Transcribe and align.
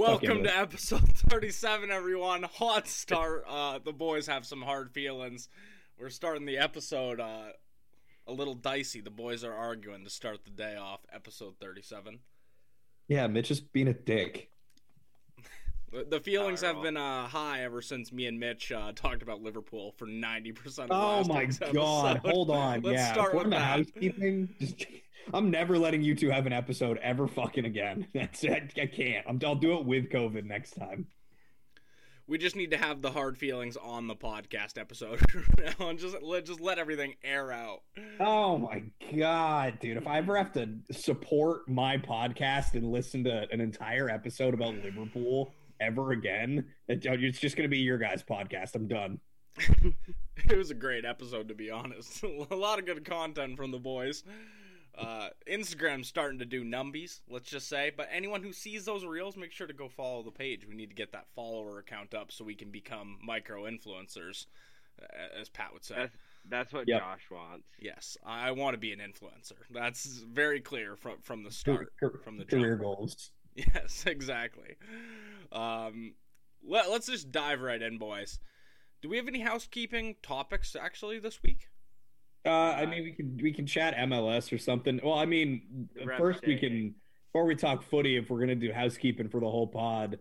Welcome 0.00 0.44
to 0.44 0.56
episode 0.58 1.06
37, 1.14 1.90
everyone. 1.90 2.44
Hot 2.44 2.88
start. 2.88 3.44
Uh, 3.50 3.78
the 3.84 3.92
boys 3.92 4.26
have 4.28 4.46
some 4.46 4.62
hard 4.62 4.90
feelings. 4.92 5.50
We're 5.98 6.08
starting 6.08 6.46
the 6.46 6.56
episode 6.56 7.20
uh, 7.20 7.48
a 8.26 8.32
little 8.32 8.54
dicey. 8.54 9.02
The 9.02 9.10
boys 9.10 9.44
are 9.44 9.52
arguing 9.52 10.04
to 10.04 10.10
start 10.10 10.44
the 10.44 10.50
day 10.50 10.76
off. 10.76 11.00
Episode 11.12 11.56
37. 11.60 12.20
Yeah, 13.08 13.26
Mitch 13.26 13.50
is 13.50 13.60
being 13.60 13.88
a 13.88 13.92
dick. 13.92 14.49
The, 15.92 16.20
feelings 16.20 16.60
have 16.60 16.82
been 16.82 16.96
uh, 16.96 17.26
high 17.26 17.64
ever 17.64 17.82
since 17.82 18.12
me 18.12 18.26
and 18.26 18.38
Mitch 18.38 18.70
uh, 18.70 18.92
talked 18.94 19.22
about 19.22 19.42
Liverpool 19.42 19.92
for 19.98 20.06
90% 20.06 20.78
of 20.84 20.88
Oh 20.90 21.24
my 21.24 21.46
god, 21.46 22.16
episode. 22.16 22.32
hold 22.32 22.50
on. 22.50 22.80
Let's 22.84 22.98
yeah, 22.98 23.12
start 23.12 23.34
with 23.34 23.50
that. 23.50 23.60
housekeeping, 23.60 24.54
just, 24.60 24.86
I'm 25.34 25.50
never 25.50 25.78
letting 25.78 26.02
you 26.02 26.14
two 26.14 26.30
have 26.30 26.46
an 26.46 26.52
episode 26.52 26.98
ever 26.98 27.26
fucking 27.26 27.64
again. 27.64 28.06
That's 28.14 28.44
it. 28.44 28.72
I 28.80 28.86
can't. 28.86 29.26
I'm, 29.28 29.40
I'll 29.44 29.56
do 29.56 29.78
it 29.78 29.84
with 29.84 30.10
COVID 30.10 30.44
next 30.44 30.72
time. 30.72 31.06
We 32.28 32.38
just 32.38 32.54
need 32.54 32.70
to 32.70 32.76
have 32.76 33.02
the 33.02 33.10
hard 33.10 33.36
feelings 33.36 33.76
on 33.76 34.06
the 34.06 34.14
podcast 34.14 34.78
episode 34.78 35.20
and 35.80 35.98
just 35.98 36.22
let, 36.22 36.44
just 36.44 36.60
let 36.60 36.78
everything 36.78 37.16
air 37.24 37.50
out. 37.50 37.82
Oh 38.20 38.58
my 38.58 38.84
god, 39.16 39.80
dude! 39.80 39.96
If 39.96 40.06
I 40.06 40.18
ever 40.18 40.36
have 40.36 40.52
to 40.52 40.68
support 40.92 41.68
my 41.68 41.98
podcast 41.98 42.74
and 42.74 42.92
listen 42.92 43.24
to 43.24 43.48
an 43.50 43.60
entire 43.60 44.08
episode 44.08 44.54
about 44.54 44.76
Liverpool 44.76 45.52
ever 45.80 46.12
again, 46.12 46.66
it's 46.88 47.38
just 47.38 47.56
going 47.56 47.64
to 47.68 47.70
be 47.70 47.78
your 47.78 47.98
guys' 47.98 48.22
podcast. 48.22 48.74
I'm 48.74 48.88
done. 48.88 49.20
it 50.48 50.56
was 50.56 50.70
a 50.70 50.74
great 50.74 51.04
episode 51.04 51.48
to 51.48 51.54
be 51.54 51.70
honest 51.70 52.22
a 52.50 52.54
lot 52.54 52.78
of 52.78 52.86
good 52.86 53.04
content 53.04 53.56
from 53.56 53.72
the 53.72 53.78
boys 53.80 54.22
uh, 54.96 55.28
instagram's 55.50 56.06
starting 56.06 56.38
to 56.38 56.44
do 56.44 56.64
numbies 56.64 57.20
let's 57.28 57.50
just 57.50 57.68
say 57.68 57.90
but 57.96 58.08
anyone 58.12 58.44
who 58.44 58.52
sees 58.52 58.84
those 58.84 59.04
reels 59.04 59.36
make 59.36 59.50
sure 59.50 59.66
to 59.66 59.72
go 59.74 59.88
follow 59.88 60.22
the 60.22 60.30
page 60.30 60.64
we 60.68 60.74
need 60.76 60.88
to 60.88 60.94
get 60.94 61.10
that 61.12 61.26
follower 61.34 61.80
account 61.80 62.14
up 62.14 62.30
so 62.30 62.44
we 62.44 62.54
can 62.54 62.70
become 62.70 63.18
micro 63.24 63.64
influencers 63.64 64.46
as 65.38 65.48
pat 65.48 65.72
would 65.72 65.84
say 65.84 65.96
That's 65.96 66.16
that's 66.48 66.72
what 66.72 66.86
Yep. 66.86 67.00
Josh 67.00 67.26
wants. 67.30 67.66
yes 67.80 68.16
i 68.24 68.52
want 68.52 68.74
to 68.74 68.78
be 68.78 68.92
an 68.92 69.00
influencer 69.00 69.58
that's 69.72 70.06
very 70.32 70.60
clear 70.60 70.94
from 70.94 71.16
from 71.22 71.42
the 71.42 71.50
start 71.50 71.92
from 72.22 72.38
the 72.38 72.44
career 72.44 72.76
jump. 72.76 72.82
goals. 72.82 73.32
Yes, 73.74 74.04
exactly. 74.06 74.76
Um, 75.52 76.14
let, 76.66 76.90
let's 76.90 77.06
just 77.06 77.30
dive 77.30 77.60
right 77.60 77.80
in, 77.80 77.98
boys. 77.98 78.38
Do 79.02 79.08
we 79.08 79.16
have 79.16 79.28
any 79.28 79.40
housekeeping 79.40 80.16
topics 80.22 80.76
actually 80.76 81.18
this 81.18 81.42
week? 81.42 81.68
Uh, 82.44 82.50
I 82.50 82.86
mean, 82.86 83.04
we 83.04 83.12
can 83.12 83.38
we 83.42 83.52
can 83.52 83.66
chat 83.66 83.94
MLS 83.96 84.52
or 84.52 84.58
something. 84.58 84.98
Well, 85.02 85.14
I 85.14 85.26
mean, 85.26 85.88
first 86.16 86.46
we 86.46 86.56
can 86.56 86.94
before 87.26 87.44
we 87.44 87.54
talk 87.54 87.82
footy. 87.82 88.16
If 88.16 88.30
we're 88.30 88.40
gonna 88.40 88.54
do 88.54 88.72
housekeeping 88.72 89.28
for 89.28 89.40
the 89.40 89.50
whole 89.50 89.66
pod, 89.66 90.18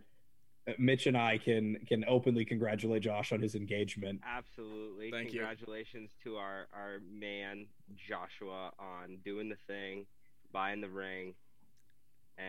uh, 0.67 0.73
Mitch 0.77 1.07
and 1.07 1.17
I 1.17 1.37
can 1.37 1.77
can 1.87 2.03
openly 2.09 2.43
congratulate 2.43 3.03
Josh 3.03 3.31
on 3.31 3.41
his 3.41 3.55
engagement. 3.55 4.19
Absolutely. 4.27 5.11
Thank 5.11 5.31
you. 5.31 5.39
Congratulations 5.39 6.11
to 6.23 6.35
our 6.35 6.67
our 6.73 6.99
man 7.09 7.67
Joshua 7.95 8.71
on 8.77 9.19
doing 9.23 9.47
the 9.47 9.57
thing, 9.67 10.05
buying 10.51 10.81
the 10.81 10.89
ring. 10.89 11.35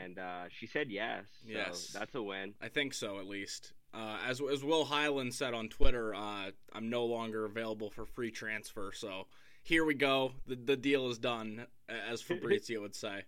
And 0.03 0.19
uh, 0.19 0.45
she 0.51 0.67
said 0.67 0.91
yes. 0.91 1.25
So 1.43 1.49
Yes. 1.53 1.89
that's 1.89 2.15
a 2.15 2.23
win. 2.23 2.55
I 2.61 2.69
think 2.69 2.95
so, 2.95 3.19
at 3.19 3.27
least. 3.27 3.73
Uh, 3.93 4.19
as 4.29 4.41
as 4.41 4.63
Will 4.63 4.85
Highland 4.85 5.35
said 5.35 5.53
on 5.53 5.69
Twitter, 5.69 6.15
uh, 6.15 6.51
I'm 6.73 6.91
no 6.91 7.05
longer 7.07 7.45
available 7.45 7.91
for 7.91 8.07
free 8.07 8.31
transfer. 8.31 8.93
So 8.95 9.27
here 9.65 9.85
we 9.85 9.95
go. 9.95 10.33
The 10.47 10.55
the 10.55 10.77
deal 10.77 11.09
is 11.11 11.19
done, 11.19 11.67
as 11.89 12.23
Fabrizio 12.23 12.81
would 12.83 12.95
say. 12.95 13.23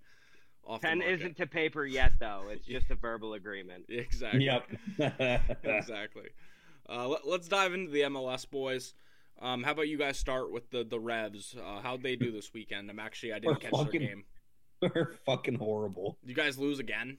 Off 0.64 0.80
the 0.80 0.86
Pen 0.86 0.98
market. 0.98 1.14
isn't 1.14 1.36
to 1.38 1.46
paper 1.48 1.84
yet 1.84 2.12
though. 2.20 2.44
It's 2.48 2.64
just 2.64 2.90
a 2.92 2.94
verbal 2.94 3.34
agreement. 3.34 3.86
exactly. 3.88 4.44
Yep. 4.44 4.68
exactly. 5.64 6.28
Uh, 6.88 7.08
let, 7.08 7.26
let's 7.26 7.48
dive 7.48 7.72
into 7.74 7.90
the 7.90 8.02
MLS 8.02 8.48
boys. 8.48 8.94
Um, 9.40 9.64
how 9.64 9.72
about 9.72 9.88
you 9.88 9.98
guys 9.98 10.16
start 10.18 10.52
with 10.52 10.70
the 10.70 10.84
the 10.84 11.00
Revs? 11.00 11.56
Uh, 11.58 11.80
how'd 11.80 12.02
they 12.04 12.14
do 12.14 12.30
this 12.30 12.52
weekend? 12.54 12.88
I'm 12.90 13.00
actually 13.00 13.32
I 13.32 13.40
didn't 13.40 13.46
We're 13.54 13.56
catch 13.56 13.70
fucking- 13.72 14.00
their 14.00 14.08
game. 14.10 14.24
We're 14.94 15.14
fucking 15.24 15.54
horrible. 15.56 16.18
You 16.24 16.34
guys 16.34 16.58
lose 16.58 16.78
again? 16.78 17.18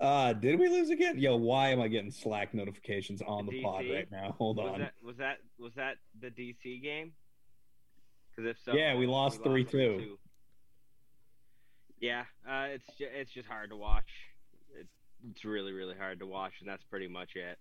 Uh, 0.00 0.32
did 0.34 0.58
we 0.58 0.68
lose 0.68 0.90
again? 0.90 1.18
Yo, 1.18 1.36
why 1.36 1.70
am 1.70 1.80
I 1.80 1.88
getting 1.88 2.10
Slack 2.10 2.52
notifications 2.52 3.22
on 3.22 3.46
the 3.46 3.62
pod 3.62 3.84
right 3.90 4.10
now? 4.10 4.34
Hold 4.38 4.58
Was 4.58 4.72
on. 4.74 4.80
that 4.80 4.92
was 5.02 5.16
that 5.16 5.38
was 5.58 5.72
that 5.74 5.96
the 6.20 6.28
DC 6.28 6.82
game? 6.82 7.12
Because 8.30 8.50
if 8.50 8.56
so, 8.64 8.74
Yeah, 8.74 8.94
we 8.96 9.06
lost 9.06 9.42
3-2. 9.42 9.70
3-2. 9.70 10.06
Yeah, 12.00 12.24
uh, 12.46 12.66
it's 12.74 12.86
ju- 12.98 13.08
it's 13.10 13.32
just 13.32 13.48
hard 13.48 13.70
to 13.70 13.76
watch. 13.76 14.10
It's 14.78 14.92
it's 15.30 15.44
really 15.46 15.72
really 15.72 15.94
hard 15.96 16.18
to 16.20 16.26
watch, 16.26 16.52
and 16.60 16.68
that's 16.68 16.84
pretty 16.84 17.08
much 17.08 17.30
it. 17.36 17.58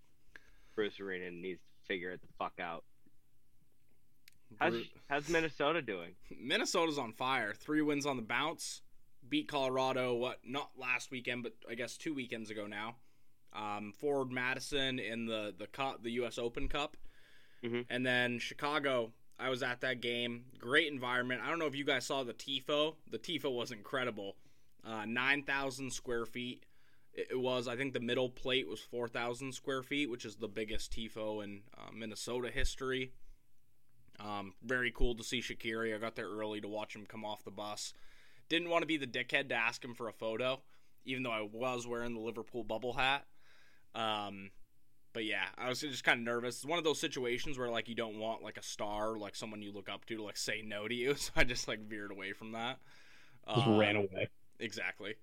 Bruce 0.76 1.00
Arena 1.00 1.32
needs 1.32 1.62
to 1.62 1.88
figure 1.88 2.12
it 2.12 2.20
the 2.22 2.28
fuck 2.38 2.54
out. 2.60 2.84
How's 4.60 4.76
how's 5.10 5.30
Minnesota 5.30 5.82
doing? 5.82 6.12
Minnesota's 6.40 6.98
on 6.98 7.14
fire. 7.14 7.54
Three 7.54 7.82
wins 7.82 8.06
on 8.06 8.16
the 8.18 8.24
bounce. 8.24 8.82
Beat 9.28 9.48
Colorado. 9.48 10.14
What? 10.16 10.40
Not 10.46 10.70
last 10.78 11.12
weekend, 11.12 11.44
but 11.44 11.54
I 11.70 11.76
guess 11.76 11.98
two 11.98 12.14
weekends 12.14 12.50
ago 12.50 12.68
now. 12.68 12.96
Um, 13.54 13.94
Forward 13.94 14.32
Madison 14.32 15.00
in 15.00 15.26
the 15.26 15.54
the 15.58 15.68
cup, 15.68 16.04
the 16.04 16.12
U.S. 16.14 16.38
Open 16.38 16.68
Cup, 16.68 16.98
Mhm. 17.64 17.86
and 17.90 18.06
then 18.06 18.40
Chicago. 18.40 19.14
I 19.38 19.50
was 19.50 19.64
at 19.64 19.82
that 19.82 20.00
game. 20.00 20.46
Great 20.60 20.92
environment. 20.92 21.42
I 21.44 21.50
don't 21.50 21.60
know 21.60 21.66
if 21.66 21.76
you 21.76 21.84
guys 21.84 22.06
saw 22.06 22.24
the 22.24 22.34
tifo. 22.34 22.96
The 23.10 23.20
tifo 23.20 23.52
was 23.54 23.72
incredible. 23.72 24.38
Uh, 24.84 25.04
Nine 25.06 25.44
thousand 25.44 25.92
square 25.92 26.26
feet. 26.26 26.64
It 27.14 27.38
was. 27.40 27.68
I 27.68 27.76
think 27.76 27.94
the 27.94 28.00
middle 28.00 28.30
plate 28.30 28.68
was 28.68 28.80
four 28.80 29.08
thousand 29.08 29.54
square 29.54 29.84
feet, 29.84 30.10
which 30.10 30.24
is 30.26 30.36
the 30.36 30.48
biggest 30.48 30.92
tifo 30.94 31.44
in 31.44 31.64
uh, 31.78 31.92
Minnesota 31.94 32.50
history. 32.50 33.12
Um, 34.20 34.54
very 34.64 34.92
cool 34.92 35.16
to 35.16 35.24
see 35.24 35.42
Shaqiri. 35.42 35.94
I 35.94 35.98
got 35.98 36.16
there 36.16 36.30
early 36.30 36.62
to 36.62 36.68
watch 36.68 36.96
him 36.96 37.06
come 37.06 37.26
off 37.26 37.44
the 37.44 37.52
bus. 37.52 37.94
Didn't 38.50 38.70
want 38.70 38.84
to 38.84 38.88
be 38.88 38.98
the 38.98 39.08
dickhead 39.08 39.50
to 39.50 39.56
ask 39.56 39.84
him 39.84 39.94
for 39.94 40.08
a 40.08 40.14
photo, 40.14 40.62
even 41.06 41.24
though 41.24 41.32
I 41.32 41.42
was 41.42 41.88
wearing 41.88 42.14
the 42.14 42.20
Liverpool 42.22 42.64
bubble 42.64 42.94
hat. 42.94 43.26
Um, 43.94 44.52
but 45.14 45.26
yeah, 45.26 45.46
I 45.58 45.70
was 45.70 45.80
just 45.82 46.04
kind 46.04 46.20
of 46.20 46.26
nervous. 46.26 46.58
It's 46.58 46.66
one 46.66 46.78
of 46.78 46.84
those 46.84 47.00
situations 47.00 47.58
where 47.58 47.70
like 47.70 47.88
you 47.90 47.96
don't 47.96 48.20
want 48.20 48.44
like 48.44 48.58
a 48.58 48.64
star, 48.64 49.18
like 49.18 49.36
someone 49.36 49.62
you 49.62 49.72
look 49.72 49.90
up 49.90 50.06
to, 50.06 50.16
to 50.18 50.24
like 50.24 50.38
say 50.38 50.62
no 50.66 50.88
to 50.88 50.94
you. 50.96 51.16
So 51.18 51.32
I 51.36 51.44
just 51.44 51.68
like 51.68 51.80
veered 51.88 52.12
away 52.12 52.34
from 52.34 52.52
that. 52.52 52.80
Just 53.54 53.68
Uh, 53.68 53.78
ran 53.78 53.96
away. 53.96 54.30
Exactly. 54.60 55.16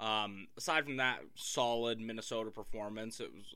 Um, 0.00 0.48
aside 0.56 0.84
from 0.84 0.96
that, 0.96 1.20
solid 1.34 2.00
Minnesota 2.00 2.50
performance. 2.50 3.20
It 3.20 3.32
was 3.32 3.54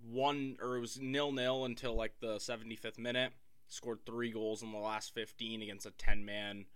one 0.00 0.56
or 0.62 0.76
it 0.76 0.80
was 0.80 0.98
nil 1.00 1.32
nil 1.32 1.64
until 1.64 1.94
like 1.94 2.14
the 2.20 2.38
75th 2.38 2.98
minute. 2.98 3.32
Scored 3.68 4.00
three 4.06 4.30
goals 4.30 4.62
in 4.62 4.72
the 4.72 4.78
last 4.78 5.14
15 5.14 5.62
against 5.62 5.86
a 5.86 5.90
10 5.90 6.24
man 6.24 6.66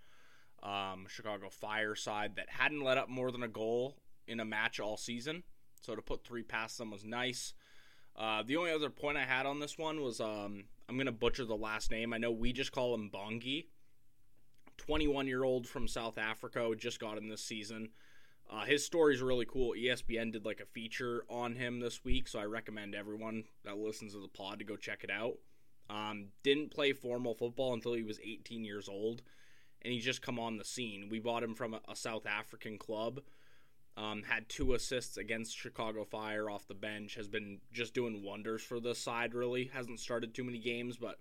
um, 0.62 1.06
Chicago 1.08 1.48
Fire 1.48 1.94
side 1.94 2.36
that 2.36 2.50
hadn't 2.50 2.82
let 2.82 2.98
up 2.98 3.08
more 3.08 3.30
than 3.30 3.42
a 3.42 3.48
goal 3.48 3.96
in 4.26 4.40
a 4.40 4.44
match 4.44 4.80
all 4.80 4.96
season. 4.96 5.42
So 5.80 5.94
to 5.94 6.02
put 6.02 6.24
three 6.24 6.42
past 6.42 6.78
them 6.78 6.90
was 6.90 7.04
nice. 7.04 7.54
Uh, 8.16 8.42
the 8.44 8.56
only 8.56 8.72
other 8.72 8.90
point 8.90 9.16
I 9.16 9.24
had 9.24 9.46
on 9.46 9.60
this 9.60 9.78
one 9.78 10.02
was 10.02 10.20
um, 10.20 10.64
I'm 10.88 10.98
gonna 10.98 11.12
butcher 11.12 11.44
the 11.44 11.56
last 11.56 11.90
name. 11.90 12.12
I 12.12 12.18
know 12.18 12.30
we 12.30 12.52
just 12.52 12.72
call 12.72 12.94
him 12.94 13.10
Bongi. 13.12 13.66
21 14.76 15.26
year 15.26 15.44
old 15.44 15.66
from 15.66 15.86
South 15.86 16.18
Africa 16.18 16.68
just 16.76 17.00
got 17.00 17.18
him 17.18 17.28
this 17.28 17.44
season. 17.44 17.90
Uh, 18.50 18.64
his 18.64 18.84
story 18.84 19.14
is 19.14 19.22
really 19.22 19.46
cool. 19.46 19.74
ESPN 19.74 20.32
did 20.32 20.44
like 20.44 20.60
a 20.60 20.66
feature 20.66 21.24
on 21.28 21.54
him 21.54 21.78
this 21.78 22.04
week, 22.04 22.26
so 22.26 22.40
I 22.40 22.44
recommend 22.44 22.94
everyone 22.96 23.44
that 23.64 23.78
listens 23.78 24.12
to 24.14 24.20
the 24.20 24.28
pod 24.28 24.58
to 24.58 24.64
go 24.64 24.76
check 24.76 25.04
it 25.04 25.10
out. 25.10 25.34
Um, 25.90 26.26
didn't 26.44 26.70
play 26.70 26.92
formal 26.92 27.34
football 27.34 27.74
until 27.74 27.94
he 27.94 28.04
was 28.04 28.20
18 28.22 28.64
years 28.64 28.88
old, 28.88 29.22
and 29.82 29.92
he's 29.92 30.04
just 30.04 30.22
come 30.22 30.38
on 30.38 30.56
the 30.56 30.64
scene. 30.64 31.08
We 31.10 31.18
bought 31.18 31.42
him 31.42 31.54
from 31.54 31.74
a, 31.74 31.80
a 31.88 31.96
South 31.96 32.26
African 32.26 32.78
club. 32.78 33.20
Um, 33.96 34.22
had 34.22 34.48
two 34.48 34.74
assists 34.74 35.16
against 35.16 35.58
Chicago 35.58 36.04
Fire 36.04 36.48
off 36.48 36.68
the 36.68 36.74
bench. 36.74 37.16
Has 37.16 37.26
been 37.26 37.58
just 37.72 37.92
doing 37.92 38.22
wonders 38.22 38.62
for 38.62 38.78
the 38.78 38.94
side. 38.94 39.34
Really 39.34 39.70
hasn't 39.74 39.98
started 39.98 40.32
too 40.32 40.44
many 40.44 40.58
games, 40.58 40.96
but 40.96 41.18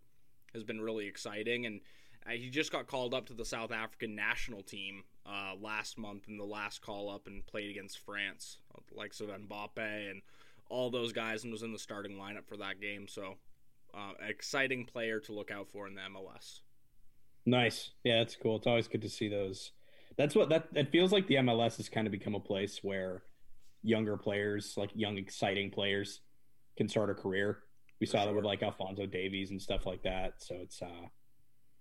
has 0.53 0.63
been 0.63 0.79
really 0.79 1.07
exciting. 1.07 1.65
And 1.65 1.81
uh, 2.27 2.31
he 2.31 2.49
just 2.49 2.71
got 2.71 2.87
called 2.87 3.13
up 3.13 3.25
to 3.27 3.33
the 3.33 3.45
South 3.45 3.71
African 3.71 4.15
national 4.15 4.61
team 4.61 5.03
uh, 5.25 5.53
last 5.59 5.97
month 5.97 6.27
in 6.27 6.37
the 6.37 6.45
last 6.45 6.81
call 6.81 7.09
up 7.09 7.27
and 7.27 7.45
played 7.47 7.71
against 7.71 7.99
France, 7.99 8.57
likes 8.95 9.19
of 9.19 9.29
Mbappe 9.29 10.11
and 10.11 10.21
all 10.69 10.91
those 10.91 11.11
guys, 11.11 11.43
and 11.43 11.51
was 11.51 11.63
in 11.63 11.73
the 11.73 11.79
starting 11.79 12.17
lineup 12.17 12.45
for 12.45 12.57
that 12.57 12.79
game. 12.79 13.07
So, 13.07 13.35
uh, 13.93 14.13
exciting 14.27 14.85
player 14.85 15.19
to 15.21 15.33
look 15.33 15.51
out 15.51 15.67
for 15.69 15.87
in 15.87 15.95
the 15.95 16.01
MLS. 16.01 16.59
Nice. 17.45 17.91
Yeah, 18.03 18.19
that's 18.19 18.35
cool. 18.35 18.57
It's 18.57 18.67
always 18.67 18.87
good 18.87 19.01
to 19.01 19.09
see 19.09 19.27
those. 19.27 19.71
That's 20.17 20.35
what 20.35 20.49
that 20.49 20.67
it 20.75 20.91
feels 20.91 21.11
like 21.11 21.27
the 21.27 21.35
MLS 21.35 21.77
has 21.77 21.89
kind 21.89 22.05
of 22.05 22.11
become 22.11 22.35
a 22.35 22.39
place 22.39 22.79
where 22.83 23.23
younger 23.83 24.17
players, 24.17 24.73
like 24.77 24.91
young 24.93 25.17
exciting 25.17 25.71
players, 25.71 26.21
can 26.77 26.89
start 26.89 27.09
a 27.09 27.13
career. 27.13 27.59
We 27.99 28.07
For 28.07 28.11
saw 28.11 28.25
that 28.25 28.35
with 28.35 28.45
like 28.45 28.61
Alphonso 28.61 29.05
Davies 29.05 29.51
and 29.51 29.61
stuff 29.61 29.85
like 29.85 30.03
that. 30.03 30.33
So 30.37 30.55
it's 30.61 30.81
uh 30.81 31.07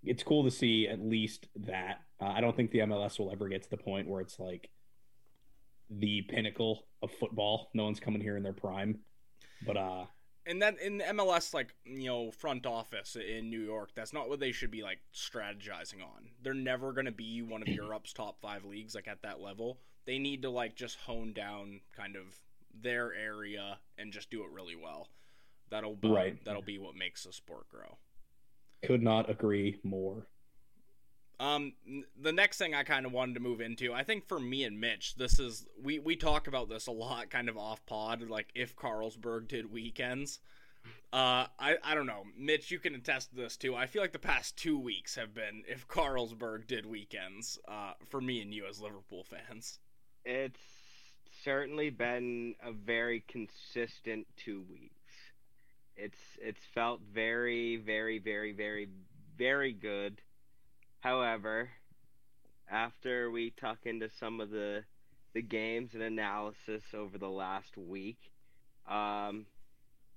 it's 0.03 0.23
cool 0.23 0.43
to 0.45 0.51
see 0.51 0.87
at 0.87 1.01
least 1.01 1.47
that. 1.55 2.01
Uh, 2.21 2.27
I 2.27 2.41
don't 2.41 2.55
think 2.55 2.71
the 2.71 2.79
MLS 2.79 3.19
will 3.19 3.31
ever 3.31 3.49
get 3.49 3.63
to 3.63 3.69
the 3.69 3.77
point 3.77 4.07
where 4.07 4.21
it's 4.21 4.39
like 4.39 4.69
the 5.89 6.21
pinnacle 6.29 6.85
of 7.01 7.11
football. 7.11 7.69
No 7.73 7.83
one's 7.83 7.99
coming 7.99 8.21
here 8.21 8.37
in 8.37 8.43
their 8.43 8.53
prime, 8.53 8.99
but 9.65 9.75
uh, 9.75 10.05
and 10.49 10.61
then 10.61 10.77
in 10.83 10.97
the 10.97 11.03
MLS, 11.05 11.53
like 11.53 11.75
you 11.85 12.07
know, 12.07 12.31
front 12.31 12.65
office 12.65 13.15
in 13.15 13.49
New 13.49 13.61
York, 13.61 13.91
that's 13.95 14.11
not 14.11 14.27
what 14.27 14.39
they 14.39 14.51
should 14.51 14.71
be 14.71 14.81
like 14.81 14.99
strategizing 15.13 16.01
on. 16.03 16.29
They're 16.41 16.53
never 16.53 16.91
going 16.91 17.05
to 17.05 17.11
be 17.11 17.41
one 17.41 17.61
of 17.61 17.67
Europe's 17.67 18.13
top 18.13 18.41
five 18.41 18.65
leagues, 18.65 18.95
like 18.95 19.07
at 19.07 19.21
that 19.21 19.39
level. 19.39 19.77
They 20.05 20.17
need 20.17 20.41
to 20.41 20.49
like 20.49 20.75
just 20.75 20.97
hone 21.01 21.33
down 21.33 21.81
kind 21.95 22.15
of 22.15 22.23
their 22.73 23.13
area 23.13 23.77
and 23.97 24.11
just 24.11 24.31
do 24.31 24.43
it 24.43 24.49
really 24.51 24.75
well. 24.75 25.09
That'll 25.69 25.95
be, 25.95 26.09
right. 26.09 26.43
That'll 26.45 26.63
be 26.63 26.79
what 26.79 26.95
makes 26.95 27.23
the 27.23 27.31
sport 27.31 27.69
grow. 27.69 27.97
Could 28.83 29.03
not 29.03 29.29
agree 29.29 29.77
more. 29.83 30.25
Um, 31.39 31.73
the 32.21 32.33
next 32.33 32.57
thing 32.57 32.75
I 32.75 32.83
kind 32.83 33.05
of 33.05 33.13
wanted 33.13 33.35
to 33.35 33.39
move 33.39 33.61
into, 33.61 33.93
I 33.93 34.03
think 34.03 34.27
for 34.27 34.39
me 34.39 34.65
and 34.65 34.79
Mitch, 34.79 35.15
this 35.15 35.39
is 35.39 35.65
we 35.81 35.97
we 35.97 36.15
talk 36.17 36.47
about 36.47 36.67
this 36.67 36.87
a 36.87 36.91
lot, 36.91 37.29
kind 37.29 37.47
of 37.47 37.57
off 37.57 37.85
pod, 37.85 38.29
like 38.29 38.49
if 38.55 38.75
Carlsberg 38.75 39.47
did 39.47 39.71
weekends. 39.71 40.39
Uh, 41.13 41.47
I 41.57 41.77
I 41.83 41.95
don't 41.95 42.05
know, 42.07 42.23
Mitch, 42.37 42.71
you 42.71 42.79
can 42.79 42.93
attest 42.93 43.29
to 43.29 43.37
this 43.37 43.55
too. 43.55 43.73
I 43.73 43.85
feel 43.85 44.01
like 44.01 44.11
the 44.11 44.19
past 44.19 44.57
two 44.57 44.77
weeks 44.77 45.15
have 45.15 45.33
been 45.33 45.63
if 45.65 45.87
Carlsberg 45.87 46.67
did 46.67 46.85
weekends. 46.85 47.57
Uh, 47.67 47.93
for 48.09 48.19
me 48.19 48.41
and 48.41 48.53
you 48.53 48.65
as 48.65 48.81
Liverpool 48.81 49.23
fans, 49.23 49.79
it's 50.25 50.59
certainly 51.43 51.89
been 51.89 52.55
a 52.61 52.73
very 52.73 53.23
consistent 53.29 54.27
two 54.35 54.65
weeks. 54.69 54.93
It's 55.95 56.19
it's 56.41 56.65
felt 56.73 56.99
very 57.13 57.77
very 57.77 58.19
very 58.19 58.51
very 58.51 58.89
very 59.37 59.71
good 59.71 60.21
However, 60.99 61.69
after 62.69 63.31
we 63.31 63.51
tuck 63.51 63.79
into 63.85 64.09
some 64.19 64.41
of 64.41 64.49
the 64.49 64.83
the 65.33 65.41
games 65.41 65.91
and 65.93 66.01
analysis 66.01 66.83
over 66.93 67.17
the 67.17 67.29
last 67.29 67.77
week, 67.77 68.17
um, 68.87 69.45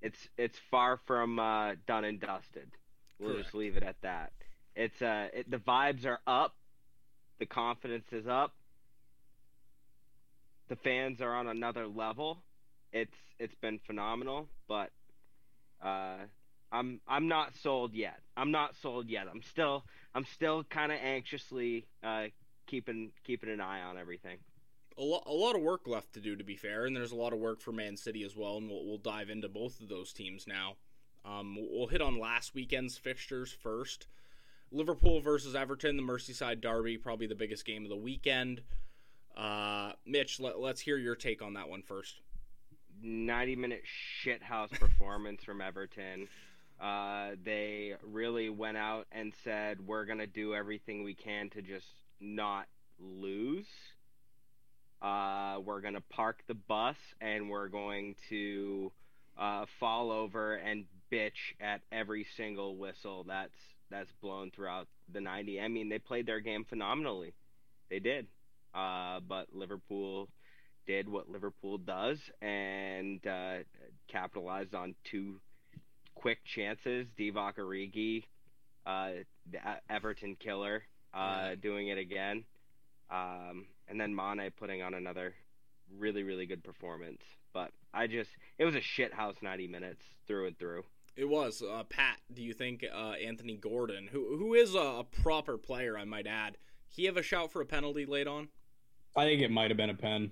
it's 0.00 0.28
it's 0.36 0.58
far 0.70 0.98
from 1.06 1.38
uh, 1.38 1.74
done 1.86 2.04
and 2.04 2.20
dusted. 2.20 2.70
We'll 3.18 3.32
Correct. 3.32 3.44
just 3.44 3.54
leave 3.54 3.76
it 3.76 3.82
at 3.82 3.96
that. 4.02 4.32
It's 4.74 5.00
uh, 5.02 5.28
it, 5.32 5.50
the 5.50 5.58
vibes 5.58 6.06
are 6.06 6.20
up, 6.26 6.54
the 7.38 7.46
confidence 7.46 8.06
is 8.10 8.26
up, 8.26 8.54
the 10.68 10.76
fans 10.76 11.20
are 11.20 11.34
on 11.34 11.46
another 11.46 11.86
level. 11.86 12.42
It's 12.92 13.16
it's 13.38 13.54
been 13.56 13.78
phenomenal, 13.86 14.48
but 14.68 14.90
uh, 15.82 16.16
I'm 16.72 17.00
I'm 17.06 17.28
not 17.28 17.54
sold 17.54 17.94
yet. 17.94 18.20
I'm 18.36 18.50
not 18.50 18.74
sold 18.76 19.08
yet. 19.08 19.26
I'm 19.32 19.42
still 19.42 19.84
I'm 20.14 20.24
still 20.24 20.64
kind 20.64 20.90
of 20.90 20.98
anxiously 20.98 21.86
uh, 22.02 22.24
keeping 22.66 23.12
keeping 23.24 23.50
an 23.50 23.60
eye 23.60 23.82
on 23.82 23.98
everything. 23.98 24.38
A, 24.98 25.02
lo- 25.02 25.22
a 25.26 25.32
lot 25.32 25.54
of 25.54 25.62
work 25.62 25.86
left 25.86 26.12
to 26.14 26.20
do, 26.20 26.36
to 26.36 26.44
be 26.44 26.56
fair, 26.56 26.84
and 26.84 26.94
there's 26.94 27.12
a 27.12 27.16
lot 27.16 27.32
of 27.32 27.38
work 27.38 27.60
for 27.60 27.72
Man 27.72 27.96
City 27.96 28.24
as 28.24 28.36
well, 28.36 28.58
and 28.58 28.68
we'll, 28.68 28.84
we'll 28.84 28.98
dive 28.98 29.30
into 29.30 29.48
both 29.48 29.80
of 29.80 29.88
those 29.88 30.12
teams 30.12 30.46
now. 30.46 30.74
Um, 31.24 31.56
we'll 31.70 31.86
hit 31.86 32.02
on 32.02 32.18
last 32.18 32.54
weekend's 32.54 32.98
fixtures 32.98 33.52
first. 33.52 34.06
Liverpool 34.70 35.20
versus 35.20 35.54
Everton, 35.54 35.96
the 35.96 36.02
Merseyside 36.02 36.60
derby, 36.60 36.98
probably 36.98 37.26
the 37.26 37.34
biggest 37.34 37.64
game 37.64 37.84
of 37.84 37.90
the 37.90 37.96
weekend. 37.96 38.62
Uh, 39.36 39.92
Mitch, 40.06 40.40
let, 40.40 40.56
us 40.56 40.80
hear 40.80 40.96
your 40.98 41.14
take 41.14 41.42
on 41.42 41.54
that 41.54 41.68
one 41.68 41.82
first. 41.82 42.20
90 43.02 43.56
minute 43.56 43.82
shithouse 44.24 44.70
performance 44.78 45.42
from 45.42 45.60
Everton. 45.60 46.28
Uh, 46.82 47.36
they 47.44 47.94
really 48.02 48.50
went 48.50 48.76
out 48.76 49.06
and 49.12 49.32
said, 49.44 49.86
we're 49.86 50.04
going 50.04 50.18
to 50.18 50.26
do 50.26 50.54
everything 50.54 51.04
we 51.04 51.14
can 51.14 51.48
to 51.50 51.62
just 51.62 51.86
not 52.20 52.66
lose. 52.98 53.66
Uh, 55.00 55.58
we're 55.64 55.80
going 55.80 55.94
to 55.94 56.02
park 56.10 56.42
the 56.48 56.54
bus 56.54 56.96
and 57.20 57.48
we're 57.48 57.68
going 57.68 58.16
to 58.28 58.90
uh, 59.38 59.64
fall 59.78 60.10
over 60.10 60.56
and 60.56 60.84
bitch 61.12 61.54
at 61.60 61.80
every 61.92 62.26
single 62.36 62.76
whistle 62.76 63.24
that's 63.28 63.52
that's 63.90 64.10
blown 64.22 64.50
throughout 64.50 64.88
the 65.12 65.20
90. 65.20 65.60
I 65.60 65.68
mean, 65.68 65.90
they 65.90 65.98
played 65.98 66.26
their 66.26 66.40
game 66.40 66.64
phenomenally. 66.68 67.34
They 67.90 67.98
did. 67.98 68.26
Uh, 68.74 69.20
but 69.28 69.48
Liverpool 69.52 70.28
did 70.86 71.08
what 71.08 71.28
Liverpool 71.28 71.76
does 71.76 72.18
and 72.40 73.24
uh, 73.26 73.58
capitalized 74.08 74.74
on 74.74 74.94
two 75.10 75.40
quick 76.14 76.44
chances. 76.44 77.06
Divock 77.18 77.56
Origi, 77.56 78.24
uh, 78.86 79.22
the 79.50 79.58
Everton 79.90 80.36
killer, 80.36 80.84
uh, 81.14 81.48
yeah. 81.48 81.54
doing 81.60 81.88
it 81.88 81.98
again, 81.98 82.44
um, 83.10 83.66
and 83.88 84.00
then 84.00 84.14
Mane 84.14 84.50
putting 84.58 84.82
on 84.82 84.94
another 84.94 85.34
really 85.98 86.22
really 86.22 86.46
good 86.46 86.64
performance. 86.64 87.22
But 87.52 87.70
I 87.92 88.06
just 88.06 88.30
it 88.58 88.64
was 88.64 88.74
a 88.74 88.80
shit 88.80 89.12
house 89.12 89.36
ninety 89.42 89.66
minutes 89.66 90.04
through 90.26 90.46
and 90.46 90.58
through. 90.58 90.84
It 91.14 91.28
was 91.28 91.62
uh, 91.62 91.84
Pat. 91.84 92.18
Do 92.32 92.42
you 92.42 92.54
think 92.54 92.84
uh, 92.90 93.12
Anthony 93.12 93.56
Gordon, 93.56 94.08
who 94.10 94.36
who 94.38 94.54
is 94.54 94.74
a, 94.74 95.04
proper 95.22 95.58
player, 95.58 95.98
I 95.98 96.04
might 96.04 96.26
add, 96.26 96.56
he 96.88 97.04
have 97.04 97.18
a 97.18 97.22
shout 97.22 97.52
for 97.52 97.60
a 97.60 97.66
penalty 97.66 98.06
late 98.06 98.26
on? 98.26 98.48
I 99.14 99.24
think 99.24 99.42
it 99.42 99.50
might 99.50 99.70
have 99.70 99.76
been 99.76 99.90
a 99.90 99.94
pen 99.94 100.30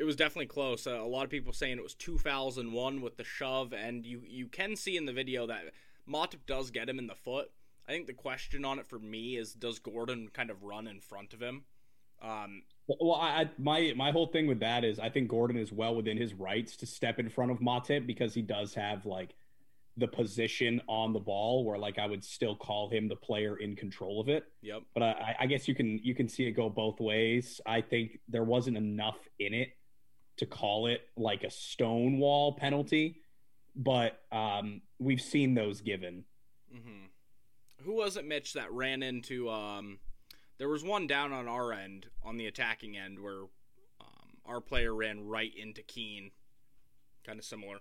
it 0.00 0.04
was 0.04 0.16
definitely 0.16 0.46
close. 0.46 0.86
Uh, 0.86 0.98
a 0.98 1.06
lot 1.06 1.24
of 1.24 1.30
people 1.30 1.52
saying 1.52 1.76
it 1.76 1.82
was 1.82 1.94
two 1.94 2.16
fouls 2.16 2.56
in 2.56 2.72
one 2.72 3.02
with 3.02 3.18
the 3.18 3.24
shove, 3.24 3.74
and 3.74 4.06
you 4.06 4.22
you 4.26 4.48
can 4.48 4.74
see 4.74 4.96
in 4.96 5.04
the 5.04 5.12
video 5.12 5.46
that 5.46 5.64
Matip 6.08 6.46
does 6.46 6.70
get 6.70 6.88
him 6.88 6.98
in 6.98 7.06
the 7.06 7.14
foot. 7.14 7.50
I 7.86 7.92
think 7.92 8.06
the 8.06 8.14
question 8.14 8.64
on 8.64 8.78
it 8.78 8.86
for 8.86 8.98
me 8.98 9.36
is 9.36 9.52
does 9.52 9.78
Gordon 9.78 10.30
kind 10.32 10.50
of 10.50 10.62
run 10.62 10.86
in 10.86 11.00
front 11.00 11.34
of 11.34 11.42
him? 11.42 11.64
Um, 12.22 12.62
well, 12.86 13.20
I, 13.20 13.50
my 13.58 13.92
my 13.94 14.10
whole 14.10 14.26
thing 14.26 14.46
with 14.46 14.60
that 14.60 14.84
is 14.84 14.98
I 14.98 15.10
think 15.10 15.28
Gordon 15.28 15.58
is 15.58 15.70
well 15.70 15.94
within 15.94 16.16
his 16.16 16.32
rights 16.32 16.76
to 16.78 16.86
step 16.86 17.18
in 17.18 17.28
front 17.28 17.50
of 17.50 17.58
Matip 17.58 18.06
because 18.06 18.32
he 18.32 18.40
does 18.40 18.72
have 18.74 19.04
like 19.04 19.34
the 19.98 20.08
position 20.08 20.80
on 20.88 21.12
the 21.12 21.20
ball 21.20 21.62
where 21.64 21.76
like 21.76 21.98
I 21.98 22.06
would 22.06 22.24
still 22.24 22.56
call 22.56 22.88
him 22.88 23.06
the 23.06 23.16
player 23.16 23.58
in 23.58 23.76
control 23.76 24.18
of 24.18 24.30
it. 24.30 24.44
Yep. 24.62 24.82
But 24.94 25.02
I, 25.02 25.36
I 25.40 25.46
guess 25.46 25.68
you 25.68 25.74
can 25.74 25.98
you 26.02 26.14
can 26.14 26.26
see 26.26 26.44
it 26.46 26.52
go 26.52 26.70
both 26.70 27.00
ways. 27.00 27.60
I 27.66 27.82
think 27.82 28.18
there 28.28 28.44
wasn't 28.44 28.78
enough 28.78 29.18
in 29.38 29.52
it 29.52 29.74
to 30.40 30.46
call 30.46 30.86
it 30.86 31.02
like 31.18 31.44
a 31.44 31.50
stonewall 31.50 32.54
penalty, 32.54 33.20
but 33.76 34.20
um, 34.32 34.80
we've 34.98 35.20
seen 35.20 35.54
those 35.54 35.82
given. 35.82 36.24
Mm-hmm. 36.74 37.84
Who 37.84 37.92
was 37.92 38.16
it, 38.16 38.24
Mitch, 38.24 38.54
that 38.54 38.72
ran 38.72 39.02
into? 39.02 39.50
Um, 39.50 39.98
there 40.56 40.68
was 40.68 40.82
one 40.82 41.06
down 41.06 41.34
on 41.34 41.46
our 41.46 41.74
end, 41.74 42.06
on 42.22 42.38
the 42.38 42.46
attacking 42.46 42.96
end, 42.96 43.20
where 43.20 43.42
um, 44.00 44.30
our 44.46 44.62
player 44.62 44.94
ran 44.94 45.26
right 45.26 45.52
into 45.54 45.82
Keane. 45.82 46.30
Kind 47.26 47.38
of 47.38 47.44
similar. 47.44 47.80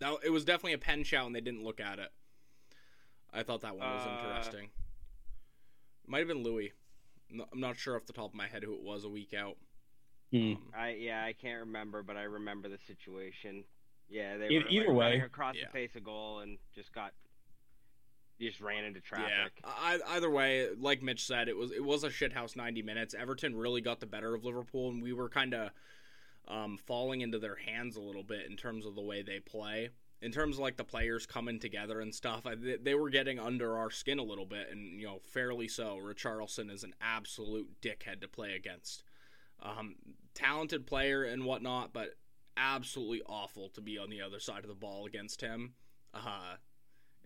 Now 0.00 0.16
it 0.24 0.30
was 0.30 0.46
definitely 0.46 0.72
a 0.72 0.78
pen 0.78 1.04
shout, 1.04 1.26
and 1.26 1.34
they 1.34 1.42
didn't 1.42 1.64
look 1.64 1.80
at 1.80 1.98
it. 1.98 2.10
I 3.30 3.42
thought 3.42 3.60
that 3.60 3.76
one 3.76 3.90
was 3.90 4.06
uh... 4.06 4.10
interesting. 4.10 4.70
Might 6.06 6.20
have 6.20 6.28
been 6.28 6.42
Louis. 6.42 6.72
I'm 7.30 7.60
not 7.60 7.76
sure 7.76 7.94
off 7.94 8.06
the 8.06 8.14
top 8.14 8.30
of 8.30 8.34
my 8.34 8.46
head 8.46 8.64
who 8.64 8.72
it 8.72 8.82
was 8.82 9.04
a 9.04 9.10
week 9.10 9.34
out. 9.34 9.58
Hmm. 10.30 10.52
Um, 10.52 10.58
I 10.76 10.90
yeah, 10.98 11.24
I 11.24 11.32
can't 11.32 11.60
remember, 11.60 12.02
but 12.02 12.16
I 12.16 12.24
remember 12.24 12.68
the 12.68 12.78
situation. 12.86 13.64
Yeah, 14.10 14.36
they 14.36 14.48
were 14.56 14.68
either 14.68 14.88
like, 14.88 14.96
way 14.96 15.20
across 15.20 15.54
yeah. 15.56 15.66
the 15.66 15.72
face 15.72 15.94
of 15.96 16.04
goal 16.04 16.40
and 16.40 16.58
just 16.74 16.92
got 16.94 17.12
just 18.40 18.60
ran 18.60 18.84
into 18.84 19.00
traffic. 19.00 19.52
Yeah. 19.64 19.70
I, 19.76 19.98
either 20.10 20.30
way, 20.30 20.68
like 20.78 21.02
Mitch 21.02 21.26
said, 21.26 21.48
it 21.48 21.56
was 21.56 21.72
it 21.72 21.84
was 21.84 22.04
a 22.04 22.08
shithouse 22.08 22.56
ninety 22.56 22.82
minutes. 22.82 23.14
Everton 23.18 23.56
really 23.56 23.80
got 23.80 24.00
the 24.00 24.06
better 24.06 24.34
of 24.34 24.44
Liverpool, 24.44 24.90
and 24.90 25.02
we 25.02 25.12
were 25.12 25.28
kind 25.28 25.54
of 25.54 25.70
um, 26.46 26.78
falling 26.86 27.20
into 27.20 27.38
their 27.38 27.56
hands 27.56 27.96
a 27.96 28.00
little 28.00 28.22
bit 28.22 28.46
in 28.48 28.56
terms 28.56 28.86
of 28.86 28.94
the 28.94 29.02
way 29.02 29.22
they 29.22 29.40
play. 29.40 29.90
In 30.20 30.32
terms 30.32 30.56
of 30.56 30.62
like 30.62 30.76
the 30.76 30.84
players 30.84 31.26
coming 31.26 31.60
together 31.60 32.00
and 32.00 32.12
stuff, 32.12 32.44
I, 32.44 32.56
they, 32.56 32.76
they 32.76 32.94
were 32.94 33.10
getting 33.10 33.38
under 33.38 33.76
our 33.76 33.90
skin 33.90 34.18
a 34.18 34.24
little 34.24 34.46
bit, 34.46 34.68
and 34.70 35.00
you 35.00 35.06
know, 35.06 35.20
fairly 35.24 35.68
so. 35.68 35.98
Richarlison 36.02 36.72
is 36.72 36.82
an 36.82 36.94
absolute 37.00 37.68
dickhead 37.80 38.20
to 38.22 38.28
play 38.28 38.54
against. 38.54 39.04
Um, 39.62 39.96
talented 40.34 40.86
player 40.86 41.24
and 41.24 41.44
whatnot, 41.44 41.92
but 41.92 42.16
absolutely 42.56 43.22
awful 43.26 43.68
to 43.70 43.80
be 43.80 43.98
on 43.98 44.10
the 44.10 44.20
other 44.22 44.40
side 44.40 44.60
of 44.60 44.68
the 44.68 44.74
ball 44.74 45.06
against 45.06 45.40
him. 45.40 45.74
Uh, 46.14 46.56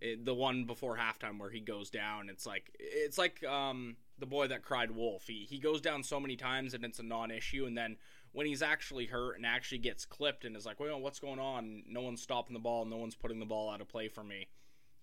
it, 0.00 0.24
the 0.24 0.34
one 0.34 0.64
before 0.64 0.96
halftime 0.96 1.38
where 1.38 1.50
he 1.50 1.60
goes 1.60 1.90
down, 1.90 2.28
it's 2.28 2.46
like 2.46 2.74
it's 2.78 3.18
like 3.18 3.44
um, 3.44 3.96
the 4.18 4.26
boy 4.26 4.48
that 4.48 4.62
cried 4.62 4.90
wolf. 4.90 5.24
He 5.26 5.46
he 5.48 5.58
goes 5.58 5.80
down 5.80 6.02
so 6.02 6.18
many 6.18 6.36
times 6.36 6.74
and 6.74 6.84
it's 6.84 6.98
a 6.98 7.04
non-issue, 7.04 7.66
and 7.66 7.76
then 7.76 7.96
when 8.32 8.46
he's 8.46 8.62
actually 8.62 9.06
hurt 9.06 9.36
and 9.36 9.44
actually 9.44 9.78
gets 9.78 10.04
clipped 10.04 10.44
and 10.44 10.56
is 10.56 10.66
like, 10.66 10.80
well, 10.80 11.00
what's 11.00 11.20
going 11.20 11.38
on? 11.38 11.82
No 11.86 12.00
one's 12.00 12.22
stopping 12.22 12.54
the 12.54 12.60
ball. 12.60 12.84
No 12.86 12.96
one's 12.96 13.14
putting 13.14 13.38
the 13.38 13.46
ball 13.46 13.70
out 13.70 13.80
of 13.80 13.88
play 13.88 14.08
for 14.08 14.24
me. 14.24 14.48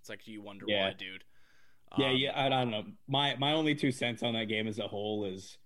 It's 0.02 0.10
like, 0.10 0.24
do 0.24 0.32
you 0.32 0.42
wonder 0.42 0.66
yeah. 0.68 0.88
why, 0.88 0.94
dude? 0.98 1.24
Um, 1.92 2.02
yeah, 2.02 2.12
yeah. 2.12 2.32
I 2.36 2.50
don't 2.50 2.72
know. 2.72 2.84
My 3.08 3.36
my 3.38 3.54
only 3.54 3.76
two 3.76 3.92
cents 3.92 4.24
on 4.24 4.34
that 4.34 4.46
game 4.46 4.68
as 4.68 4.80
a 4.80 4.88
whole 4.88 5.26
is 5.26 5.59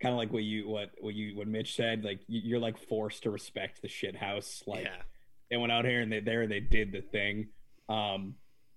kind 0.00 0.12
of 0.12 0.18
like 0.18 0.32
what 0.32 0.42
you 0.42 0.68
what 0.68 0.90
what 0.98 1.14
you 1.14 1.36
what 1.36 1.48
Mitch 1.48 1.74
said. 1.74 2.04
Like 2.04 2.20
you're 2.28 2.58
like 2.58 2.78
forced 2.78 3.22
to 3.24 3.30
respect 3.30 3.82
the 3.82 3.88
shit 3.88 4.16
house. 4.16 4.62
Like 4.66 4.84
yeah. 4.84 5.02
they 5.50 5.56
went 5.56 5.72
out 5.72 5.84
here 5.84 6.00
and 6.00 6.12
they 6.12 6.20
there 6.20 6.42
and 6.42 6.52
they 6.52 6.60
did 6.60 6.92
the 6.92 7.00
thing. 7.00 7.48
Um, 7.88 8.34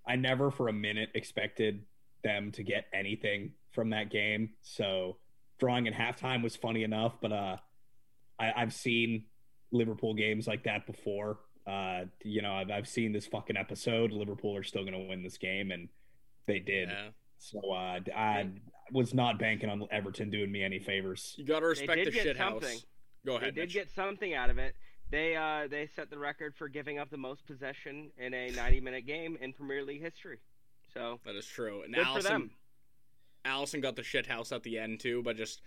I 0.08 0.16
never 0.16 0.52
for 0.52 0.68
a 0.68 0.74
minute 0.74 1.10
expected 1.14 1.84
them 2.24 2.52
to 2.54 2.64
get 2.64 2.86
anything 2.94 3.52
from 3.72 3.92
that 3.92 4.10
game. 4.10 4.52
So 4.62 5.18
drawing 5.60 5.88
at 5.88 5.94
halftime 5.94 6.42
was 6.42 6.56
funny 6.56 6.84
enough, 6.84 7.14
but 7.22 7.32
uh, 7.32 7.58
I, 8.40 8.54
I've 8.56 8.74
seen 8.74 9.26
Liverpool 9.72 10.14
games 10.14 10.48
like 10.48 10.64
that 10.64 10.86
before. 10.86 11.38
Uh, 11.68 12.06
you 12.24 12.42
know, 12.42 12.54
I've, 12.54 12.72
I've 12.72 12.88
seen 12.88 13.12
this 13.12 13.28
fucking 13.28 13.58
episode. 13.58 14.12
Liverpool 14.12 14.56
are 14.56 14.64
still 14.64 14.82
going 14.82 14.94
to 14.94 15.08
win 15.08 15.22
this 15.22 15.38
game, 15.38 15.72
and 15.72 15.90
they 16.48 16.60
did. 16.60 16.90
Yeah. 16.90 17.10
So 17.38 17.60
uh, 17.72 18.00
I 18.16 18.50
was 18.92 19.14
not 19.14 19.40
banking 19.40 19.70
on 19.70 19.88
Everton 19.92 20.30
doing 20.30 20.52
me 20.52 20.64
any 20.64 20.80
favors. 20.80 21.36
You 21.38 21.46
got 21.46 21.60
to 21.60 21.68
respect 21.68 22.06
the 22.06 22.12
get 22.12 22.24
shit 22.24 22.38
something. 22.38 22.70
house. 22.70 22.86
Go 23.26 23.36
ahead. 23.36 23.56
They 23.56 23.62
did 23.62 23.68
Mitch. 23.68 23.74
get 23.74 23.92
something 23.92 24.34
out 24.34 24.50
of 24.50 24.58
it. 24.58 24.76
They 25.12 25.36
uh, 25.36 25.68
they 25.68 25.88
set 25.96 26.10
the 26.10 26.20
record 26.20 26.56
for 26.56 26.68
giving 26.70 27.00
up 27.00 27.10
the 27.10 27.18
most 27.18 27.46
possession 27.48 28.12
in 28.18 28.34
a 28.34 28.52
90 28.52 28.82
minute 28.82 29.06
game 29.08 29.38
in 29.42 29.54
Premier 29.54 29.84
League 29.84 30.02
history. 30.02 30.40
So 30.94 31.20
That 31.26 31.36
is 31.36 31.46
true. 31.46 31.82
And 31.84 31.94
Good 31.94 32.06
for 32.06 32.20
Alisson, 32.20 32.24
them. 32.24 32.52
Alisson 33.46 33.82
got 33.82 33.96
the 33.96 34.04
shit 34.04 34.28
house 34.28 34.52
at 34.52 34.64
the 34.64 34.78
end 34.78 35.00
too, 35.00 35.24
by 35.24 35.34
just 35.34 35.62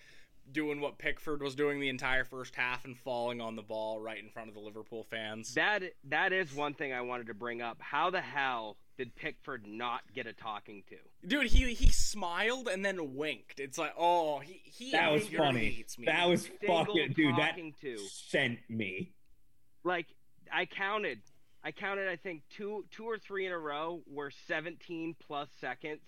doing 0.51 0.81
what 0.81 0.99
Pickford 0.99 1.41
was 1.43 1.55
doing 1.55 1.79
the 1.81 1.89
entire 1.89 2.25
first 2.25 2.55
half 2.57 2.85
and 2.85 2.97
falling 2.99 3.41
on 3.41 3.55
the 3.57 3.63
ball 3.63 4.01
right 4.01 4.19
in 4.23 4.29
front 4.29 4.49
of 4.49 4.55
the 4.55 4.61
Liverpool 4.61 5.05
fans. 5.05 5.55
that 5.55 5.83
that 6.05 6.33
is 6.33 6.53
one 6.55 6.75
thing 6.75 6.93
I 6.93 7.01
wanted 7.01 7.27
to 7.29 7.35
bring 7.35 7.63
up. 7.63 7.79
How 7.81 8.11
the 8.11 8.21
hell 8.21 8.77
did 8.99 9.15
Pickford 9.17 9.67
not 9.67 10.01
get 10.15 10.27
a 10.27 10.33
talking 10.33 10.83
to? 10.91 10.97
Dude, 11.27 11.47
he 11.47 11.73
he 11.75 11.91
smiled 11.91 12.69
and 12.69 12.85
then 12.85 13.15
winked. 13.15 13.59
It's 13.61 13.79
like, 13.79 13.95
oh, 13.99 14.41
he 14.41 14.61
he 14.65 14.91
That 14.93 15.13
was 15.13 15.27
funny. 15.29 15.85
me. 15.99 16.05
That 16.07 16.29
was 16.29 16.49
fucking 16.67 17.13
dude. 17.15 17.37
That 17.37 17.51
talking 17.51 17.75
to. 17.81 17.99
sent 17.99 18.59
me. 18.69 19.13
Like 19.85 20.07
I 20.53 20.67
counted, 20.67 21.21
I 21.65 21.73
counted. 21.73 22.09
I 22.09 22.17
think 22.17 22.43
two 22.51 22.85
two 22.91 23.05
or 23.05 23.19
three 23.19 23.47
in 23.47 23.53
a 23.53 23.59
row 23.59 24.03
were 24.07 24.31
17 24.47 25.17
plus 25.27 25.49
seconds 25.61 26.03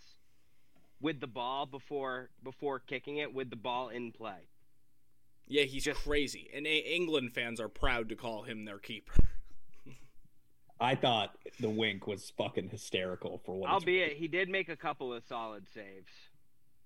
with 1.01 1.21
the 1.21 1.27
ball 1.27 1.67
before 1.67 2.31
before 2.43 2.79
kicking 2.81 3.17
it 3.19 3.33
with 3.35 3.51
the 3.51 3.57
ball 3.57 3.89
in 3.89 4.13
play. 4.13 4.49
Yeah, 5.47 5.65
he's 5.65 5.85
Just- 5.85 6.01
crazy. 6.01 6.49
And 6.55 6.67
A- 6.67 6.95
England 6.95 7.35
fans 7.35 7.61
are 7.61 7.69
proud 7.69 8.09
to 8.11 8.17
call 8.17 8.43
him 8.45 8.65
their 8.65 8.79
keeper. 8.79 9.13
I 10.81 10.95
thought 10.97 11.37
the 11.61 11.71
wink 11.71 12.07
was 12.07 12.33
fucking 12.37 12.69
hysterical 12.71 13.41
for 13.45 13.55
what. 13.55 13.67
it's 13.69 13.75
Albeit 13.75 14.11
worth. 14.11 14.19
he 14.19 14.29
did 14.29 14.49
make 14.49 14.69
a 14.69 14.77
couple 14.77 15.13
of 15.15 15.23
solid 15.25 15.67
saves. 15.73 16.11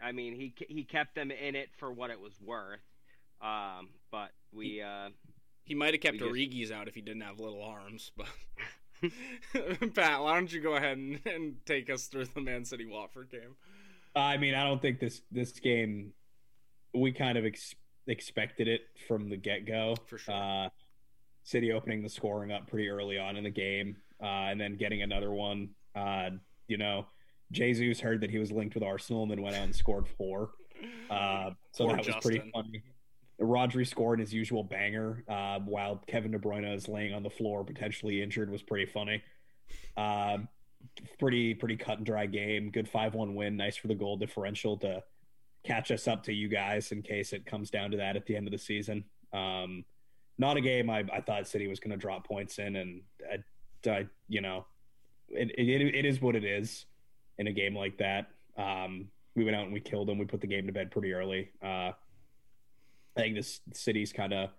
I 0.01 0.13
mean, 0.13 0.35
he 0.35 0.55
he 0.69 0.85
kept 0.85 1.15
them 1.15 1.31
in 1.31 1.55
it 1.57 1.71
for 1.79 1.91
what 1.93 2.11
it 2.11 2.21
was 2.21 2.35
worth. 2.41 2.81
Um, 3.41 3.89
but 4.11 4.31
we 4.53 4.83
uh, 4.83 5.09
He 5.65 5.75
might 5.75 5.95
have 5.95 6.01
kept 6.01 6.13
We 6.15 6.19
just- 6.19 6.31
Origi's 6.31 6.71
out 6.73 6.87
if 6.89 6.95
he 6.95 7.01
didn't 7.01 7.23
have 7.23 7.41
little 7.41 7.63
arms, 7.63 8.11
but 8.17 8.27
Pat, 9.95 10.21
why 10.23 10.35
don't 10.35 10.53
you 10.53 10.61
go 10.61 10.75
ahead 10.75 10.99
and, 10.99 11.21
and 11.25 11.55
take 11.67 11.89
us 11.91 12.07
through 12.07 12.27
the 12.27 12.41
Man 12.41 12.65
City 12.65 12.85
Watford 12.85 13.31
game? 13.31 13.55
I 14.17 14.37
mean, 14.37 14.55
I 14.55 14.65
don't 14.65 14.83
think 14.83 15.01
this 15.01 15.23
this 15.31 15.53
game. 15.53 16.13
We 16.95 17.13
kind 17.13 17.37
of 17.39 17.45
ex- 17.45 17.75
expected 18.07 18.67
it 18.67 18.81
from 19.07 19.29
the 19.29 19.37
get 19.37 19.67
go. 19.67 19.95
For 20.07 20.19
sure. 20.19 20.35
Uh, 20.35 20.69
City 21.49 21.73
opening 21.73 22.03
the 22.03 22.11
scoring 22.11 22.53
up 22.53 22.67
pretty 22.67 22.89
early 22.89 23.19
on 23.19 23.37
in 23.37 23.45
the 23.45 23.51
game, 23.51 23.97
uh, 24.23 24.51
and 24.51 24.61
then 24.61 24.77
getting 24.77 25.01
another 25.03 25.33
one. 25.33 25.71
Uh, 25.95 26.31
you 26.67 26.77
know, 26.77 27.07
Jesus 27.53 28.01
heard 28.01 28.21
that 28.21 28.31
he 28.31 28.37
was 28.39 28.53
linked 28.53 28.75
with 28.75 28.85
Arsenal, 28.85 29.23
and 29.23 29.31
then 29.31 29.41
went 29.41 29.57
out 29.57 29.65
and 29.65 29.75
scored 29.75 30.07
four. 30.09 30.51
Uh, 31.11 31.51
so 31.73 31.87
Poor 31.87 31.97
that 31.97 32.07
was 32.07 32.15
pretty 32.23 32.51
funny. 32.55 32.85
Rodri 33.41 33.85
scored 33.85 34.21
his 34.21 34.33
usual 34.33 34.63
banger, 34.63 35.25
uh, 35.27 35.59
while 35.59 36.05
Kevin 36.07 36.31
De 36.31 36.39
Bruyne 36.39 36.73
is 36.73 36.87
laying 36.87 37.15
on 37.15 37.23
the 37.25 37.31
floor, 37.31 37.65
potentially 37.65 38.23
injured, 38.23 38.49
was 38.49 38.63
pretty 38.63 38.87
funny. 38.87 39.21
Um, 39.97 40.49
pretty 41.19 41.55
pretty 41.55 41.77
cut 41.77 41.97
and 41.97 42.07
dry 42.07 42.27
game. 42.27 42.71
Good 42.71 42.89
five 42.89 43.15
one 43.15 43.35
win. 43.35 43.57
Nice 43.57 43.77
for 43.77 43.89
the 43.89 43.95
goal 43.95 44.19
differential 44.19 44.77
to 44.79 45.03
catch 45.65 45.91
us 45.91 46.07
up 46.07 46.23
to 46.25 46.33
you 46.33 46.47
guys 46.47 46.93
in 46.93 47.03
case 47.03 47.33
it 47.33 47.47
comes 47.47 47.71
down 47.71 47.91
to 47.91 47.97
that 47.97 48.15
at 48.15 48.27
the 48.27 48.37
end 48.37 48.47
of 48.47 48.53
the 48.53 48.59
season. 48.59 49.05
Um, 49.33 49.85
not 50.39 50.57
a 50.57 50.61
game 50.61 50.89
I, 50.89 51.05
I 51.13 51.21
thought 51.21 51.49
City 51.49 51.67
was 51.67 51.81
going 51.81 51.91
to 51.91 51.97
drop 51.97 52.27
points 52.27 52.59
in, 52.59 52.77
and 52.77 53.03
I, 53.31 53.91
I 53.91 54.07
you 54.29 54.41
know, 54.41 54.67
it, 55.29 55.51
it 55.59 55.95
it 55.95 56.05
is 56.05 56.23
what 56.23 56.37
it 56.37 56.45
is 56.45 56.87
in 57.39 57.47
a 57.47 57.53
game 57.53 57.77
like 57.77 57.99
that. 57.99 58.31
Um, 58.57 59.09
we 59.35 59.45
went 59.45 59.57
out 59.57 59.65
and 59.65 59.73
we 59.73 59.81
killed 59.81 60.09
them. 60.09 60.19
We 60.19 60.25
put 60.25 60.41
the 60.41 60.47
game 60.47 60.67
to 60.67 60.73
bed 60.73 60.91
pretty 60.91 61.13
early. 61.13 61.51
Uh, 61.63 61.93
I 63.17 63.21
think 63.21 63.37
this 63.37 63.61
city's 63.73 64.13
kind 64.13 64.33
of 64.33 64.51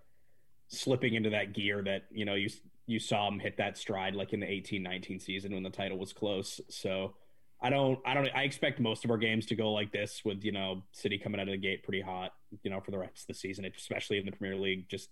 slipping 0.68 1.14
into 1.14 1.30
that 1.30 1.52
gear 1.52 1.82
that 1.82 2.04
you 2.10 2.24
know 2.24 2.34
you 2.34 2.48
you 2.86 2.98
saw 2.98 3.28
them 3.28 3.38
hit 3.38 3.56
that 3.56 3.78
stride 3.78 4.14
like 4.14 4.32
in 4.32 4.40
the 4.40 4.46
18-19 4.46 5.22
season 5.22 5.54
when 5.54 5.62
the 5.62 5.70
title 5.70 5.98
was 5.98 6.12
close. 6.12 6.60
So 6.68 7.14
I 7.62 7.70
don't 7.70 7.98
I 8.04 8.14
don't 8.14 8.28
I 8.34 8.42
expect 8.42 8.80
most 8.80 9.04
of 9.04 9.10
our 9.10 9.18
games 9.18 9.46
to 9.46 9.54
go 9.54 9.72
like 9.72 9.92
this 9.92 10.22
with 10.24 10.44
you 10.44 10.52
know 10.52 10.82
City 10.92 11.18
coming 11.18 11.40
out 11.40 11.48
of 11.48 11.52
the 11.52 11.58
gate 11.58 11.82
pretty 11.84 12.00
hot 12.00 12.32
you 12.62 12.70
know 12.70 12.80
for 12.80 12.90
the 12.90 12.98
rest 12.98 13.22
of 13.22 13.26
the 13.28 13.34
season, 13.34 13.64
especially 13.76 14.18
in 14.18 14.26
the 14.26 14.32
Premier 14.32 14.56
League, 14.56 14.88
just 14.88 15.10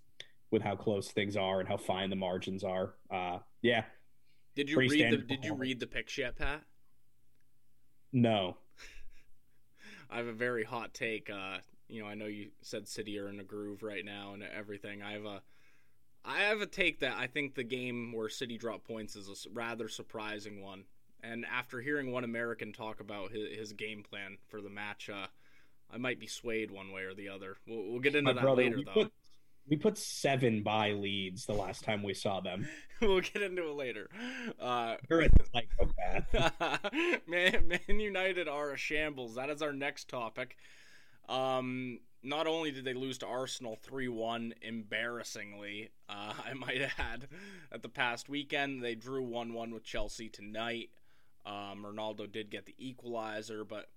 with 0.50 0.62
how 0.62 0.75
close 0.76 1.11
things 1.11 1.37
are 1.37 1.61
and 1.61 1.69
how 1.69 1.76
fine 1.76 2.11
the 2.11 2.17
margins 2.17 2.64
are. 2.64 2.95
Uh, 3.11 3.38
yeah, 3.62 3.85
Did 4.55 4.71
you 4.71 4.78
read 4.78 5.12
the 5.12 5.19
Did 5.19 5.45
you 5.45 5.55
read 5.55 5.81
the 5.81 5.87
picks 5.87 6.17
yet, 6.19 6.37
Pat? 6.37 6.62
no, 8.12 8.57
I 10.11 10.17
have 10.19 10.26
a 10.26 10.33
very 10.33 10.64
hot 10.64 10.95
take. 10.95 11.31
Uh, 11.31 11.59
you 11.88 12.02
know, 12.02 12.09
I 12.09 12.14
know 12.14 12.26
you 12.26 12.50
said 12.62 12.88
City 12.88 13.19
are 13.19 13.28
in 13.28 13.40
a 13.40 13.45
groove 13.45 13.83
right 13.83 14.05
now 14.05 14.35
and 14.35 14.43
everything. 14.43 15.02
I 15.02 15.12
have 15.12 15.25
a, 15.25 15.43
I 16.25 16.40
have 16.40 16.61
a 16.61 16.67
take 16.67 17.00
that 17.00 17.17
I 17.17 17.26
think 17.26 17.55
the 17.55 17.64
game 17.64 18.12
where 18.12 18.28
City 18.28 18.59
dropped 18.59 18.87
points 18.87 19.17
is 19.17 19.47
a 19.47 19.50
rather 19.52 19.88
surprising 19.88 20.62
one. 20.62 20.85
And 21.23 21.45
after 21.47 21.81
hearing 21.81 22.12
one 22.12 22.25
American 22.25 22.73
talk 22.73 23.00
about 23.00 23.33
his, 23.33 23.59
his 23.59 23.73
game 23.73 24.05
plan 24.09 24.38
for 24.49 24.61
the 24.61 24.71
match, 24.71 25.11
uh, 25.11 25.26
I 25.90 25.97
might 25.97 26.21
be 26.21 26.26
swayed 26.26 26.71
one 26.71 26.93
way 26.93 27.02
or 27.02 27.14
the 27.14 27.28
other. 27.31 27.57
We'll, 27.67 27.90
we'll 27.90 28.00
get 28.00 28.14
into 28.14 28.33
my 28.35 28.35
that 28.35 28.43
brother, 28.43 28.62
later, 28.62 28.83
though. 28.85 28.93
put 28.93 29.12
we 29.68 29.76
put 29.76 29.98
seven 29.98 30.62
by 30.62 30.92
Leeds 30.92 31.46
the 31.46 31.52
last 31.52 31.84
time 31.84 32.02
we 32.02 32.14
saw 32.14 32.40
them. 32.40 32.66
we'll 33.00 33.20
get 33.20 33.42
into 33.42 33.68
it 33.68 33.76
later. 33.76 34.08
Uh, 34.60 34.96
You're 35.10 35.22
a 35.22 35.30
psychopath. 35.52 37.22
Man, 37.28 37.68
Man 37.68 38.00
United 38.00 38.48
are 38.48 38.72
a 38.72 38.76
shambles. 38.76 39.34
That 39.34 39.50
is 39.50 39.62
our 39.62 39.72
next 39.72 40.08
topic. 40.08 40.56
Um, 41.28 42.00
not 42.22 42.46
only 42.46 42.70
did 42.70 42.84
they 42.84 42.94
lose 42.94 43.18
to 43.18 43.26
Arsenal 43.26 43.76
3 43.82 44.08
1 44.08 44.54
embarrassingly, 44.62 45.90
uh, 46.08 46.32
I 46.46 46.54
might 46.54 46.80
add, 46.98 47.28
at 47.72 47.82
the 47.82 47.88
past 47.88 48.28
weekend, 48.28 48.82
they 48.82 48.94
drew 48.94 49.22
1 49.22 49.52
1 49.52 49.70
with 49.72 49.84
Chelsea 49.84 50.28
tonight. 50.28 50.90
Um, 51.46 51.84
Ronaldo 51.87 52.30
did 52.30 52.50
get 52.50 52.66
the 52.66 52.75
equalizer, 52.78 53.64
but 53.64 53.88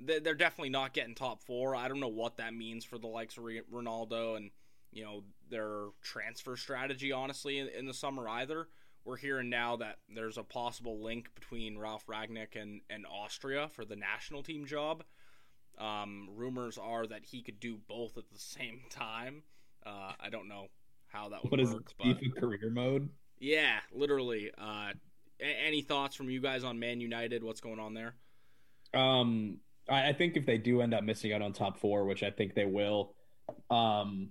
they- 0.00 0.18
they're 0.20 0.34
definitely 0.34 0.70
not 0.70 0.92
getting 0.94 1.14
top 1.14 1.42
four. 1.42 1.74
I 1.76 1.88
don't 1.88 2.00
know 2.00 2.08
what 2.08 2.36
that 2.38 2.54
means 2.54 2.84
for 2.84 2.98
the 2.98 3.06
likes 3.06 3.36
of 3.36 3.44
Ronaldo 3.44 4.36
and 4.36 4.50
you 4.94 5.04
know 5.04 5.22
their 5.50 5.88
transfer 6.02 6.56
strategy. 6.56 7.12
Honestly, 7.12 7.58
in, 7.58 7.68
in 7.68 7.86
the 7.86 7.94
summer 7.94 8.26
either. 8.28 8.68
We're 9.06 9.16
hearing 9.18 9.50
now 9.50 9.76
that 9.76 9.96
there's 10.08 10.38
a 10.38 10.42
possible 10.42 11.04
link 11.04 11.28
between 11.34 11.76
Ralf 11.76 12.06
Rangnick 12.06 12.56
and, 12.58 12.80
and 12.88 13.04
Austria 13.04 13.68
for 13.68 13.84
the 13.84 13.96
national 13.96 14.42
team 14.42 14.64
job. 14.64 15.04
Um, 15.76 16.30
rumors 16.34 16.78
are 16.78 17.06
that 17.08 17.22
he 17.26 17.42
could 17.42 17.60
do 17.60 17.76
both 17.86 18.16
at 18.16 18.30
the 18.32 18.38
same 18.38 18.80
time. 18.90 19.42
Uh, 19.84 20.12
I 20.18 20.30
don't 20.30 20.48
know 20.48 20.68
how 21.08 21.28
that 21.28 21.42
would 21.42 21.50
What 21.50 21.60
is 21.60 21.70
it? 21.70 21.74
work, 21.74 21.92
FIFA 22.02 22.34
career 22.40 22.70
mode? 22.72 23.10
yeah, 23.38 23.80
literally. 23.92 24.50
Uh, 24.56 24.92
a- 25.38 25.66
any 25.66 25.82
thoughts 25.82 26.16
from 26.16 26.30
you 26.30 26.40
guys 26.40 26.64
on 26.64 26.78
Man 26.78 26.98
United? 27.02 27.44
What's 27.44 27.60
going 27.60 27.80
on 27.80 27.92
there? 27.92 28.14
Um, 28.94 29.58
I, 29.86 30.08
I 30.08 30.12
think 30.14 30.38
if 30.38 30.46
they 30.46 30.56
do 30.56 30.80
end 30.80 30.94
up 30.94 31.04
missing 31.04 31.34
out 31.34 31.42
on 31.42 31.52
top 31.52 31.78
four, 31.78 32.06
which 32.06 32.22
I 32.22 32.30
think 32.30 32.54
they 32.54 32.64
will, 32.64 33.14
um, 33.70 34.30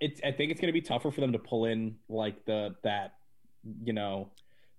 it's 0.00 0.20
I 0.24 0.32
think 0.32 0.50
it's 0.50 0.60
going 0.60 0.68
to 0.68 0.78
be 0.78 0.80
tougher 0.80 1.10
for 1.10 1.20
them 1.20 1.32
to 1.32 1.38
pull 1.38 1.64
in 1.66 1.96
like 2.08 2.44
the 2.44 2.74
that 2.84 3.14
you 3.82 3.92
know 3.92 4.30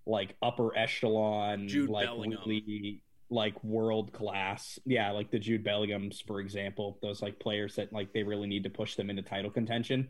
like 0.05 0.35
upper 0.41 0.75
echelon 0.75 1.67
Jude 1.67 1.89
like 1.89 2.07
Bellingham. 2.07 2.39
really 2.45 3.03
like 3.29 3.63
world 3.63 4.11
class 4.11 4.79
yeah 4.85 5.11
like 5.11 5.31
the 5.31 5.39
Jude 5.39 5.63
Bellinghams 5.63 6.25
for 6.25 6.39
example 6.39 6.97
those 7.01 7.21
like 7.21 7.39
players 7.39 7.75
that 7.75 7.93
like 7.93 8.11
they 8.13 8.23
really 8.23 8.47
need 8.47 8.63
to 8.63 8.69
push 8.69 8.95
them 8.95 9.09
into 9.09 9.21
title 9.21 9.51
contention 9.51 10.09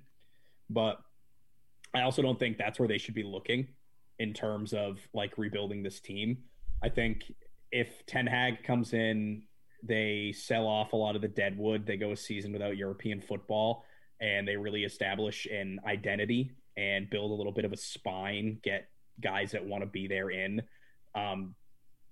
but 0.70 1.00
I 1.94 2.02
also 2.02 2.22
don't 2.22 2.40
think 2.40 2.58
that's 2.58 2.80
where 2.80 2.88
they 2.88 2.98
should 2.98 3.14
be 3.14 3.24
looking 3.24 3.68
in 4.20 4.34
terms 4.34 4.74
of 4.74 5.00
like 5.14 5.38
rebuilding 5.38 5.84
this 5.84 6.00
team 6.00 6.38
I 6.82 6.90
think 6.90 7.24
if 7.72 8.06
Ten 8.06 8.28
Hag 8.28 8.64
comes 8.64 8.94
in, 8.94 9.44
they 9.84 10.34
sell 10.36 10.68
off 10.68 10.94
a 10.94 10.96
lot 10.96 11.16
of 11.16 11.22
the 11.22 11.28
dead 11.28 11.58
wood. 11.58 11.86
They 11.86 11.98
go 11.98 12.12
a 12.12 12.18
season 12.18 12.52
without 12.52 12.78
European 12.78 13.22
football, 13.22 13.86
and 14.22 14.48
they 14.48 14.56
really 14.56 14.84
establish 14.84 15.48
an 15.48 15.80
identity 15.86 16.52
and 16.78 17.10
build 17.10 17.32
a 17.32 17.34
little 17.34 17.52
bit 17.52 17.66
of 17.66 17.74
a 17.74 17.78
spine. 17.78 18.60
Get 18.64 18.88
guys 19.20 19.52
that 19.52 19.66
want 19.66 19.84
to 19.84 19.90
be 19.90 20.08
there 20.08 20.30
in. 20.30 20.62
Um, 21.16 21.56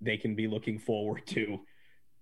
they 0.00 0.16
can 0.16 0.34
be 0.34 0.48
looking 0.48 0.78
forward 0.78 1.26
to 1.28 1.60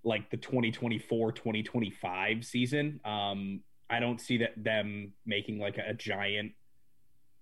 like 0.05 0.31
the 0.31 0.37
2024-2025 0.37 2.45
season. 2.45 3.01
Um, 3.05 3.61
I 3.91 4.01
don't 4.01 4.21
see 4.21 4.39
that 4.39 4.53
them 4.57 5.13
making 5.27 5.59
like 5.59 5.79
a, 5.79 5.91
a 5.91 5.95
giant 5.95 6.53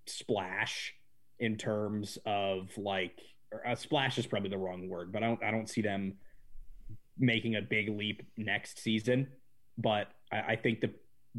splash 0.07 0.93
in 1.39 1.57
terms 1.57 2.17
of 2.25 2.69
like 2.77 3.19
a 3.65 3.75
splash 3.75 4.17
is 4.17 4.25
probably 4.25 4.49
the 4.49 4.57
wrong 4.57 4.89
word, 4.89 5.11
but 5.11 5.23
I 5.23 5.27
don't 5.27 5.43
I 5.43 5.51
don't 5.51 5.69
see 5.69 5.81
them 5.81 6.15
making 7.17 7.55
a 7.55 7.61
big 7.61 7.89
leap 7.89 8.23
next 8.37 8.79
season. 8.79 9.27
but 9.77 10.07
I, 10.31 10.39
I 10.39 10.55
think 10.55 10.81
that 10.81 10.95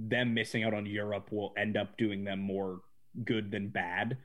them 0.06 0.34
missing 0.34 0.64
out 0.64 0.74
on 0.74 0.86
Europe 0.86 1.30
will 1.32 1.52
end 1.56 1.76
up 1.76 1.96
doing 1.96 2.24
them 2.24 2.40
more 2.40 2.80
good 3.24 3.50
than 3.50 3.68
bad. 3.68 4.18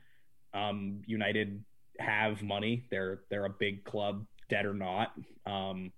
Um, 0.52 1.02
United 1.06 1.64
have 1.98 2.42
money; 2.42 2.86
they're 2.90 3.22
they're 3.30 3.46
a 3.46 3.50
big 3.50 3.84
club, 3.84 4.26
dead 4.48 4.66
or 4.66 4.74
not. 4.74 5.12
Um, 5.46 5.92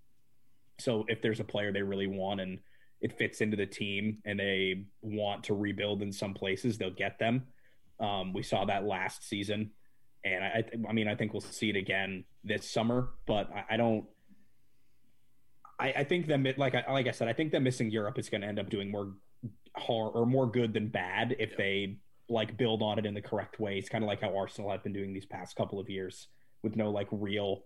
so 0.79 1.05
if 1.09 1.21
there's 1.23 1.41
a 1.41 1.45
player 1.45 1.73
they 1.73 1.83
really 1.83 2.07
want 2.07 2.41
and 2.41 2.59
it 3.01 3.17
fits 3.19 3.41
into 3.41 3.57
the 3.57 3.67
team 3.67 4.19
and 4.25 4.39
they 4.39 4.87
want 5.03 5.45
to 5.45 5.55
rebuild 5.55 6.03
in 6.03 6.13
some 6.13 6.35
places, 6.35 6.79
they'll 6.79 6.91
get 6.91 7.19
them. 7.19 7.47
Um, 8.01 8.33
we 8.33 8.43
saw 8.43 8.65
that 8.65 8.85
last 8.85 9.29
season, 9.29 9.71
and 10.25 10.45
I, 10.45 10.65
I 10.89 10.93
mean, 10.93 11.09
I 11.09 11.15
think 11.15 11.33
we'll 11.33 11.41
see 11.41 11.71
it 11.71 11.77
again 11.77 12.25
this 12.45 12.69
summer. 12.71 13.11
But 13.27 13.51
I, 13.53 13.75
I 13.75 13.77
don't. 13.77 14.07
I, 15.79 15.93
I 15.93 16.05
think 16.05 16.27
them 16.27 16.47
like 16.57 16.75
I 16.75 16.91
like 16.91 17.07
I 17.07 17.11
said, 17.11 17.29
I 17.29 17.35
think 17.35 17.53
them 17.53 17.65
missing 17.65 17.91
Europe 17.91 18.19
is 18.19 18.31
going 18.31 18.41
to 18.41 18.47
end 18.47 18.59
up 18.59 18.71
doing 18.71 18.91
more 18.91 19.13
harm 19.77 20.13
or 20.15 20.27
more 20.27 20.47
good 20.47 20.73
than 20.73 20.89
bad 20.89 21.37
if 21.39 21.57
they 21.57 21.97
like 22.29 22.57
build 22.57 22.83
on 22.83 22.99
it 22.99 23.07
in 23.07 23.15
the 23.15 23.21
correct 23.21 23.61
way. 23.61 23.79
It's 23.79 23.89
kind 23.89 24.03
of 24.03 24.09
like 24.09 24.21
how 24.21 24.37
Arsenal 24.37 24.71
have 24.71 24.83
been 24.83 24.93
doing 24.93 25.13
these 25.13 25.27
past 25.27 25.57
couple 25.57 25.79
of 25.79 25.89
years 25.89 26.29
with 26.63 26.77
no 26.77 26.91
like 26.91 27.09
real 27.11 27.65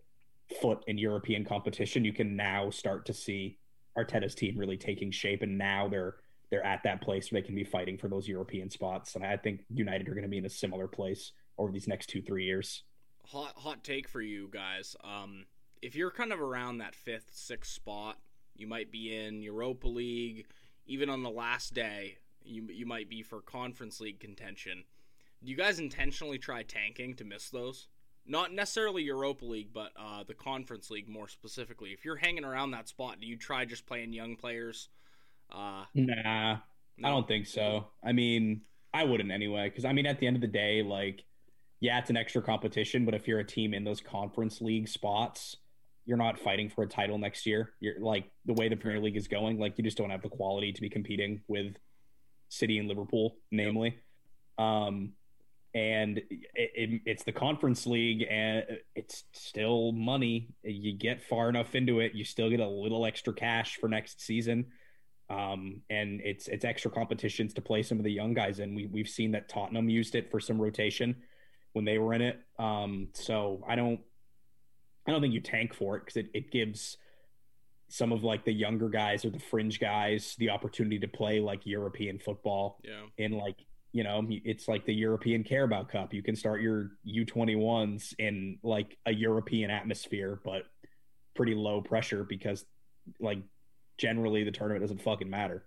foot 0.60 0.84
in 0.86 0.98
European 0.98 1.44
competition. 1.44 2.04
You 2.04 2.12
can 2.12 2.36
now 2.36 2.70
start 2.70 3.06
to 3.06 3.14
see 3.14 3.58
Arteta's 3.96 4.34
team 4.34 4.58
really 4.58 4.76
taking 4.76 5.10
shape, 5.10 5.42
and 5.42 5.56
now 5.56 5.88
they're 5.88 6.16
they're 6.50 6.66
at 6.66 6.82
that 6.82 7.00
place 7.00 7.30
where 7.30 7.40
they 7.40 7.46
can 7.46 7.54
be 7.54 7.64
fighting 7.64 7.96
for 7.96 8.08
those 8.08 8.26
European 8.26 8.70
spots. 8.70 9.14
And 9.14 9.24
I 9.24 9.36
think 9.36 9.60
United 9.72 10.08
are 10.08 10.14
going 10.14 10.24
to 10.24 10.28
be 10.28 10.38
in 10.38 10.46
a 10.46 10.50
similar 10.50 10.88
place 10.88 11.32
over 11.58 11.70
these 11.70 11.88
next 11.88 12.08
two 12.08 12.22
three 12.22 12.44
years. 12.44 12.82
Hot 13.26 13.52
hot 13.56 13.84
take 13.84 14.08
for 14.08 14.20
you 14.20 14.48
guys. 14.52 14.96
Um, 15.04 15.46
if 15.80 15.94
you're 15.94 16.10
kind 16.10 16.32
of 16.32 16.40
around 16.40 16.78
that 16.78 16.94
fifth 16.94 17.30
sixth 17.32 17.72
spot, 17.72 18.18
you 18.56 18.66
might 18.66 18.90
be 18.90 19.16
in 19.16 19.42
Europa 19.42 19.88
League. 19.88 20.46
Even 20.90 21.08
on 21.08 21.22
the 21.22 21.30
last 21.30 21.72
day, 21.72 22.18
you 22.42 22.66
you 22.68 22.84
might 22.84 23.08
be 23.08 23.22
for 23.22 23.40
Conference 23.40 24.00
League 24.00 24.18
contention. 24.18 24.82
Do 25.42 25.48
you 25.48 25.56
guys 25.56 25.78
intentionally 25.78 26.36
try 26.36 26.64
tanking 26.64 27.14
to 27.14 27.24
miss 27.24 27.48
those? 27.48 27.86
Not 28.26 28.52
necessarily 28.52 29.04
Europa 29.04 29.44
League, 29.44 29.72
but 29.72 29.92
uh, 29.96 30.24
the 30.26 30.34
Conference 30.34 30.90
League 30.90 31.08
more 31.08 31.28
specifically. 31.28 31.90
If 31.90 32.04
you're 32.04 32.16
hanging 32.16 32.44
around 32.44 32.72
that 32.72 32.88
spot, 32.88 33.20
do 33.20 33.26
you 33.28 33.36
try 33.36 33.64
just 33.64 33.86
playing 33.86 34.12
young 34.12 34.34
players? 34.34 34.88
Uh, 35.48 35.84
nah, 35.94 36.58
no? 36.98 37.08
I 37.08 37.10
don't 37.10 37.28
think 37.28 37.46
so. 37.46 37.86
I 38.04 38.10
mean, 38.10 38.62
I 38.92 39.04
wouldn't 39.04 39.30
anyway, 39.30 39.68
because 39.68 39.84
I 39.84 39.92
mean, 39.92 40.06
at 40.06 40.18
the 40.18 40.26
end 40.26 40.36
of 40.36 40.42
the 40.42 40.48
day, 40.48 40.82
like, 40.82 41.22
yeah, 41.78 42.00
it's 42.00 42.10
an 42.10 42.16
extra 42.16 42.42
competition, 42.42 43.04
but 43.04 43.14
if 43.14 43.28
you're 43.28 43.38
a 43.38 43.46
team 43.46 43.74
in 43.74 43.84
those 43.84 44.00
Conference 44.00 44.60
League 44.60 44.88
spots, 44.88 45.56
you're 46.06 46.16
not 46.16 46.38
fighting 46.38 46.70
for 46.70 46.82
a 46.82 46.88
title 46.88 47.18
next 47.18 47.46
year. 47.46 47.72
You're 47.80 48.00
like 48.00 48.30
the 48.46 48.54
way 48.54 48.68
the 48.68 48.76
Premier 48.76 49.00
League 49.00 49.16
is 49.16 49.28
going, 49.28 49.58
like 49.58 49.78
you 49.78 49.84
just 49.84 49.96
don't 49.96 50.10
have 50.10 50.22
the 50.22 50.28
quality 50.28 50.72
to 50.72 50.80
be 50.80 50.88
competing 50.88 51.40
with 51.48 51.76
City 52.48 52.78
and 52.78 52.88
Liverpool, 52.88 53.36
namely. 53.50 53.98
Um, 54.58 55.12
and 55.72 56.18
it, 56.18 56.26
it, 56.54 57.02
it's 57.06 57.22
the 57.22 57.32
conference 57.32 57.86
league 57.86 58.26
and 58.28 58.64
it's 58.96 59.24
still 59.32 59.92
money. 59.92 60.48
You 60.64 60.92
get 60.92 61.22
far 61.22 61.48
enough 61.48 61.74
into 61.74 62.00
it 62.00 62.12
you 62.14 62.24
still 62.24 62.50
get 62.50 62.60
a 62.60 62.68
little 62.68 63.06
extra 63.06 63.32
cash 63.32 63.76
for 63.76 63.88
next 63.88 64.20
season. 64.20 64.66
Um, 65.28 65.82
and 65.88 66.20
it's 66.24 66.48
it's 66.48 66.64
extra 66.64 66.90
competitions 66.90 67.54
to 67.54 67.60
play 67.60 67.84
some 67.84 67.98
of 67.98 68.04
the 68.04 68.10
young 68.10 68.34
guys 68.34 68.58
in. 68.58 68.74
We, 68.74 68.86
we've 68.86 69.08
seen 69.08 69.30
that 69.32 69.48
tottenham 69.48 69.88
used 69.88 70.16
it 70.16 70.28
for 70.28 70.40
some 70.40 70.60
rotation 70.60 71.14
when 71.72 71.84
they 71.84 71.98
were 71.98 72.14
in 72.14 72.22
it. 72.22 72.40
Um, 72.58 73.08
so 73.12 73.62
i 73.68 73.76
don't 73.76 74.00
i 75.06 75.10
don't 75.10 75.20
think 75.20 75.34
you 75.34 75.40
tank 75.40 75.74
for 75.74 75.96
it 75.96 76.00
because 76.00 76.16
it, 76.16 76.30
it 76.34 76.50
gives 76.50 76.96
some 77.88 78.12
of 78.12 78.22
like 78.22 78.44
the 78.44 78.52
younger 78.52 78.88
guys 78.88 79.24
or 79.24 79.30
the 79.30 79.38
fringe 79.38 79.80
guys 79.80 80.36
the 80.38 80.50
opportunity 80.50 80.98
to 80.98 81.08
play 81.08 81.40
like 81.40 81.66
european 81.66 82.18
football 82.18 82.80
yeah. 82.84 83.02
in 83.18 83.32
like 83.32 83.56
you 83.92 84.04
know, 84.04 84.24
it's 84.28 84.68
like 84.68 84.86
the 84.86 84.94
European 84.94 85.42
Carabao 85.42 85.84
Cup. 85.84 86.14
You 86.14 86.22
can 86.22 86.36
start 86.36 86.60
your 86.60 86.92
U21s 87.06 88.14
in 88.18 88.58
like 88.62 88.96
a 89.06 89.12
European 89.12 89.70
atmosphere, 89.70 90.40
but 90.44 90.62
pretty 91.34 91.54
low 91.54 91.80
pressure 91.80 92.24
because, 92.24 92.64
like, 93.18 93.38
generally 93.98 94.44
the 94.44 94.52
tournament 94.52 94.82
doesn't 94.82 95.02
fucking 95.02 95.28
matter. 95.28 95.64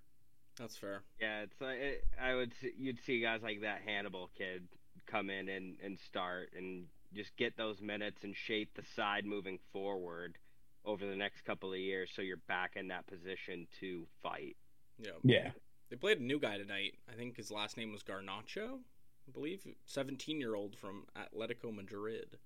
That's 0.57 0.77
fair. 0.77 1.03
Yeah, 1.19 1.41
it's 1.41 1.59
like 1.59 1.79
it, 1.79 2.03
I 2.21 2.35
would 2.35 2.53
you'd 2.77 3.03
see 3.03 3.19
guys 3.21 3.41
like 3.41 3.61
that 3.61 3.81
Hannibal 3.85 4.29
kid 4.37 4.67
come 5.07 5.29
in 5.29 5.49
and 5.49 5.75
and 5.83 5.99
start 5.99 6.51
and 6.55 6.85
just 7.13 7.35
get 7.37 7.57
those 7.57 7.81
minutes 7.81 8.23
and 8.23 8.35
shape 8.35 8.75
the 8.75 8.83
side 8.95 9.25
moving 9.25 9.59
forward 9.71 10.37
over 10.85 11.05
the 11.05 11.15
next 11.15 11.45
couple 11.45 11.71
of 11.71 11.79
years, 11.79 12.11
so 12.13 12.21
you're 12.21 12.37
back 12.47 12.75
in 12.75 12.89
that 12.89 13.07
position 13.07 13.67
to 13.79 14.05
fight. 14.21 14.57
Yeah. 14.99 15.11
Yeah. 15.23 15.51
They 15.89 15.95
played 15.95 16.19
a 16.19 16.23
new 16.23 16.39
guy 16.39 16.57
tonight. 16.57 16.95
I 17.09 17.15
think 17.15 17.37
his 17.37 17.51
last 17.51 17.77
name 17.77 17.91
was 17.91 18.03
Garnacho, 18.03 18.79
I 19.27 19.31
believe. 19.31 19.65
17 19.85 20.39
year 20.39 20.55
old 20.55 20.75
from 20.75 21.05
Atletico 21.15 21.73
Madrid. 21.73 22.37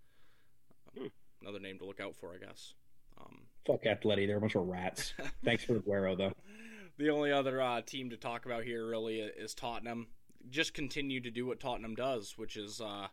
Um, 0.96 1.04
hmm. 1.04 1.08
Another 1.42 1.60
name 1.60 1.78
to 1.80 1.86
look 1.86 2.00
out 2.00 2.16
for, 2.16 2.34
I 2.34 2.46
guess. 2.46 2.74
Um, 3.20 3.40
Fuck 3.66 3.84
Atleti. 3.84 4.28
They're 4.28 4.38
a 4.38 4.42
bunch 4.42 4.56
of 4.56 4.68
rats. 4.68 5.14
Thanks 5.46 5.64
for 5.64 5.80
Aguero, 5.80 6.18
though. 6.18 6.34
The 6.98 7.10
only 7.10 7.32
other 7.32 7.62
uh, 7.62 7.82
team 7.82 8.10
to 8.10 8.18
talk 8.18 8.46
about 8.46 8.64
here 8.64 8.88
really 8.88 9.20
is 9.20 9.54
Tottenham. 9.54 10.08
Just 10.50 10.74
continue 10.74 11.20
to 11.22 11.30
do 11.30 11.46
what 11.46 11.60
Tottenham 11.60 11.96
does, 11.96 12.38
which 12.38 12.58
is 12.58 12.82
uh, 12.82 13.08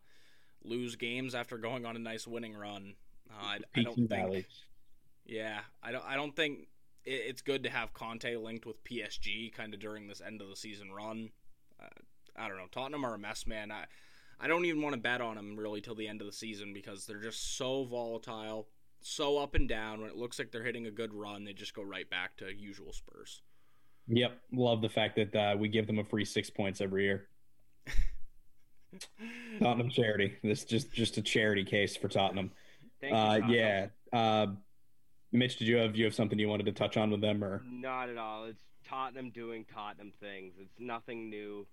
lose 0.65 0.97
games 0.97 1.35
after 1.35 1.59
going 1.59 1.85
on 1.87 1.97
a 1.97 1.99
nice 1.99 2.27
winning 2.27 2.57
run. 2.57 2.95
Uh, 3.31 3.43
I, 3.43 3.59
I, 3.75 3.83
don't 3.83 4.09
think. 4.09 4.47
Yeah, 5.27 5.61
I 5.83 5.93
don't. 5.93 6.05
I 6.05 6.17
don't 6.17 6.35
think 6.35 6.69
it's 7.05 7.43
good 7.43 7.65
to 7.65 7.71
have 7.71 7.93
Conte 7.93 8.37
linked 8.37 8.67
with 8.67 8.83
PSG 8.85 9.53
kind 9.53 9.75
of 9.75 9.81
during 9.81 10.07
this 10.07 10.23
end 10.25 10.41
of 10.41 10.49
the 10.49 10.57
season 10.57 10.91
run. 10.93 11.31
Uh, 11.81 11.87
I 12.37 12.49
don't 12.49 12.57
know. 12.57 12.67
Tottenham 12.71 13.05
are 13.05 13.15
a 13.15 13.19
mess, 13.19 13.47
man. 13.47 13.71
I 13.71 13.85
I 14.41 14.49
don't 14.49 14.65
even 14.65 14.83
want 14.83 14.95
to 14.95 15.01
bet 15.01 15.21
on 15.21 15.37
them 15.37 15.57
really 15.57 15.81
till 15.81 15.95
the 15.95 16.09
end 16.09 16.21
of 16.21 16.27
the 16.27 16.33
season 16.33 16.73
because 16.73 17.07
they're 17.07 17.21
just 17.21 17.57
so 17.57 17.85
volatile, 17.85 18.69
so 19.01 19.39
up 19.39 19.55
and 19.55 19.69
down. 19.69 20.01
When 20.01 20.11
it 20.11 20.17
looks 20.17 20.39
like 20.39 20.51
they're 20.51 20.65
hitting 20.65 20.87
a 20.87 20.91
good 20.91 21.15
run, 21.15 21.45
they 21.45 21.53
just 21.53 21.75
go 21.75 21.83
right 21.83 22.09
back 22.09 22.37
to 22.39 22.55
usual 22.55 22.93
Spurs. 22.93 23.43
Yep, 24.09 24.39
love 24.53 24.83
the 24.83 24.89
fact 24.89 25.17
that 25.17 25.35
uh, 25.35 25.57
we 25.57 25.69
give 25.69 25.87
them 25.87 25.99
a 25.99 26.05
free 26.05 26.25
six 26.25 26.51
points 26.51 26.81
every 26.81 27.05
year. 27.05 27.27
Tottenham 29.61 29.91
charity. 29.91 30.37
This 30.43 30.65
just 30.65 30.93
just 30.93 31.17
a 31.17 31.23
charity 31.23 31.65
case 31.65 31.97
for 31.97 32.09
Tottenham. 32.09 32.51
Uh, 33.03 33.07
you, 33.07 33.11
Tottenham. 33.11 33.51
Yeah. 33.51 33.87
Uh, 34.13 34.47
Mitch, 35.33 35.57
did 35.57 35.69
you 35.69 35.77
have 35.77 35.97
you 35.97 36.05
have 36.05 36.15
something 36.15 36.39
you 36.39 36.49
wanted 36.49 36.67
to 36.67 36.73
touch 36.73 36.97
on 36.97 37.11
with 37.11 37.21
them 37.21 37.43
or 37.43 37.63
not 37.69 38.09
at 38.09 38.17
all? 38.17 38.45
It's 38.45 38.63
Tottenham 38.89 39.31
doing 39.31 39.65
Tottenham 39.73 40.13
things. 40.21 40.55
It's 40.61 40.79
nothing 40.79 41.29
new 41.29 41.67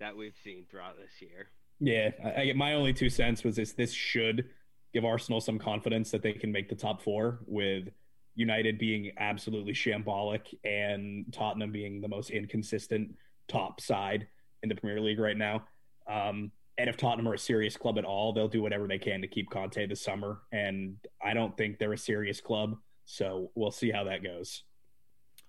that 0.00 0.16
we've 0.16 0.34
seen 0.42 0.64
throughout 0.70 0.96
this 0.96 1.20
year. 1.20 1.48
Yeah, 1.80 2.10
I, 2.24 2.50
I 2.50 2.52
my 2.54 2.74
only 2.74 2.92
two 2.92 3.10
cents 3.10 3.44
was 3.44 3.56
this: 3.56 3.72
this 3.72 3.92
should 3.92 4.48
give 4.92 5.04
Arsenal 5.04 5.40
some 5.40 5.58
confidence 5.58 6.10
that 6.10 6.22
they 6.22 6.32
can 6.32 6.52
make 6.52 6.68
the 6.68 6.74
top 6.74 7.02
four 7.02 7.40
with 7.46 7.88
United 8.34 8.78
being 8.78 9.12
absolutely 9.18 9.72
shambolic 9.72 10.54
and 10.64 11.26
Tottenham 11.32 11.72
being 11.72 12.00
the 12.00 12.08
most 12.08 12.30
inconsistent 12.30 13.14
top 13.48 13.80
side 13.80 14.26
in 14.62 14.68
the 14.68 14.74
Premier 14.74 15.00
League 15.00 15.18
right 15.18 15.36
now. 15.36 15.64
Um, 16.06 16.50
and 16.78 16.88
if 16.88 16.96
Tottenham 16.96 17.28
are 17.28 17.34
a 17.34 17.38
serious 17.38 17.76
club 17.76 17.98
at 17.98 18.04
all, 18.04 18.32
they'll 18.32 18.48
do 18.48 18.62
whatever 18.62 18.86
they 18.86 18.98
can 18.98 19.20
to 19.20 19.28
keep 19.28 19.50
Conte 19.50 19.86
this 19.86 20.02
summer. 20.02 20.40
And 20.52 20.96
I 21.22 21.34
don't 21.34 21.56
think 21.56 21.78
they're 21.78 21.92
a 21.92 21.98
serious 21.98 22.40
club. 22.40 22.76
So 23.04 23.50
we'll 23.54 23.70
see 23.70 23.90
how 23.90 24.04
that 24.04 24.22
goes. 24.22 24.62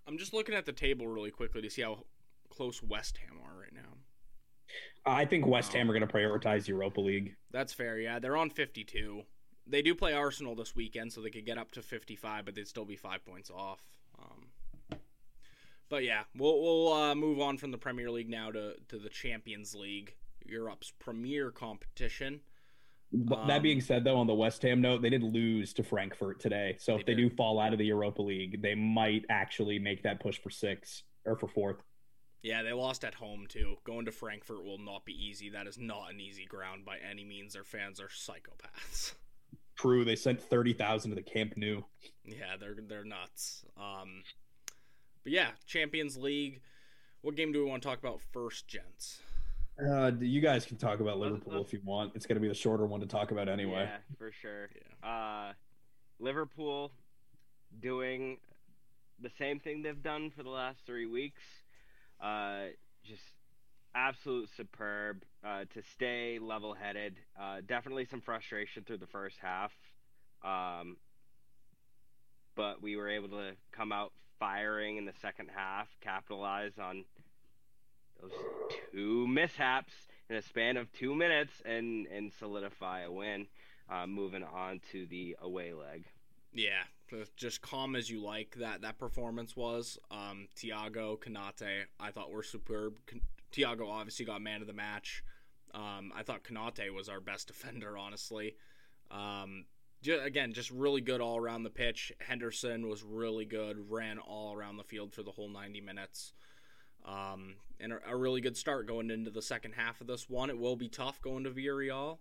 I'm 0.08 0.18
just 0.18 0.34
looking 0.34 0.56
at 0.56 0.66
the 0.66 0.74
table 0.74 1.08
really 1.08 1.32
quickly 1.32 1.62
to 1.62 1.70
see 1.70 1.82
how 1.82 2.04
close 2.50 2.84
West 2.84 3.18
Ham 3.18 3.40
are 3.46 3.60
right 3.60 3.74
now. 3.74 3.82
I 5.06 5.26
think 5.26 5.46
West 5.46 5.74
Ham 5.74 5.90
are 5.90 5.94
going 5.98 6.08
to 6.08 6.14
prioritize 6.14 6.68
Europa 6.68 7.02
League. 7.02 7.36
That's 7.52 7.74
fair. 7.74 8.00
Yeah, 8.00 8.20
they're 8.20 8.38
on 8.38 8.50
52. 8.50 9.22
They 9.66 9.82
do 9.82 9.96
play 9.96 10.14
Arsenal 10.14 10.56
this 10.56 10.76
weekend, 10.76 11.14
so 11.14 11.22
they 11.22 11.30
could 11.30 11.46
get 11.46 11.58
up 11.58 11.72
to 11.72 11.82
55, 11.82 12.46
but 12.46 12.56
they'd 12.56 12.68
still 12.68 12.86
be 12.86 12.96
five 12.96 13.24
points 13.26 13.50
off. 13.50 13.82
Um, 14.20 14.98
but 15.90 16.04
yeah, 16.04 16.24
we'll 16.36 16.62
we'll 16.62 16.94
uh, 16.94 17.16
move 17.16 17.40
on 17.40 17.58
from 17.58 17.72
the 17.72 17.78
Premier 17.78 18.10
League 18.10 18.30
now 18.30 18.52
to 18.52 18.74
to 18.90 18.98
the 18.98 19.10
Champions 19.10 19.76
League, 19.76 20.16
Europe's 20.46 20.92
premier 21.00 21.52
competition. 21.52 22.42
Um, 23.14 23.48
that 23.48 23.62
being 23.62 23.82
said, 23.82 24.04
though, 24.04 24.18
on 24.18 24.28
the 24.28 24.34
West 24.34 24.62
Ham 24.64 24.82
note, 24.82 25.02
they 25.02 25.10
did 25.10 25.22
lose 25.22 25.74
to 25.74 25.84
Frankfurt 25.84 26.40
today. 26.40 26.78
So 26.80 26.94
they 26.94 27.00
if 27.00 27.06
they 27.06 27.14
did. 27.14 27.30
do 27.30 27.36
fall 27.36 27.60
out 27.60 27.74
of 27.74 27.80
the 27.80 27.86
Europa 27.86 28.22
League, 28.22 28.62
they 28.62 28.76
might 28.76 29.26
actually 29.30 29.78
make 29.78 30.04
that 30.04 30.20
push 30.20 30.40
for 30.40 30.50
six 30.50 31.04
or 31.26 31.36
for 31.36 31.48
fourth. 31.48 31.78
Yeah, 32.42 32.62
they 32.62 32.74
lost 32.74 33.06
at 33.06 33.14
home 33.14 33.46
too. 33.48 33.76
Going 33.86 34.06
to 34.06 34.12
Frankfurt 34.12 34.66
will 34.66 34.80
not 34.80 35.06
be 35.06 35.14
easy. 35.14 35.50
That 35.50 35.68
is 35.68 35.78
not 35.78 36.12
an 36.12 36.20
easy 36.20 36.46
ground 36.46 36.86
by 36.86 36.98
any 37.10 37.24
means. 37.24 37.54
Their 37.54 37.64
fans 37.64 38.02
are 38.02 38.10
psychopaths. 38.10 39.14
True, 39.78 40.04
they 40.04 40.16
sent 40.16 40.42
thirty 40.42 40.74
thousand 40.74 41.12
to 41.12 41.16
the 41.16 41.22
Camp 41.22 41.54
Nou. 41.56 41.82
Yeah, 42.26 42.58
they're 42.60 42.76
they're 42.88 43.06
nuts. 43.06 43.64
Um, 43.78 44.24
but 45.24 45.32
yeah, 45.32 45.52
Champions 45.66 46.18
League. 46.18 46.62
What 47.22 47.36
game 47.36 47.54
do 47.54 47.64
we 47.64 47.70
want 47.70 47.82
to 47.82 47.88
talk 47.88 48.00
about 48.00 48.20
first, 48.34 48.68
gents? 48.68 49.22
Uh, 49.80 50.12
you 50.20 50.40
guys 50.40 50.66
can 50.66 50.78
talk 50.78 51.00
about 51.00 51.18
Liverpool 51.18 51.62
if 51.62 51.74
you 51.74 51.82
want. 51.84 52.12
It's 52.16 52.26
going 52.26 52.36
to 52.36 52.42
be 52.42 52.48
the 52.48 52.54
shorter 52.54 52.86
one 52.86 53.00
to 53.00 53.08
talk 53.08 53.32
about 53.32 53.50
anyway. 53.50 53.90
Yeah, 53.90 53.98
for 54.18 54.32
sure. 54.32 54.70
Yeah. 54.76 55.10
Uh, 55.10 55.54
Liverpool 56.20 56.92
doing 57.82 58.38
the 59.20 59.32
same 59.40 59.60
thing 59.60 59.82
they've 59.82 60.04
done 60.04 60.32
for 60.36 60.44
the 60.44 60.50
last 60.50 60.80
three 60.86 61.08
weeks. 61.08 61.42
Uh, 62.22 62.68
just 63.04 63.24
absolute 63.96 64.50
superb 64.56 65.24
uh, 65.46 65.66
to 65.74 65.82
stay 65.94 66.40
level 66.40 66.74
headed. 66.74 67.16
Uh, 67.40 67.62
definitely 67.68 68.06
some 68.06 68.22
frustration 68.22 68.84
through 68.84 68.98
the 68.98 69.08
first 69.08 69.38
half. 69.42 69.72
Um, 70.44 70.98
but 72.56 72.82
we 72.82 72.96
were 72.96 73.10
able 73.10 73.30
to 73.30 73.54
come 73.72 73.92
out 73.92 74.12
firing 74.40 74.98
in 74.98 75.06
the 75.06 75.14
second 75.22 75.50
half, 75.56 75.88
capitalize 76.02 76.74
on 76.80 77.06
those 78.24 78.32
two 78.92 79.28
mishaps 79.28 79.94
in 80.30 80.36
a 80.36 80.42
span 80.42 80.78
of 80.78 80.92
two 80.94 81.16
minutes, 81.16 81.62
and 81.66 82.08
and 82.08 82.32
solidify 82.34 83.02
a 83.02 83.12
win. 83.12 83.48
Uh, 83.90 84.08
moving 84.08 84.44
on 84.44 84.80
to 84.92 85.06
the 85.08 85.36
away 85.42 85.74
leg. 85.74 86.06
Yeah, 86.54 86.84
just 87.36 87.62
calm 87.62 87.96
as 87.96 88.10
you 88.10 88.24
like. 88.24 88.56
That 88.60 88.82
that 88.82 88.98
performance 88.98 89.56
was. 89.56 89.98
Um, 90.12 90.48
Thiago 90.56 91.18
Konate, 91.20 91.86
I 92.00 92.12
thought 92.12 92.32
were 92.32 92.44
superb. 92.44 92.98
Thiago 93.52 93.88
obviously 93.88 94.26
got 94.26 94.42
man 94.42 94.62
of 94.62 94.68
the 94.68 94.74
match. 94.74 95.24
Um, 95.74 96.12
I 96.16 96.24
thought 96.24 96.44
Konate 96.44 96.94
was 96.94 97.10
our 97.10 97.20
best 97.20 97.48
defender, 97.48 97.98
honestly. 97.98 98.56
Um, 99.12 99.66
again, 100.08 100.54
just 100.54 100.72
really 100.72 101.02
good 101.02 101.22
all 101.22 101.38
around 101.38 101.64
the 101.64 101.70
pitch. 101.70 102.12
Henderson 102.20 102.88
was 102.88 103.04
really 103.04 103.46
good, 103.46 103.90
ran 103.90 104.18
all 104.18 104.54
around 104.54 104.78
the 104.78 104.84
field 104.84 105.14
for 105.14 105.24
the 105.24 105.32
whole 105.32 105.50
90 105.50 105.82
minutes. 105.82 106.34
Um, 107.06 107.56
and 107.80 107.94
a, 107.94 108.00
a, 108.08 108.16
really 108.16 108.40
good 108.40 108.56
start 108.56 108.88
going 108.88 109.12
into 109.12 109.30
the 109.30 109.42
second 109.42 109.74
half 109.74 110.00
of 110.00 110.08
this 110.08 110.30
one. 110.30 110.50
It 110.50 110.58
will 110.58 110.78
be 110.78 110.88
tough 110.88 111.22
going 111.22 111.44
to 111.44 111.52
Villarreal, 111.52 112.20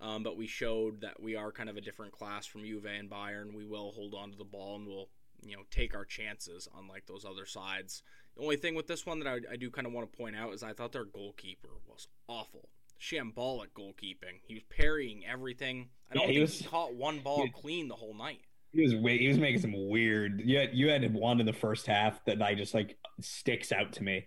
um, 0.00 0.22
but 0.22 0.36
we 0.36 0.46
showed 0.46 1.00
that 1.00 1.22
we 1.22 1.34
are 1.34 1.50
kind 1.50 1.70
of 1.70 1.78
a 1.78 1.80
different 1.80 2.12
class 2.12 2.44
from 2.44 2.62
Juve 2.62 2.84
and 2.84 3.08
Bayern. 3.08 3.54
We 3.54 3.64
will 3.64 3.92
hold 3.92 4.14
on 4.14 4.30
to 4.30 4.36
the 4.36 4.44
ball 4.44 4.76
and 4.76 4.86
we'll 4.86 5.08
you 5.42 5.56
know 5.56 5.62
take 5.70 5.94
our 5.94 6.04
chances, 6.04 6.68
unlike 6.78 7.06
those 7.06 7.24
other 7.24 7.46
sides. 7.46 8.02
The 8.36 8.42
only 8.42 8.56
thing 8.56 8.74
with 8.74 8.86
this 8.86 9.06
one 9.06 9.18
that 9.20 9.28
I, 9.28 9.52
I 9.52 9.56
do 9.56 9.70
kind 9.70 9.86
of 9.86 9.94
want 9.94 10.12
to 10.12 10.16
point 10.16 10.36
out 10.36 10.52
is 10.52 10.62
I 10.62 10.74
thought 10.74 10.92
their 10.92 11.06
goalkeeper 11.06 11.70
was 11.86 12.08
awful 12.28 12.68
shambolic 13.00 13.68
goalkeeping. 13.74 14.40
He 14.42 14.54
was 14.54 14.62
parrying 14.68 15.24
everything. 15.26 15.88
I 16.10 16.14
don't 16.14 16.22
yeah, 16.22 16.26
think 16.26 16.36
he, 16.36 16.40
was, 16.40 16.58
he 16.58 16.64
caught 16.64 16.94
one 16.94 17.20
ball 17.24 17.44
he, 17.44 17.50
clean 17.50 17.88
the 17.88 17.94
whole 17.94 18.14
night. 18.14 18.42
He 18.72 18.82
was 18.82 18.92
he 18.92 19.28
was 19.28 19.38
making 19.38 19.60
some 19.60 19.88
weird. 19.88 20.42
You 20.44 20.58
had, 20.58 20.74
you 20.74 20.88
had 20.88 21.14
one 21.14 21.40
in 21.40 21.46
the 21.46 21.52
first 21.52 21.86
half 21.86 22.22
that 22.26 22.42
I 22.42 22.54
just 22.54 22.74
like 22.74 22.96
sticks 23.20 23.72
out 23.72 23.92
to 23.94 24.02
me. 24.02 24.26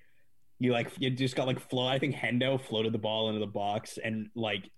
You 0.60 0.72
like 0.72 0.92
you 1.00 1.10
just 1.10 1.36
got 1.36 1.48
like 1.48 1.60
flow. 1.60 1.88
I 1.88 2.00
think 2.00 2.16
Hendo 2.16 2.60
floated 2.60 2.94
the 2.94 3.00
ball 3.00 3.30
into 3.30 3.40
the 3.40 3.48
box 3.48 3.98
and 4.04 4.30
like 4.36 4.70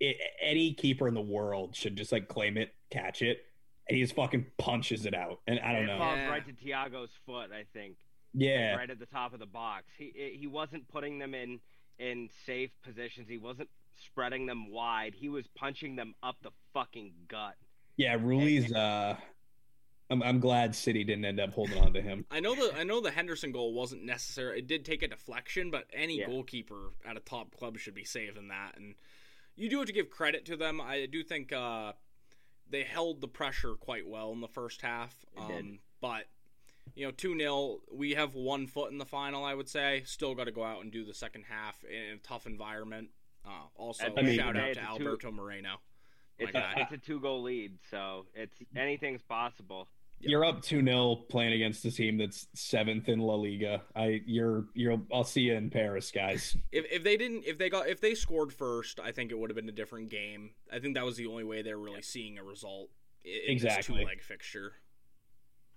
it, 0.00 0.16
any 0.42 0.72
keeper 0.72 1.06
in 1.06 1.14
the 1.14 1.20
world 1.20 1.76
should 1.76 1.96
just 1.96 2.12
like 2.12 2.28
claim 2.28 2.56
it, 2.56 2.74
catch 2.90 3.22
it, 3.22 3.44
and 3.88 3.96
he 3.96 4.02
just 4.02 4.14
fucking 4.14 4.46
punches 4.58 5.04
it 5.06 5.14
out. 5.14 5.40
And 5.46 5.60
I 5.60 5.72
don't 5.72 5.84
it 5.84 5.86
know. 5.86 5.98
Falls 5.98 6.16
yeah. 6.16 6.28
right 6.28 6.46
to 6.46 6.52
Thiago's 6.52 7.10
foot, 7.26 7.50
I 7.52 7.64
think. 7.72 7.96
Yeah, 8.32 8.76
right 8.76 8.90
at 8.90 8.98
the 8.98 9.06
top 9.06 9.34
of 9.34 9.40
the 9.40 9.46
box. 9.46 9.84
He 9.98 10.36
he 10.38 10.46
wasn't 10.46 10.88
putting 10.88 11.18
them 11.18 11.34
in 11.34 11.60
in 11.98 12.30
safe 12.46 12.70
positions. 12.82 13.28
He 13.28 13.38
wasn't 13.38 13.68
spreading 14.06 14.46
them 14.46 14.70
wide. 14.70 15.14
He 15.14 15.28
was 15.28 15.46
punching 15.54 15.96
them 15.96 16.14
up 16.22 16.36
the 16.42 16.50
fucking 16.72 17.12
gut. 17.28 17.56
Yeah, 18.00 18.16
Rulli's. 18.18 18.72
Uh, 18.72 19.14
I'm, 20.08 20.22
I'm 20.22 20.40
glad 20.40 20.74
City 20.74 21.04
didn't 21.04 21.26
end 21.26 21.38
up 21.38 21.52
holding 21.52 21.76
on 21.76 21.92
to 21.92 22.00
him. 22.00 22.24
I 22.30 22.40
know 22.40 22.54
the 22.54 22.74
I 22.74 22.82
know 22.82 23.02
the 23.02 23.10
Henderson 23.10 23.52
goal 23.52 23.74
wasn't 23.74 24.04
necessary. 24.04 24.60
It 24.60 24.66
did 24.66 24.86
take 24.86 25.02
a 25.02 25.08
deflection, 25.08 25.70
but 25.70 25.84
any 25.92 26.20
yeah. 26.20 26.26
goalkeeper 26.26 26.92
at 27.04 27.18
a 27.18 27.20
top 27.20 27.54
club 27.54 27.78
should 27.78 27.94
be 27.94 28.04
saving 28.04 28.48
that. 28.48 28.78
And 28.78 28.94
you 29.54 29.68
do 29.68 29.76
have 29.76 29.86
to 29.86 29.92
give 29.92 30.08
credit 30.08 30.46
to 30.46 30.56
them. 30.56 30.80
I 30.80 31.06
do 31.12 31.22
think 31.22 31.52
uh, 31.52 31.92
they 32.70 32.84
held 32.84 33.20
the 33.20 33.28
pressure 33.28 33.74
quite 33.74 34.08
well 34.08 34.32
in 34.32 34.40
the 34.40 34.48
first 34.48 34.80
half. 34.80 35.14
Um, 35.36 35.80
but 36.00 36.24
you 36.94 37.04
know, 37.04 37.12
2 37.12 37.36
0. 37.38 37.80
We 37.92 38.14
have 38.14 38.34
one 38.34 38.66
foot 38.66 38.90
in 38.92 38.96
the 38.96 39.04
final, 39.04 39.44
I 39.44 39.52
would 39.52 39.68
say. 39.68 40.04
Still 40.06 40.34
got 40.34 40.44
to 40.44 40.52
go 40.52 40.64
out 40.64 40.82
and 40.82 40.90
do 40.90 41.04
the 41.04 41.12
second 41.12 41.44
half 41.50 41.84
in 41.84 42.14
a 42.14 42.18
tough 42.26 42.46
environment. 42.46 43.10
Uh, 43.44 43.50
also, 43.76 44.06
I 44.16 44.22
mean, 44.22 44.36
shout 44.38 44.56
out 44.56 44.72
to 44.72 44.80
Alberto 44.80 45.28
two, 45.28 45.32
Moreno. 45.32 45.80
It's 46.40 46.54
a, 46.54 46.72
it's 46.76 46.92
a, 46.92 46.98
two 46.98 47.20
goal 47.20 47.42
lead, 47.42 47.78
so 47.90 48.26
it's 48.34 48.56
anything's 48.76 49.22
possible. 49.22 49.88
You're 50.22 50.44
up 50.44 50.60
2 50.60 50.84
0 50.84 51.16
playing 51.30 51.54
against 51.54 51.84
a 51.86 51.90
team 51.90 52.18
that's 52.18 52.46
seventh 52.54 53.08
in 53.08 53.20
La 53.20 53.34
Liga. 53.34 53.82
I 53.96 54.20
you're 54.26 54.66
you're 54.74 55.00
I'll 55.12 55.24
see 55.24 55.42
you 55.42 55.54
in 55.54 55.70
Paris, 55.70 56.10
guys. 56.10 56.56
if, 56.72 56.84
if 56.92 57.02
they 57.02 57.16
didn't 57.16 57.44
if 57.46 57.56
they 57.56 57.70
got 57.70 57.88
if 57.88 58.00
they 58.00 58.14
scored 58.14 58.52
first, 58.52 59.00
I 59.00 59.12
think 59.12 59.30
it 59.30 59.38
would 59.38 59.48
have 59.48 59.56
been 59.56 59.68
a 59.68 59.72
different 59.72 60.10
game. 60.10 60.50
I 60.70 60.78
think 60.78 60.94
that 60.96 61.04
was 61.06 61.16
the 61.16 61.26
only 61.26 61.44
way 61.44 61.62
they're 61.62 61.78
really 61.78 62.02
seeing 62.02 62.38
a 62.38 62.44
result 62.44 62.90
in 63.24 63.32
exactly. 63.52 63.78
this 63.78 63.86
two 63.86 64.06
leg 64.06 64.22
fixture. 64.22 64.72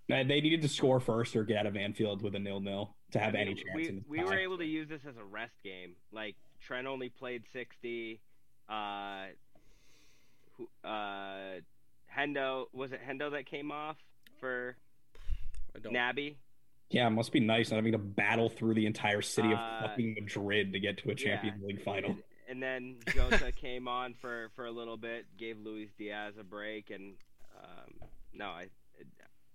They 0.10 0.24
needed 0.24 0.62
to 0.62 0.68
score 0.68 1.00
first 1.00 1.36
or 1.36 1.46
get 1.46 1.58
out 1.58 1.66
of 1.66 1.78
Anfield 1.78 2.22
with 2.22 2.36
a 2.36 2.40
nil 2.40 2.60
nil 2.60 2.96
to 3.12 3.20
have 3.20 3.36
I 3.36 3.40
mean, 3.40 3.48
any 3.48 3.56
chance. 3.56 4.04
We, 4.10 4.20
we 4.20 4.24
were 4.26 4.38
able 4.38 4.58
to 4.58 4.66
use 4.66 4.90
this 4.90 5.06
as 5.08 5.16
a 5.16 5.24
rest 5.24 5.56
game. 5.64 5.96
Like 6.12 6.36
Trent 6.62 6.86
only 6.88 7.08
played 7.08 7.44
sixty. 7.54 8.20
Uh, 8.68 9.28
uh, 10.84 11.60
Hendo 12.16 12.66
was 12.74 12.92
it 12.92 13.02
Hendo 13.08 13.32
that 13.32 13.46
came 13.46 13.72
off 13.72 13.98
for 14.40 14.76
Naby? 15.80 16.36
Yeah, 16.90 17.08
it 17.08 17.12
must 17.12 17.32
be 17.32 17.40
nice 17.40 17.72
not 17.72 17.78
having 17.78 17.94
to 17.94 17.98
battle 17.98 18.50
through 18.50 18.76
the 18.76 18.86
entire 18.86 19.22
city 19.22 19.52
of 19.52 19.58
uh, 19.58 19.82
fucking 19.82 20.16
Madrid 20.20 20.74
to 20.74 20.80
get 20.80 20.98
to 21.00 21.10
a 21.10 21.16
Champions 21.16 21.58
yeah. 21.62 21.68
League 21.68 21.84
final. 21.84 22.12
And, 22.12 22.24
and 22.50 22.64
then 22.64 22.98
Jota 23.14 23.52
came 23.62 23.88
on 23.88 24.14
for 24.14 24.52
for 24.56 24.66
a 24.66 24.72
little 24.72 24.98
bit, 24.98 25.26
gave 25.38 25.58
Luis 25.58 25.90
Diaz 25.98 26.36
a 26.40 26.44
break, 26.44 26.92
and 26.92 27.16
um, 27.58 28.08
no, 28.34 28.46
I 28.46 28.68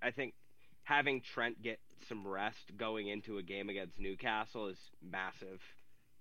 I 0.03 0.11
think 0.11 0.35
having 0.83 1.21
Trent 1.21 1.63
get 1.63 1.79
some 2.09 2.27
rest 2.27 2.77
going 2.77 3.09
into 3.09 3.39
a 3.39 3.43
game 3.43 3.69
against 3.69 4.01
Newcastle 4.01 4.69
is 4.69 4.79
massive. 5.03 5.61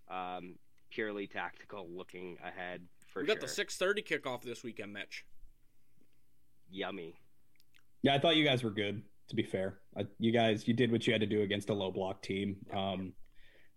Um, 0.10 0.56
purely 0.90 1.28
tactical, 1.28 1.88
looking 1.90 2.38
ahead 2.44 2.82
for 3.08 3.22
we 3.22 3.28
got 3.28 3.39
the 3.39 3.48
six 3.48 3.78
thirty 3.78 4.02
kickoff 4.02 4.41
this 4.41 4.63
weekend, 4.63 4.93
Mitch. 4.93 5.26
Yummy. 6.70 7.15
Yeah, 8.04 8.13
I 8.13 8.20
thought 8.20 8.36
you 8.36 8.46
guys 8.46 8.63
were 8.63 8.72
good. 8.72 9.02
To 9.30 9.36
be 9.36 9.43
fair, 9.43 9.80
I, 9.98 10.06
you 10.20 10.32
guys 10.32 10.67
you 10.67 10.74
did 10.74 10.91
what 10.91 11.06
you 11.06 11.13
had 11.13 11.20
to 11.20 11.28
do 11.28 11.41
against 11.41 11.70
a 11.70 11.74
low 11.74 11.91
block 11.91 12.22
team. 12.22 12.58
Um, 12.74 13.13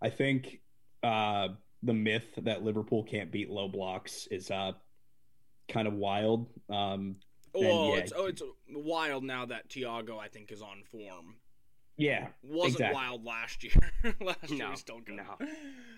I 0.01 0.09
think 0.09 0.61
uh, 1.03 1.49
the 1.83 1.93
myth 1.93 2.39
that 2.43 2.63
Liverpool 2.63 3.03
can't 3.03 3.33
beat 3.33 3.51
low 3.51 3.69
blocks 3.69 4.29
is 4.31 4.51
uh, 4.51 4.73
kind 5.69 5.89
of 5.89 5.95
wild. 5.95 6.47
Um, 6.69 7.17
well, 7.55 7.89
yeah, 7.89 7.97
it's 7.97 8.13
oh, 8.15 8.27
it's 8.27 8.43
wild 8.69 9.25
now 9.25 9.47
that 9.47 9.69
Thiago 9.69 10.19
I 10.19 10.29
think 10.29 10.53
is 10.53 10.63
on 10.63 10.83
form. 10.91 11.37
Yeah, 11.97 12.29
wasn't 12.43 12.75
exactly. 12.75 12.95
wild 12.95 13.25
last 13.25 13.65
year. 13.65 13.93
last 14.21 14.51
year 14.51 14.69
no, 14.69 14.75
still 14.75 15.01
good. 15.01 15.17
No. 15.17 15.47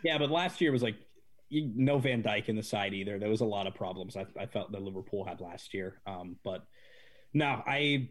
Yeah, 0.03 0.19
but 0.19 0.31
last 0.31 0.61
year 0.61 0.73
was 0.73 0.83
like 0.83 0.97
you, 0.97 1.05
no 1.53 1.99
Van 1.99 2.23
Dijk 2.23 2.49
in 2.49 2.57
the 2.57 2.63
side 2.63 2.95
either. 2.95 3.19
There 3.19 3.29
was 3.29 3.43
a 3.43 3.47
lot 3.47 3.67
of 3.67 3.75
problems 3.75 4.17
I, 4.17 4.27
I 4.39 4.47
felt 4.47 4.73
that 4.73 4.83
Liverpool 4.83 5.25
had 5.25 5.41
last 5.41 5.75
year. 5.75 6.01
Um, 6.07 6.37
but 6.43 6.65
no, 7.35 7.63
I 7.67 8.09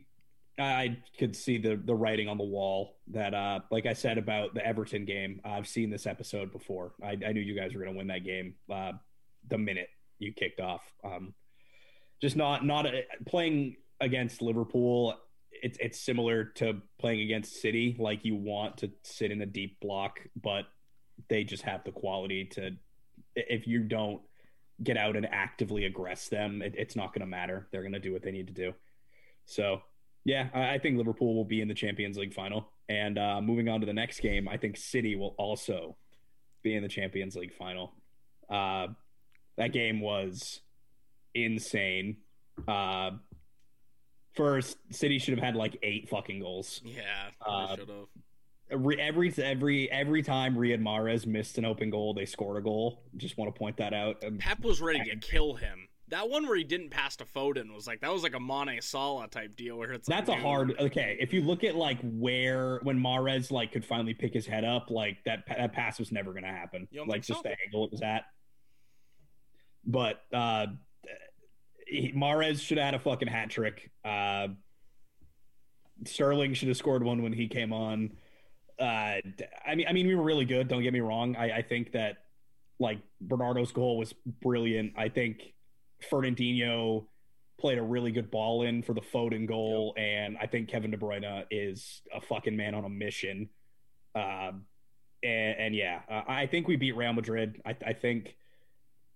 I 0.60 0.98
could 1.18 1.36
see 1.36 1.58
the 1.58 1.76
the 1.76 1.96
writing 1.96 2.28
on 2.28 2.38
the 2.38 2.44
wall 2.44 2.98
that, 3.08 3.34
uh, 3.34 3.62
like 3.72 3.86
I 3.86 3.94
said 3.94 4.18
about 4.18 4.54
the 4.54 4.66
Everton 4.66 5.06
game. 5.06 5.42
I've 5.44 5.68
seen 5.68 5.90
this 5.90 6.06
episode 6.06 6.52
before. 6.52 6.94
I, 7.04 7.18
I 7.26 7.32
knew 7.32 7.42
you 7.42 7.56
guys 7.56 7.74
were 7.74 7.82
going 7.82 7.94
to 7.94 7.98
win 7.98 8.08
that 8.08 8.24
game 8.26 8.56
uh, 8.72 8.94
the 9.48 9.58
minute 9.58 9.90
you 10.20 10.34
kicked 10.34 10.60
off. 10.60 10.84
Um, 11.04 11.34
just 12.22 12.36
not 12.36 12.66
not 12.66 12.86
a, 12.86 13.04
playing 13.26 13.78
against 14.00 14.42
Liverpool. 14.42 15.16
It's 15.52 15.78
it's 15.80 16.00
similar 16.00 16.46
to 16.56 16.82
playing 17.00 17.22
against 17.22 17.62
City. 17.62 17.96
Like 17.98 18.24
you 18.24 18.36
want 18.36 18.78
to 18.78 18.92
sit 19.04 19.32
in 19.32 19.42
a 19.42 19.46
deep 19.46 19.80
block, 19.80 20.20
but 20.42 20.66
they 21.30 21.44
just 21.44 21.64
have 21.64 21.84
the 21.84 21.92
quality 21.92 22.46
to. 22.46 22.72
If 23.36 23.68
you 23.68 23.84
don't 23.84 24.22
get 24.84 24.98
out 24.98 25.16
and 25.16 25.26
actively 25.32 25.90
aggress 25.90 26.30
them, 26.30 26.62
it, 26.62 26.76
it's 26.78 26.96
not 26.96 27.14
going 27.14 27.22
to 27.22 27.28
matter. 27.28 27.68
They're 27.72 27.82
going 27.82 27.94
to 27.94 28.00
do 28.00 28.14
what 28.14 28.24
they 28.24 28.32
need 28.32 28.48
to 28.48 28.54
do. 28.54 28.74
So, 29.46 29.82
yeah, 30.24 30.50
I, 30.54 30.76
I, 30.76 30.80
think 30.80 30.98
Liverpool 30.98 31.36
will 31.36 31.46
be 31.46 31.62
in 31.62 31.68
the 31.68 31.74
Champions 31.74 32.18
League 32.18 32.34
final. 32.34 32.70
And 32.90 33.18
uh, 33.18 33.42
moving 33.42 33.70
on 33.70 33.80
to 33.82 33.86
the 33.86 33.94
next 33.94 34.22
game, 34.22 34.48
I 34.48 34.58
think 34.58 34.78
City 34.78 35.16
will 35.16 35.36
also 35.38 35.98
be 36.64 36.76
in 36.76 36.84
the 36.84 36.90
Champions 36.90 37.36
League 37.36 37.54
final. 37.54 37.94
Uh, 38.50 38.88
that 39.58 39.72
game 39.72 40.02
was 40.02 40.62
insane. 41.34 42.18
Uh, 42.68 43.12
first, 44.36 44.78
City 44.92 45.20
should 45.20 45.38
have 45.38 45.44
had 45.44 45.56
like 45.56 45.78
eight 45.84 46.10
fucking 46.10 46.40
goals. 46.40 46.82
Yeah, 46.84 47.02
uh, 47.46 47.76
should 47.76 47.90
have. 47.90 48.08
Every 48.72 49.00
every 49.02 49.92
every 49.92 50.22
time 50.24 50.56
Riyad 50.56 50.82
Mahrez 50.82 51.26
missed 51.26 51.58
an 51.58 51.66
open 51.66 51.90
goal, 51.90 52.14
they 52.14 52.26
scored 52.26 52.58
a 52.58 52.62
goal. 52.62 53.04
Just 53.18 53.38
want 53.38 53.54
to 53.54 53.58
point 53.58 53.78
that 53.78 53.94
out. 53.94 54.24
Um, 54.26 54.38
Pep 54.38 54.62
was 54.62 54.82
ready 54.82 55.04
to 55.10 55.18
kill 55.18 55.56
him. 55.56 55.88
That 56.08 56.30
one 56.30 56.46
where 56.46 56.58
he 56.58 56.64
didn't 56.64 56.90
pass 56.90 57.16
to 57.18 57.26
Foden 57.26 57.74
was 57.74 57.88
like 57.88 58.02
that 58.02 58.12
was 58.12 58.24
like 58.24 58.36
a 58.36 58.40
Mane 58.40 58.82
Salah 58.82 59.28
type 59.28 59.56
deal 59.56 59.78
where 59.78 59.94
it's 59.94 60.08
that's 60.08 60.30
like, 60.30 60.40
a 60.40 60.42
hard 60.42 60.76
okay. 60.80 61.18
If 61.20 61.34
you 61.34 61.42
look 61.42 61.64
at 61.64 61.76
like 61.76 62.00
where 62.02 62.80
when 62.84 63.00
Mahrez 63.00 63.52
like 63.52 63.72
could 63.72 63.86
finally 63.86 64.14
pick 64.14 64.34
his 64.34 64.46
head 64.46 64.64
up, 64.64 64.90
like 64.90 65.18
that 65.26 65.44
that 65.48 65.74
pass 65.74 66.00
was 66.00 66.12
never 66.12 66.32
going 66.32 66.44
to 66.44 66.50
happen. 66.50 66.88
like 67.08 67.24
just 67.24 67.40
so? 67.40 67.44
the 67.44 67.56
angle 67.66 67.86
it 67.86 67.92
was 67.92 68.02
at. 68.02 68.24
But 69.86 70.22
uh, 70.34 70.68
he, 71.88 72.14
Mahrez 72.14 72.62
should 72.62 72.78
have 72.78 72.86
had 72.86 72.94
a 72.96 73.00
fucking 73.00 73.28
hat 73.28 73.50
trick. 73.50 73.92
Uh, 74.04 74.50
Sterling 76.06 76.54
should 76.54 76.68
have 76.68 76.78
scored 76.78 77.04
one 77.04 77.22
when 77.22 77.34
he 77.34 77.48
came 77.48 77.74
on. 77.74 78.12
Uh, 78.80 79.18
I 79.66 79.76
mean, 79.76 79.88
I 79.88 79.94
mean, 79.94 80.08
we 80.08 80.16
were 80.16 80.24
really 80.24 80.46
good. 80.46 80.68
Don't 80.68 80.84
get 80.84 80.94
me 80.94 81.02
wrong. 81.02 81.36
I, 81.36 81.52
I 81.58 81.62
think 81.62 81.92
that 81.94 82.18
like 82.80 83.00
Bernardo's 83.22 83.72
goal 83.72 83.98
was 83.98 84.14
brilliant. 84.42 84.94
I 84.98 85.10
think 85.10 85.54
Fernandinho 86.10 87.06
played 87.60 87.78
a 87.78 87.84
really 87.84 88.12
good 88.12 88.32
ball 88.32 88.64
in 88.64 88.82
for 88.82 88.94
the 88.94 89.02
Foden 89.02 89.48
goal, 89.48 89.94
yep. 89.96 90.06
and 90.06 90.38
I 90.40 90.48
think 90.48 90.68
Kevin 90.68 90.92
De 90.92 90.98
Bruyne 90.98 91.46
is 91.52 92.02
a 92.14 92.20
fucking 92.20 92.58
man 92.58 92.74
on 92.74 92.84
a 92.84 92.90
mission. 92.90 93.50
Um, 94.16 94.66
and, 95.24 95.60
and 95.60 95.76
yeah, 95.76 96.02
uh, 96.10 96.24
I 96.28 96.48
think 96.48 96.68
we 96.68 96.76
beat 96.76 96.96
Real 96.96 97.14
Madrid. 97.14 97.62
I, 97.66 97.76
I, 97.86 97.94
think 97.94 98.36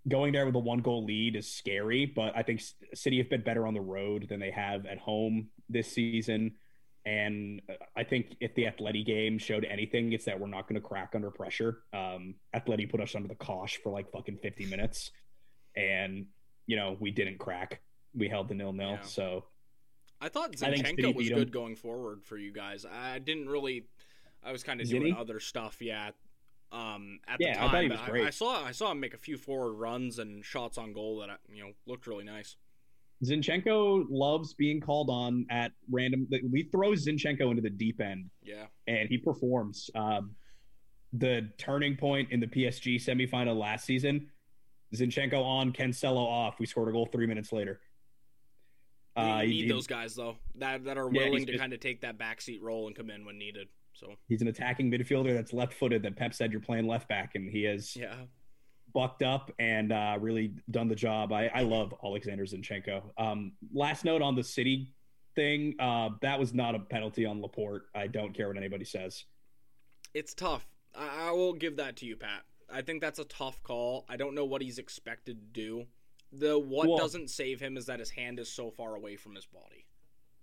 going 0.08 0.32
there 0.32 0.46
with 0.46 0.56
a 0.56 0.60
one 0.60 0.80
goal 0.80 1.04
lead 1.04 1.36
is 1.36 1.52
scary, 1.52 2.06
but 2.06 2.38
I 2.38 2.44
think 2.44 2.62
City 2.94 3.18
have 3.18 3.30
been 3.30 3.42
better 3.42 3.66
on 3.66 3.74
the 3.74 3.82
road 3.82 4.28
than 4.30 4.40
they 4.40 4.52
have 4.52 4.86
at 4.86 5.00
home 5.00 5.50
this 5.68 5.92
season. 5.92 6.54
And 7.06 7.62
uh, 7.70 7.74
I 7.96 8.04
think 8.04 8.36
if 8.40 8.56
the 8.56 8.64
Atleti 8.64 9.06
game 9.06 9.38
showed 9.38 9.64
anything, 9.66 10.14
it's 10.14 10.26
that 10.26 10.40
we're 10.40 10.48
not 10.48 10.68
going 10.68 10.82
to 10.82 10.88
crack 10.88 11.12
under 11.14 11.30
pressure. 11.30 11.80
Um, 11.94 12.36
Atleti 12.56 12.90
put 12.90 13.00
us 13.00 13.16
under 13.16 13.28
the 13.28 13.36
cosh 13.36 13.78
for 13.84 13.92
like 13.92 14.12
fucking 14.12 14.38
50 14.38 14.66
minutes. 14.66 15.12
And, 15.76 16.26
you 16.66 16.76
know, 16.76 16.98
we 17.00 17.12
didn't 17.12 17.38
crack. 17.38 17.82
We 18.16 18.28
held 18.28 18.48
the 18.48 18.56
nil 18.56 18.74
nil. 18.74 18.92
Yeah. 18.92 19.02
So 19.02 19.46
I 20.22 20.30
thought 20.30 20.54
Zinchenko 20.54 21.14
I 21.14 21.18
was 21.18 21.30
good 21.30 21.52
going 21.52 21.76
forward 21.76 22.24
for 22.24 22.38
you 22.38 22.52
guys. 22.52 22.86
I 22.86 23.20
didn't 23.20 23.50
really 23.50 23.86
I 24.44 24.52
was 24.52 24.64
kind 24.64 24.80
of 24.80 24.88
doing 24.88 25.16
other 25.16 25.40
stuff, 25.40 25.82
yeah. 25.82 26.12
Um, 26.72 27.20
at 27.28 27.38
yeah, 27.40 27.54
the 27.54 27.60
time, 27.60 27.68
I, 27.68 27.72
thought 27.72 27.84
he 27.84 27.90
was 27.90 28.00
great. 28.06 28.24
I, 28.24 28.28
I, 28.28 28.32
saw 28.32 28.66
I 28.66 28.72
saw 28.72 28.92
him 28.92 29.00
make 29.00 29.14
a 29.14 29.18
few 29.18 29.38
forward 29.38 29.74
runs 29.74 30.20
and 30.20 30.44
shots 30.44 30.78
on 30.78 30.94
goal 30.94 31.20
that 31.20 31.40
you 31.52 31.64
know 31.64 31.72
looked 31.86 32.06
really 32.06 32.26
nice. 32.26 32.56
Zinchenko 33.26 34.06
loves 34.10 34.54
being 34.54 34.80
called 34.80 35.10
on 35.10 35.46
at 35.50 35.72
random. 35.90 36.28
We 36.52 36.64
throw 36.72 36.92
Zinchenko 36.92 37.50
into 37.50 37.62
the 37.62 37.70
deep 37.70 38.02
end, 38.02 38.30
yeah, 38.44 38.66
and 38.88 39.10
he 39.10 39.18
performs. 39.18 39.90
Um, 39.96 40.36
the 41.14 41.50
turning 41.58 41.96
point 41.96 42.32
in 42.32 42.40
the 42.40 42.48
PSG 42.48 42.96
semifinal 42.96 43.58
last 43.58 43.86
season, 43.86 44.28
Zinchenko 44.94 45.42
on, 45.44 45.72
Cancelo 45.72 46.26
off. 46.26 46.60
We 46.60 46.66
scored 46.66 46.90
a 46.90 46.92
goal 46.92 47.08
three 47.12 47.28
minutes 47.28 47.52
later. 47.52 47.80
Uh, 49.18 49.40
you 49.44 49.48
need 49.48 49.64
he, 49.64 49.70
those 49.70 49.88
guys 49.88 50.14
though 50.14 50.36
that 50.56 50.84
that 50.84 50.98
are 50.98 51.08
willing 51.08 51.34
yeah, 51.40 51.46
to 51.46 51.52
just, 51.54 51.60
kind 51.60 51.72
of 51.72 51.80
take 51.80 52.02
that 52.02 52.18
backseat 52.18 52.62
role 52.62 52.88
and 52.88 52.96
come 52.96 53.10
in 53.10 53.26
when 53.26 53.38
needed. 53.38 53.68
So 53.94 54.14
he's 54.28 54.42
an 54.42 54.50
attacking 54.50 54.92
midfielder 54.92 55.34
that's 55.34 55.54
left-footed. 55.54 56.04
That 56.04 56.18
Pep 56.18 56.34
said 56.34 56.52
you're 56.52 56.60
playing 56.60 56.86
left 56.86 57.08
back, 57.08 57.36
and 57.36 57.50
he 57.50 57.66
is. 57.66 57.96
yeah 57.96 58.16
bucked 58.96 59.22
up 59.22 59.52
and 59.60 59.92
uh, 59.92 60.18
really 60.20 60.54
done 60.72 60.88
the 60.88 60.96
job. 60.96 61.34
I, 61.34 61.52
I 61.54 61.62
love 61.62 61.94
Alexander 62.04 62.46
Zinchenko. 62.46 63.04
Um, 63.18 63.52
last 63.74 64.06
note 64.06 64.22
on 64.22 64.36
the 64.36 64.44
City 64.44 64.94
thing, 65.36 65.76
uh, 65.80 66.10
that 66.22 66.40
was 66.40 66.54
not 66.54 66.74
a 66.74 66.80
penalty 66.80 67.26
on 67.26 67.42
Laporte. 67.42 67.84
I 67.94 68.08
don't 68.08 68.34
care 68.34 68.48
what 68.48 68.58
anybody 68.58 68.86
says. 68.86 69.26
It's 70.14 70.34
tough. 70.34 70.66
I, 70.96 71.28
I 71.28 71.32
will 71.32 71.54
give 71.54 71.76
that 71.76 71.98
to 71.98 72.06
you, 72.06 72.16
Pat. 72.16 72.44
I 72.74 72.82
think 72.82 73.02
that's 73.02 73.20
a 73.20 73.26
tough 73.26 73.62
call. 73.62 74.06
I 74.10 74.16
don't 74.16 74.34
know 74.34 74.46
what 74.46 74.62
he's 74.62 74.80
expected 74.80 75.40
to 75.42 75.62
do. 75.62 75.86
The 76.32 76.58
what 76.58 76.88
well, 76.88 76.98
doesn't 76.98 77.30
save 77.30 77.60
him 77.60 77.76
is 77.78 77.86
that 77.88 78.00
his 78.00 78.10
hand 78.10 78.40
is 78.40 78.50
so 78.50 78.72
far 78.72 78.96
away 78.96 79.18
from 79.18 79.36
his 79.36 79.46
body. 79.46 79.86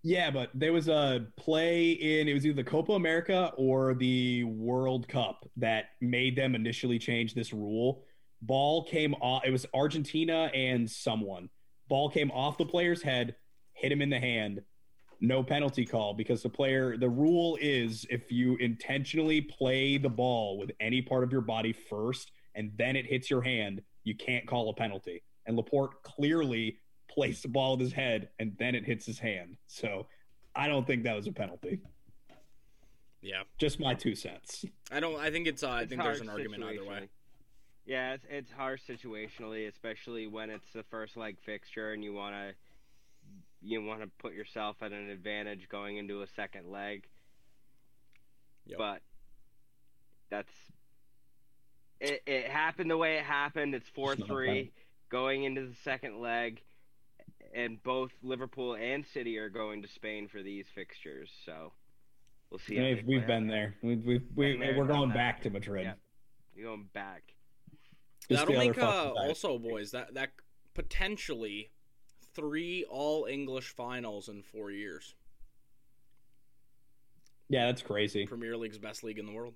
Yeah, 0.02 0.30
but 0.30 0.50
there 0.52 0.72
was 0.72 0.88
a 0.88 1.26
play 1.36 1.92
in 1.92 2.28
it 2.28 2.34
was 2.34 2.44
either 2.44 2.56
the 2.56 2.68
Copa 2.68 2.92
America 2.92 3.52
or 3.56 3.94
the 3.94 4.44
World 4.44 5.08
Cup 5.08 5.48
that 5.56 5.86
made 6.00 6.36
them 6.36 6.54
initially 6.54 6.98
change 6.98 7.34
this 7.34 7.52
rule. 7.52 8.04
Ball 8.42 8.84
came 8.84 9.14
off. 9.14 9.44
It 9.44 9.52
was 9.52 9.66
Argentina 9.72 10.50
and 10.52 10.90
someone. 10.90 11.48
Ball 11.88 12.10
came 12.10 12.30
off 12.32 12.58
the 12.58 12.66
player's 12.66 13.02
head, 13.02 13.36
hit 13.72 13.92
him 13.92 14.02
in 14.02 14.10
the 14.10 14.18
hand. 14.18 14.62
No 15.20 15.44
penalty 15.44 15.86
call 15.86 16.14
because 16.14 16.42
the 16.42 16.48
player. 16.48 16.96
The 16.96 17.08
rule 17.08 17.56
is 17.60 18.04
if 18.10 18.32
you 18.32 18.56
intentionally 18.56 19.40
play 19.40 19.96
the 19.96 20.08
ball 20.08 20.58
with 20.58 20.72
any 20.80 21.00
part 21.00 21.22
of 21.22 21.30
your 21.30 21.40
body 21.40 21.72
first 21.72 22.32
and 22.56 22.72
then 22.76 22.96
it 22.96 23.06
hits 23.06 23.30
your 23.30 23.40
hand, 23.40 23.80
you 24.02 24.16
can't 24.16 24.46
call 24.46 24.68
a 24.70 24.74
penalty. 24.74 25.22
And 25.46 25.56
Laporte 25.56 26.02
clearly 26.02 26.78
placed 27.08 27.42
the 27.42 27.48
ball 27.48 27.76
with 27.76 27.80
his 27.80 27.92
head 27.92 28.30
and 28.40 28.56
then 28.58 28.74
it 28.74 28.84
hits 28.84 29.06
his 29.06 29.20
hand. 29.20 29.56
So 29.68 30.08
I 30.56 30.66
don't 30.66 30.86
think 30.86 31.04
that 31.04 31.14
was 31.14 31.28
a 31.28 31.32
penalty. 31.32 31.80
Yeah, 33.20 33.42
just 33.56 33.78
my 33.78 33.94
two 33.94 34.16
cents. 34.16 34.64
I 34.90 34.98
don't. 34.98 35.20
I 35.20 35.30
think 35.30 35.46
it's. 35.46 35.62
Uh, 35.62 35.70
I 35.70 35.86
think 35.86 36.02
there's 36.02 36.20
an 36.20 36.28
argument 36.28 36.64
either 36.64 36.84
way. 36.84 37.08
Yeah, 37.84 38.14
it's, 38.14 38.24
it's 38.30 38.52
harsh 38.52 38.80
situationally, 38.88 39.68
especially 39.68 40.26
when 40.26 40.50
it's 40.50 40.72
the 40.72 40.84
first 40.84 41.16
leg 41.16 41.36
fixture 41.44 41.92
and 41.92 42.04
you 42.04 42.12
want 42.12 42.34
to 42.34 42.54
you 43.64 43.82
want 43.84 44.00
to 44.00 44.08
put 44.18 44.34
yourself 44.34 44.76
at 44.82 44.92
an 44.92 45.08
advantage 45.08 45.68
going 45.68 45.96
into 45.96 46.22
a 46.22 46.26
second 46.34 46.70
leg. 46.70 47.04
Yep. 48.66 48.78
But 48.78 49.00
that's 50.30 50.52
it. 52.00 52.22
It 52.26 52.46
happened 52.46 52.90
the 52.90 52.96
way 52.96 53.18
it 53.18 53.24
happened. 53.24 53.74
It's 53.74 53.88
four 53.94 54.16
three 54.16 54.72
going 55.10 55.44
into 55.44 55.66
the 55.66 55.76
second 55.84 56.20
leg 56.20 56.60
and 57.54 57.82
both 57.82 58.10
Liverpool 58.22 58.74
and 58.74 59.04
City 59.12 59.38
are 59.38 59.48
going 59.48 59.82
to 59.82 59.88
Spain 59.88 60.28
for 60.28 60.42
these 60.42 60.66
fixtures. 60.74 61.30
So 61.44 61.72
we'll 62.50 62.60
see. 62.60 62.78
We've, 62.78 63.04
we've 63.06 63.26
been 63.26 63.46
there. 63.46 63.74
We've, 63.82 64.04
we've, 64.04 64.22
we, 64.34 64.56
we 64.56 64.66
are 64.66 64.84
going 64.84 65.10
back 65.10 65.42
to 65.42 65.50
Madrid. 65.50 65.84
Yeah. 65.84 65.92
You're 66.54 66.68
going 66.68 66.88
back. 66.92 67.31
That'll 68.28 68.54
make 68.54 68.78
uh, 68.78 69.12
also, 69.16 69.58
boys, 69.58 69.90
that 69.92 70.14
that 70.14 70.30
potentially 70.74 71.70
three 72.34 72.84
all 72.88 73.26
English 73.26 73.68
finals 73.68 74.28
in 74.28 74.42
four 74.42 74.70
years. 74.70 75.14
Yeah, 77.48 77.66
that's 77.66 77.82
crazy. 77.82 78.26
Premier 78.26 78.56
League's 78.56 78.78
best 78.78 79.04
league 79.04 79.18
in 79.18 79.26
the 79.26 79.32
world. 79.32 79.54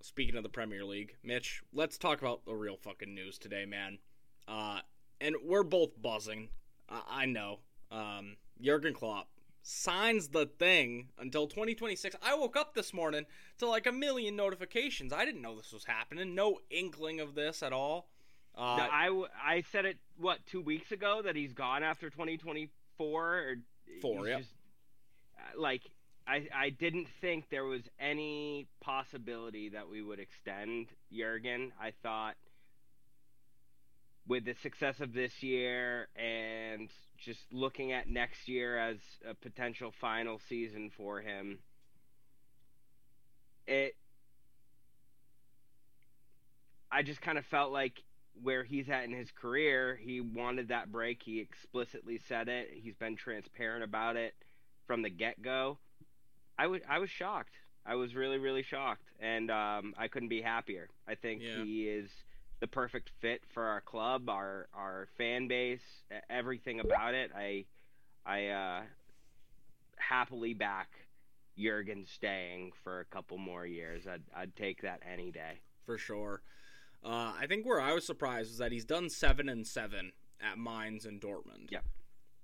Speaking 0.00 0.36
of 0.36 0.42
the 0.42 0.48
Premier 0.48 0.84
League, 0.84 1.16
Mitch, 1.22 1.62
let's 1.72 1.98
talk 1.98 2.20
about 2.20 2.44
the 2.44 2.54
real 2.54 2.76
fucking 2.76 3.14
news 3.14 3.38
today, 3.38 3.64
man. 3.64 3.98
Uh, 4.46 4.80
and 5.20 5.36
we're 5.44 5.62
both 5.62 6.00
buzzing. 6.00 6.48
I, 6.88 7.02
I 7.08 7.26
know. 7.26 7.60
Um, 7.90 8.36
Jurgen 8.60 8.94
Klopp 8.94 9.28
signs 9.62 10.28
the 10.28 10.46
thing 10.46 11.08
until 11.18 11.46
2026. 11.46 12.16
I 12.22 12.34
woke 12.34 12.56
up 12.56 12.74
this 12.74 12.92
morning 12.94 13.26
to 13.58 13.66
like 13.66 13.86
a 13.86 13.92
million 13.92 14.36
notifications. 14.36 15.12
I 15.12 15.24
didn't 15.24 15.42
know 15.42 15.56
this 15.56 15.72
was 15.72 15.84
happening. 15.84 16.34
No 16.34 16.58
inkling 16.70 17.20
of 17.20 17.34
this 17.34 17.62
at 17.62 17.72
all. 17.72 18.08
Uh, 18.56 18.76
no, 18.76 18.82
I, 18.90 19.56
I 19.56 19.64
said 19.70 19.84
it 19.84 19.98
what 20.16 20.44
two 20.46 20.60
weeks 20.60 20.90
ago 20.90 21.22
that 21.22 21.36
he's 21.36 21.52
gone 21.52 21.82
after 21.82 22.10
2024 22.10 22.70
or 22.98 23.56
four. 24.00 24.26
Yeah. 24.26 24.38
Uh, 24.38 25.60
like 25.60 25.82
I 26.26 26.48
I 26.54 26.70
didn't 26.70 27.08
think 27.20 27.48
there 27.50 27.64
was 27.64 27.82
any 28.00 28.66
possibility 28.80 29.68
that 29.70 29.88
we 29.88 30.02
would 30.02 30.18
extend 30.18 30.88
Jurgen. 31.12 31.72
I 31.80 31.92
thought 32.02 32.34
with 34.28 34.44
the 34.44 34.54
success 34.62 35.00
of 35.00 35.12
this 35.12 35.32
year 35.42 36.08
and 36.14 36.90
just 37.18 37.40
looking 37.50 37.92
at 37.92 38.08
next 38.08 38.46
year 38.46 38.78
as 38.78 38.98
a 39.28 39.34
potential 39.34 39.92
final 40.00 40.40
season 40.48 40.90
for 40.96 41.20
him, 41.20 41.58
it. 43.66 43.96
I 46.90 47.02
just 47.02 47.20
kind 47.20 47.36
of 47.36 47.44
felt 47.46 47.72
like 47.72 48.02
where 48.42 48.64
he's 48.64 48.88
at 48.88 49.04
in 49.04 49.12
his 49.12 49.28
career, 49.30 49.98
he 50.00 50.20
wanted 50.20 50.68
that 50.68 50.92
break. 50.92 51.22
He 51.22 51.40
explicitly 51.40 52.20
said 52.28 52.48
it. 52.48 52.70
He's 52.72 52.94
been 52.94 53.16
transparent 53.16 53.84
about 53.84 54.16
it 54.16 54.34
from 54.86 55.02
the 55.02 55.10
get 55.10 55.42
go. 55.42 55.78
I 56.58 56.66
was 56.66 56.80
I 56.88 56.98
was 56.98 57.10
shocked. 57.10 57.54
I 57.86 57.94
was 57.94 58.14
really 58.14 58.38
really 58.38 58.62
shocked, 58.62 59.08
and 59.20 59.50
um, 59.50 59.94
I 59.98 60.08
couldn't 60.08 60.28
be 60.28 60.42
happier. 60.42 60.88
I 61.06 61.14
think 61.14 61.42
yeah. 61.42 61.64
he 61.64 61.84
is 61.88 62.10
the 62.60 62.66
perfect 62.66 63.10
fit 63.20 63.42
for 63.46 63.64
our 63.64 63.80
club, 63.80 64.28
our 64.28 64.68
our 64.74 65.08
fan 65.16 65.48
base, 65.48 66.02
everything 66.28 66.80
about 66.80 67.14
it. 67.14 67.30
I 67.36 67.64
I 68.26 68.46
uh, 68.48 68.82
happily 69.96 70.54
back 70.54 70.88
Jurgen 71.58 72.04
staying 72.06 72.72
for 72.82 73.00
a 73.00 73.04
couple 73.04 73.38
more 73.38 73.66
years. 73.66 74.06
I'd 74.06 74.22
I'd 74.34 74.56
take 74.56 74.82
that 74.82 75.02
any 75.10 75.30
day 75.30 75.60
for 75.84 75.98
sure. 75.98 76.42
Uh, 77.04 77.32
I 77.38 77.46
think 77.46 77.64
where 77.64 77.80
I 77.80 77.92
was 77.92 78.04
surprised 78.04 78.50
is 78.50 78.58
that 78.58 78.72
he's 78.72 78.84
done 78.84 79.08
seven 79.08 79.48
and 79.48 79.66
seven 79.66 80.12
at 80.40 80.58
Mainz 80.58 81.04
and 81.04 81.20
Dortmund. 81.20 81.70
Yeah. 81.70 81.80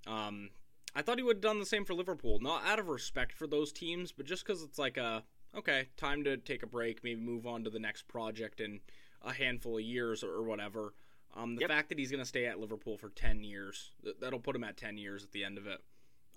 Um, 0.07 0.49
I 0.95 1.01
thought 1.01 1.17
he 1.17 1.23
would 1.23 1.37
have 1.37 1.41
done 1.41 1.59
the 1.59 1.65
same 1.65 1.83
for 1.83 1.93
Liverpool, 1.93 2.39
not 2.39 2.65
out 2.65 2.79
of 2.79 2.87
respect 2.87 3.33
for 3.33 3.47
those 3.47 3.73
teams, 3.73 4.13
but 4.13 4.25
just 4.25 4.45
because 4.45 4.63
it's 4.63 4.79
like 4.79 4.95
a 4.97 5.23
okay, 5.55 5.87
time 5.97 6.23
to 6.23 6.37
take 6.37 6.63
a 6.63 6.67
break, 6.67 7.03
maybe 7.03 7.21
move 7.21 7.47
on 7.47 7.63
to 7.63 7.69
the 7.69 7.79
next 7.79 8.07
project 8.07 8.59
and 8.59 8.79
a 9.25 9.33
handful 9.33 9.77
of 9.77 9.83
years 9.83 10.23
or 10.23 10.43
whatever. 10.43 10.93
Um, 11.35 11.55
the 11.55 11.61
yep. 11.61 11.69
fact 11.69 11.89
that 11.89 11.99
he's 11.99 12.11
going 12.11 12.23
to 12.23 12.27
stay 12.27 12.45
at 12.45 12.59
Liverpool 12.59 12.97
for 12.97 13.09
10 13.09 13.43
years, 13.43 13.91
that'll 14.21 14.39
put 14.39 14.55
him 14.55 14.63
at 14.63 14.77
10 14.77 14.97
years 14.97 15.23
at 15.23 15.31
the 15.31 15.43
end 15.43 15.57
of 15.57 15.67
it. 15.67 15.81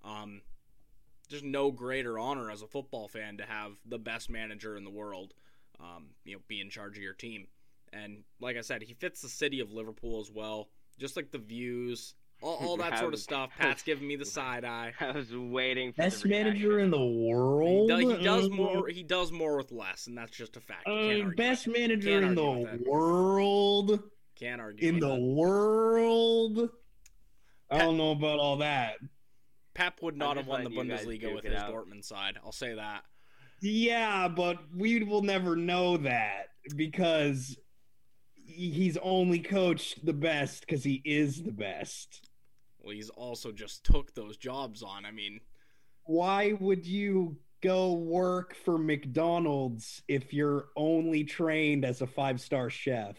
Um, 0.04 0.42
there's 1.30 1.42
no 1.42 1.70
greater 1.70 2.18
honor 2.18 2.50
as 2.50 2.62
a 2.62 2.66
football 2.66 3.06
fan 3.06 3.36
to 3.36 3.44
have 3.44 3.72
the 3.86 3.98
best 3.98 4.30
manager 4.30 4.76
in 4.76 4.84
the 4.84 4.90
world, 4.90 5.34
um, 5.78 6.06
you 6.24 6.34
know, 6.34 6.40
be 6.48 6.60
in 6.60 6.70
charge 6.70 6.96
of 6.96 7.02
your 7.02 7.14
team. 7.14 7.46
And 7.92 8.24
like 8.40 8.56
I 8.56 8.62
said, 8.62 8.82
he 8.82 8.94
fits 8.94 9.20
the 9.20 9.28
city 9.28 9.60
of 9.60 9.72
Liverpool 9.72 10.20
as 10.20 10.30
well. 10.30 10.68
Just 10.98 11.16
like 11.16 11.30
the 11.30 11.38
views, 11.38 12.14
all, 12.40 12.54
all 12.56 12.76
that 12.78 12.92
I 12.94 13.00
sort 13.00 13.14
of 13.14 13.20
stuff. 13.20 13.50
Pat's 13.58 13.82
giving 13.82 14.06
me 14.06 14.16
the 14.16 14.24
side 14.24 14.64
eye. 14.64 14.92
I 15.00 15.12
was 15.12 15.34
waiting 15.34 15.92
for 15.92 16.02
Best 16.02 16.22
the 16.22 16.28
manager 16.28 16.78
in 16.80 16.90
the 16.90 16.98
He 16.98 17.26
world. 17.30 17.88
does, 17.88 18.00
he 18.00 18.22
does 18.24 18.50
more. 18.50 18.88
He 18.88 19.02
does 19.02 19.32
more 19.32 19.56
with 19.56 19.72
less, 19.72 20.06
and 20.06 20.16
that's 20.16 20.36
just 20.36 20.56
a 20.56 20.60
fact. 20.60 20.86
You 20.86 21.26
Uh, 21.26 21.30
best 21.36 21.66
with 21.66 21.76
manager 21.78 22.20
in 22.22 22.34
the 22.34 22.80
world. 22.86 24.02
Can't 24.38 24.60
argue 24.60 24.88
In 24.88 25.00
the 25.00 25.14
it. 25.14 25.20
world. 25.20 26.68
I 27.70 27.78
don't 27.78 27.96
know 27.96 28.12
about 28.12 28.38
all 28.38 28.58
that. 28.58 28.94
Pep 29.74 30.00
would 30.02 30.16
not 30.16 30.36
have 30.36 30.46
won 30.46 30.64
the 30.64 30.70
letting 30.70 30.90
you 30.90 30.96
guys 30.96 31.04
Bundesliga 31.06 31.34
with 31.34 31.44
his 31.44 31.54
out. 31.54 31.72
Dortmund 31.72 32.04
side. 32.04 32.38
I'll 32.44 32.52
say 32.52 32.74
that. 32.74 33.02
Yeah, 33.60 34.28
but 34.28 34.58
we 34.74 35.02
will 35.02 35.22
never 35.22 35.56
know 35.56 35.96
that 35.98 36.48
because 36.76 37.56
he's 38.34 38.96
only 38.98 39.40
coached 39.40 40.06
the 40.06 40.12
best 40.12 40.60
because 40.60 40.84
he 40.84 41.02
is 41.04 41.42
the 41.42 41.52
best. 41.52 42.27
Well, 42.80 42.94
he's 42.94 43.10
also 43.10 43.52
just 43.52 43.84
took 43.84 44.14
those 44.14 44.36
jobs 44.36 44.82
on. 44.82 45.04
I 45.04 45.10
mean, 45.10 45.40
Why 46.04 46.52
would 46.60 46.86
you 46.86 47.36
go 47.60 47.92
work 47.92 48.54
for 48.64 48.78
McDonald's 48.78 50.02
if 50.08 50.32
you're 50.32 50.68
only 50.76 51.24
trained 51.24 51.84
as 51.84 52.00
a 52.02 52.06
five 52.06 52.40
star 52.40 52.70
chef? 52.70 53.16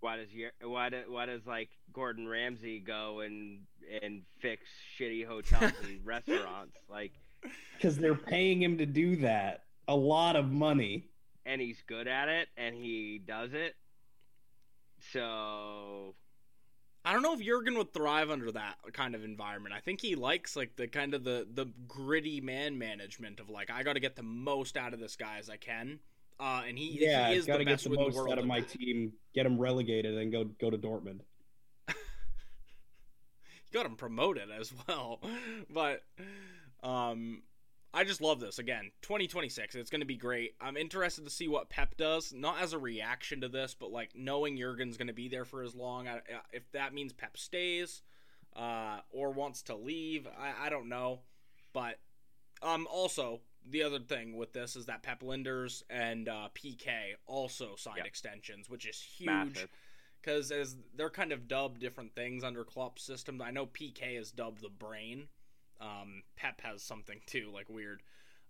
Why 0.00 0.16
does 0.16 0.32
your 0.32 0.50
why 0.62 0.88
do, 0.90 1.02
why 1.08 1.26
does 1.26 1.46
like 1.46 1.70
Gordon 1.92 2.26
Ramsay 2.28 2.80
go 2.80 3.20
and 3.20 3.60
and 4.02 4.22
fix 4.40 4.68
shitty 4.98 5.26
hotels 5.26 5.72
and 5.84 6.00
restaurants 6.04 6.76
like 6.88 7.12
Because 7.76 7.96
they're 7.98 8.14
paying 8.14 8.60
him 8.62 8.78
to 8.78 8.86
do 8.86 9.16
that. 9.16 9.64
A 9.88 9.96
lot 9.96 10.36
of 10.36 10.50
money. 10.50 11.08
and 11.46 11.60
he's 11.60 11.82
good 11.88 12.06
at 12.08 12.28
it 12.28 12.48
and 12.56 12.74
he 12.74 13.20
does 13.26 13.52
it. 13.54 13.74
So 15.12 16.14
I 17.04 17.12
don't 17.12 17.22
know 17.22 17.34
if 17.34 17.40
Jurgen 17.40 17.76
would 17.78 17.92
thrive 17.92 18.30
under 18.30 18.52
that 18.52 18.76
kind 18.92 19.14
of 19.14 19.24
environment. 19.24 19.74
I 19.74 19.80
think 19.80 20.00
he 20.00 20.14
likes 20.14 20.54
like 20.54 20.76
the 20.76 20.86
kind 20.86 21.14
of 21.14 21.24
the 21.24 21.46
the 21.52 21.66
gritty 21.88 22.40
man 22.40 22.78
management 22.78 23.40
of 23.40 23.50
like 23.50 23.70
I 23.70 23.82
got 23.82 23.94
to 23.94 24.00
get 24.00 24.14
the 24.14 24.22
most 24.22 24.76
out 24.76 24.94
of 24.94 25.00
this 25.00 25.16
guy 25.16 25.38
as 25.38 25.50
I 25.50 25.56
can. 25.56 25.98
Uh, 26.38 26.62
and 26.66 26.76
he, 26.78 26.98
Yeah, 27.00 27.28
he 27.30 27.36
is 27.36 27.46
got 27.46 27.54
the 27.54 27.58
to 27.58 27.64
get 27.64 27.80
the 27.80 27.90
in 27.90 27.92
the 27.92 27.98
most 27.98 28.30
out 28.30 28.38
of 28.38 28.46
my 28.46 28.60
that. 28.60 28.68
team, 28.68 29.12
get 29.34 29.46
him 29.46 29.58
relegated, 29.58 30.16
and 30.16 30.30
go 30.32 30.44
go 30.44 30.70
to 30.70 30.78
Dortmund. 30.78 31.20
He 33.64 33.70
got 33.72 33.86
him 33.86 33.96
promoted 33.96 34.50
as 34.50 34.72
well. 34.86 35.20
But 35.70 36.02
um 36.82 37.42
I 37.94 38.04
just 38.04 38.20
love 38.22 38.40
this. 38.40 38.58
Again, 38.58 38.90
2026. 39.02 39.74
It's 39.74 39.90
going 39.90 40.00
to 40.00 40.06
be 40.06 40.16
great. 40.16 40.54
I'm 40.60 40.76
interested 40.76 41.24
to 41.24 41.30
see 41.30 41.48
what 41.48 41.68
Pep 41.68 41.96
does, 41.96 42.32
not 42.32 42.60
as 42.60 42.72
a 42.72 42.78
reaction 42.78 43.42
to 43.42 43.48
this, 43.48 43.74
but 43.78 43.92
like 43.92 44.10
knowing 44.14 44.56
Jurgen's 44.56 44.96
going 44.96 45.08
to 45.08 45.12
be 45.12 45.28
there 45.28 45.44
for 45.44 45.62
as 45.62 45.74
long. 45.74 46.08
I, 46.08 46.20
if 46.52 46.70
that 46.72 46.94
means 46.94 47.12
Pep 47.12 47.36
stays 47.36 48.02
uh, 48.56 49.00
or 49.10 49.32
wants 49.32 49.62
to 49.64 49.76
leave, 49.76 50.26
I, 50.26 50.66
I 50.66 50.70
don't 50.70 50.88
know. 50.88 51.20
But 51.74 51.98
um, 52.62 52.86
also, 52.90 53.40
the 53.68 53.82
other 53.82 53.98
thing 53.98 54.36
with 54.36 54.52
this 54.52 54.74
is 54.74 54.86
that 54.86 55.02
Pep 55.02 55.22
Lijnders 55.22 55.82
and 55.90 56.28
uh, 56.28 56.48
PK 56.54 56.88
also 57.26 57.74
signed 57.76 57.98
Yep. 57.98 58.06
extensions, 58.06 58.70
which 58.70 58.86
is 58.86 58.98
huge 59.00 59.66
because 60.22 60.50
as 60.50 60.76
they're 60.96 61.10
kind 61.10 61.32
of 61.32 61.48
dubbed 61.48 61.80
different 61.80 62.14
things 62.14 62.44
under 62.44 62.64
Klopp's 62.64 63.02
system. 63.02 63.42
I 63.42 63.50
know 63.50 63.66
PK 63.66 64.18
is 64.18 64.30
dubbed 64.30 64.62
the 64.62 64.68
brain. 64.68 65.28
Um, 65.82 66.22
Pep 66.36 66.60
has 66.60 66.82
something 66.82 67.20
too, 67.26 67.50
like 67.52 67.68
weird. 67.68 68.02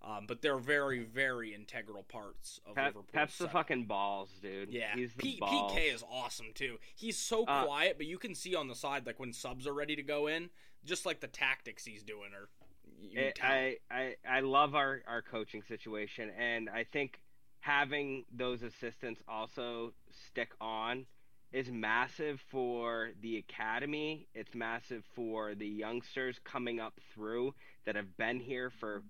Um, 0.05 0.25
but 0.27 0.42
they're 0.42 0.59
very, 0.59 1.05
very 1.05 1.55
integral 1.55 2.03
parts 2.03 2.59
of 2.66 2.75
Pep, 2.75 2.87
Liverpool. 2.87 3.09
Pep's 3.12 3.38
the 3.38 3.49
fucking 3.49 3.85
balls, 3.87 4.31
dude. 4.42 4.68
yeah. 4.73 4.95
he's 4.97 5.14
the 5.14 5.23
P- 5.23 5.37
balls. 5.38 5.73
PK 5.73 5.95
is 5.95 6.03
awesome 6.11 6.49
too. 6.55 6.79
He's 6.97 7.16
so 7.16 7.45
Uh, 7.45 7.64
quiet, 7.64 7.99
but 7.99 8.07
you 8.07 8.18
can 8.18 8.35
see 8.35 8.57
on 8.57 8.66
the 8.66 8.75
side, 8.75 9.07
like 9.07 9.21
when 9.21 9.33
subs 9.33 9.64
are 9.66 9.73
ready 9.73 9.95
to 9.95 10.03
go 10.03 10.27
in, 10.27 10.51
just 10.85 11.07
like 11.07 11.21
the 11.21 11.29
tactics 11.29 11.85
he's 11.85 12.03
doing, 12.03 12.31
or 12.35 12.49
It- 13.12 13.38
I, 13.42 13.77
I 13.90 14.16
I 14.29 14.40
love 14.40 14.75
our 14.75 15.03
our 15.07 15.23
coaching 15.23 15.62
situation, 15.62 16.31
and 16.37 16.68
I 16.68 16.83
think 16.85 17.23
having 17.61 18.25
those 18.33 18.62
assistants 18.64 19.23
also 19.29 19.95
stick 20.11 20.51
on 20.61 21.07
is 21.53 21.71
massive 21.71 22.41
for 22.51 23.11
the 23.21 23.37
academy. 23.37 24.27
It's 24.35 24.55
massive 24.55 25.05
for 25.15 25.55
the 25.55 25.67
youngsters 25.67 26.38
coming 26.45 26.81
up 26.81 26.95
through 27.15 27.55
that 27.85 27.95
have 27.97 28.17
been 28.17 28.41
here 28.41 28.71
for 28.81 29.03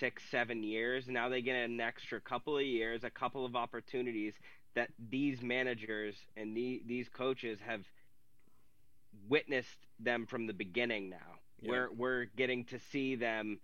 six, 0.00 0.22
seven 0.30 0.62
years. 0.62 1.08
Now 1.08 1.28
they 1.28 1.42
get 1.42 1.56
an 1.56 1.80
extra 1.80 2.20
couple 2.20 2.56
of 2.56 2.64
years, 2.64 3.04
a 3.04 3.10
couple 3.10 3.44
of 3.44 3.54
opportunities 3.54 4.34
that 4.74 4.88
these 5.10 5.42
managers 5.42 6.16
and 6.36 6.56
the, 6.56 6.82
these 6.86 7.08
coaches 7.08 7.58
have 7.66 7.82
witnessed 9.28 9.86
them 10.00 10.26
from 10.26 10.46
the 10.46 10.52
beginning 10.52 11.10
now. 11.10 11.16
Yeah. 11.60 11.70
We're 11.70 11.88
we're 11.92 12.24
getting 12.36 12.64
to 12.66 12.78
see 12.78 13.14
them 13.14 13.60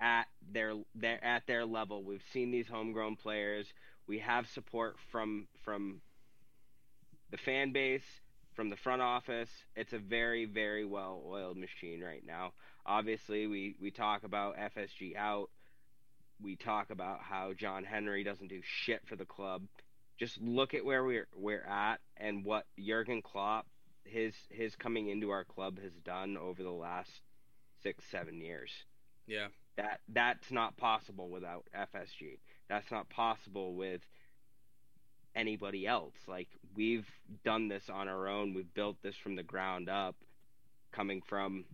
at 0.00 0.24
their 0.52 0.74
their 0.94 1.22
at 1.24 1.46
their 1.46 1.64
level. 1.64 2.02
We've 2.02 2.24
seen 2.32 2.50
these 2.50 2.66
homegrown 2.68 3.16
players. 3.16 3.66
We 4.06 4.18
have 4.20 4.48
support 4.48 4.96
from 5.10 5.46
from 5.64 6.00
the 7.30 7.38
fan 7.38 7.72
base, 7.72 8.04
from 8.54 8.70
the 8.70 8.76
front 8.76 9.02
office. 9.02 9.50
It's 9.76 9.92
a 9.92 9.98
very 9.98 10.44
very 10.46 10.84
well 10.84 11.22
oiled 11.26 11.56
machine 11.56 12.00
right 12.02 12.24
now. 12.26 12.52
Obviously, 12.86 13.46
we 13.46 13.76
we 13.80 13.90
talk 13.90 14.24
about 14.24 14.56
FSG 14.56 15.16
out. 15.16 15.50
We 16.42 16.56
talk 16.56 16.90
about 16.90 17.20
how 17.20 17.52
John 17.52 17.84
Henry 17.84 18.24
doesn't 18.24 18.48
do 18.48 18.60
shit 18.62 19.02
for 19.06 19.16
the 19.16 19.24
club. 19.24 19.62
Just 20.18 20.40
look 20.40 20.74
at 20.74 20.84
where 20.84 21.04
we're 21.04 21.28
we're 21.36 21.64
at 21.64 22.00
and 22.16 22.44
what 22.44 22.66
Jurgen 22.78 23.22
Klopp 23.22 23.66
his 24.04 24.34
his 24.50 24.76
coming 24.76 25.08
into 25.08 25.30
our 25.30 25.44
club 25.44 25.78
has 25.80 25.92
done 26.04 26.36
over 26.36 26.62
the 26.62 26.70
last 26.70 27.10
six 27.82 28.04
seven 28.10 28.40
years. 28.40 28.70
yeah. 29.26 29.48
That 29.76 30.00
that's 30.08 30.52
not 30.52 30.76
possible 30.76 31.28
without 31.30 31.66
FSG. 31.76 32.38
That's 32.68 32.90
not 32.92 33.08
possible 33.08 33.74
with 33.74 34.02
anybody 35.34 35.84
else. 35.86 36.14
Like 36.28 36.48
we've 36.74 37.06
done 37.44 37.68
this 37.68 37.88
on 37.88 38.08
our 38.08 38.28
own. 38.28 38.54
We've 38.54 38.72
built 38.74 38.96
this 39.02 39.16
from 39.16 39.36
the 39.36 39.42
ground 39.42 39.88
up, 39.88 40.16
coming 40.92 41.22
from 41.22 41.64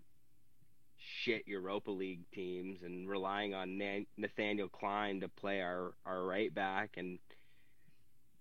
shit 1.22 1.46
Europa 1.46 1.90
League 1.90 2.30
teams 2.32 2.82
and 2.82 3.08
relying 3.08 3.54
on 3.54 3.78
Nan- 3.78 4.06
Nathaniel 4.16 4.68
Klein 4.68 5.20
to 5.20 5.28
play 5.28 5.60
our 5.60 5.92
our 6.04 6.22
right 6.22 6.52
back, 6.54 6.90
and 6.96 7.18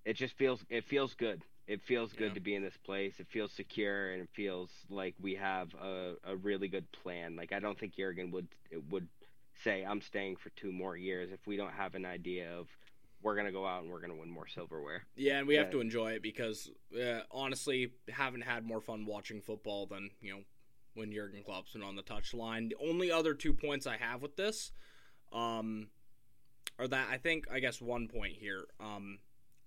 it 0.06 0.14
just 0.14 0.36
feels 0.38 0.64
it 0.70 0.86
feels 0.86 1.14
good. 1.16 1.42
It 1.68 1.82
feels 1.84 2.14
good 2.14 2.30
Yeah. 2.30 2.34
to 2.34 2.40
be 2.40 2.56
in 2.56 2.64
this 2.64 2.78
place. 2.78 3.20
It 3.20 3.28
feels 3.30 3.52
secure, 3.52 4.12
and 4.12 4.22
it 4.24 4.30
feels 4.34 4.72
like 4.90 5.14
we 5.22 5.36
have 5.36 5.74
a, 5.76 6.16
a 6.24 6.36
really 6.36 6.68
good 6.68 6.92
plan. 6.92 7.36
Like 7.36 7.52
I 7.54 7.60
don't 7.60 7.78
think 7.78 7.96
Jurgen 7.96 8.32
would 8.32 8.48
would 8.90 9.08
say 9.64 9.84
I'm 9.86 10.02
staying 10.02 10.38
for 10.38 10.50
two 10.52 10.72
more 10.72 10.96
years 10.98 11.32
if 11.32 11.46
we 11.46 11.58
don't 11.58 11.74
have 11.74 11.94
an 11.96 12.06
idea 12.06 12.52
of 12.58 12.68
we're 13.22 13.36
gonna 13.36 13.52
go 13.52 13.66
out 13.66 13.84
and 13.84 13.92
we're 13.92 14.00
gonna 14.00 14.16
win 14.16 14.30
more 14.30 14.48
silverware. 14.48 15.04
Yeah, 15.16 15.40
and 15.40 15.48
we 15.48 15.56
have 15.56 15.72
to 15.72 15.82
enjoy 15.82 16.12
it 16.14 16.24
because 16.24 16.70
uh, 16.96 17.22
honestly, 17.32 17.92
haven't 18.10 18.42
had 18.42 18.66
more 18.66 18.82
fun 18.82 19.06
watching 19.06 19.42
football 19.42 19.86
than 19.86 20.12
you 20.22 20.34
know 20.34 20.42
when 20.94 21.12
Jurgen 21.12 21.44
Klopp's 21.44 21.74
been 21.74 21.84
on 21.84 21.96
the 21.96 22.04
touchline. 22.04 22.70
The 22.70 22.88
only 22.88 23.12
other 23.12 23.34
two 23.34 23.54
points 23.54 23.88
I 23.88 23.98
have 23.98 24.22
with 24.22 24.36
this, 24.36 24.72
um, 25.32 25.88
are 26.78 26.88
that 26.88 27.08
I 27.12 27.18
think 27.18 27.46
I 27.52 27.60
guess 27.60 27.82
one 27.82 28.08
point 28.08 28.34
here. 28.38 28.66
Um, 28.80 29.20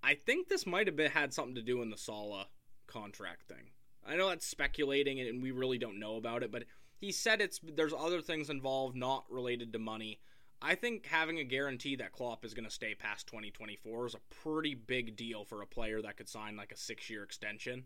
I 0.02 0.14
think 0.14 0.48
this 0.48 0.66
might 0.66 0.86
have 0.86 0.96
been 0.96 1.10
had 1.10 1.32
something 1.32 1.54
to 1.54 1.62
do 1.62 1.82
in 1.82 1.90
the 1.90 1.96
Salah 1.96 2.48
contract 2.86 3.48
thing. 3.48 3.70
I 4.04 4.16
know 4.16 4.28
that's 4.28 4.46
speculating 4.46 5.20
and 5.20 5.42
we 5.42 5.52
really 5.52 5.78
don't 5.78 6.00
know 6.00 6.16
about 6.16 6.42
it, 6.42 6.50
but 6.50 6.64
he 6.98 7.12
said 7.12 7.40
it's 7.40 7.60
there's 7.62 7.92
other 7.92 8.20
things 8.20 8.50
involved 8.50 8.96
not 8.96 9.24
related 9.30 9.72
to 9.72 9.78
money. 9.78 10.20
I 10.62 10.76
think 10.76 11.06
having 11.06 11.38
a 11.38 11.44
guarantee 11.44 11.96
that 11.96 12.12
Klopp 12.12 12.44
is 12.44 12.54
going 12.54 12.64
to 12.64 12.70
stay 12.70 12.94
past 12.94 13.26
2024 13.26 14.06
is 14.06 14.14
a 14.14 14.20
pretty 14.42 14.74
big 14.74 15.16
deal 15.16 15.44
for 15.44 15.60
a 15.60 15.66
player 15.66 16.00
that 16.02 16.16
could 16.16 16.28
sign 16.28 16.56
like 16.56 16.70
a 16.70 16.76
six 16.76 17.10
year 17.10 17.24
extension. 17.24 17.84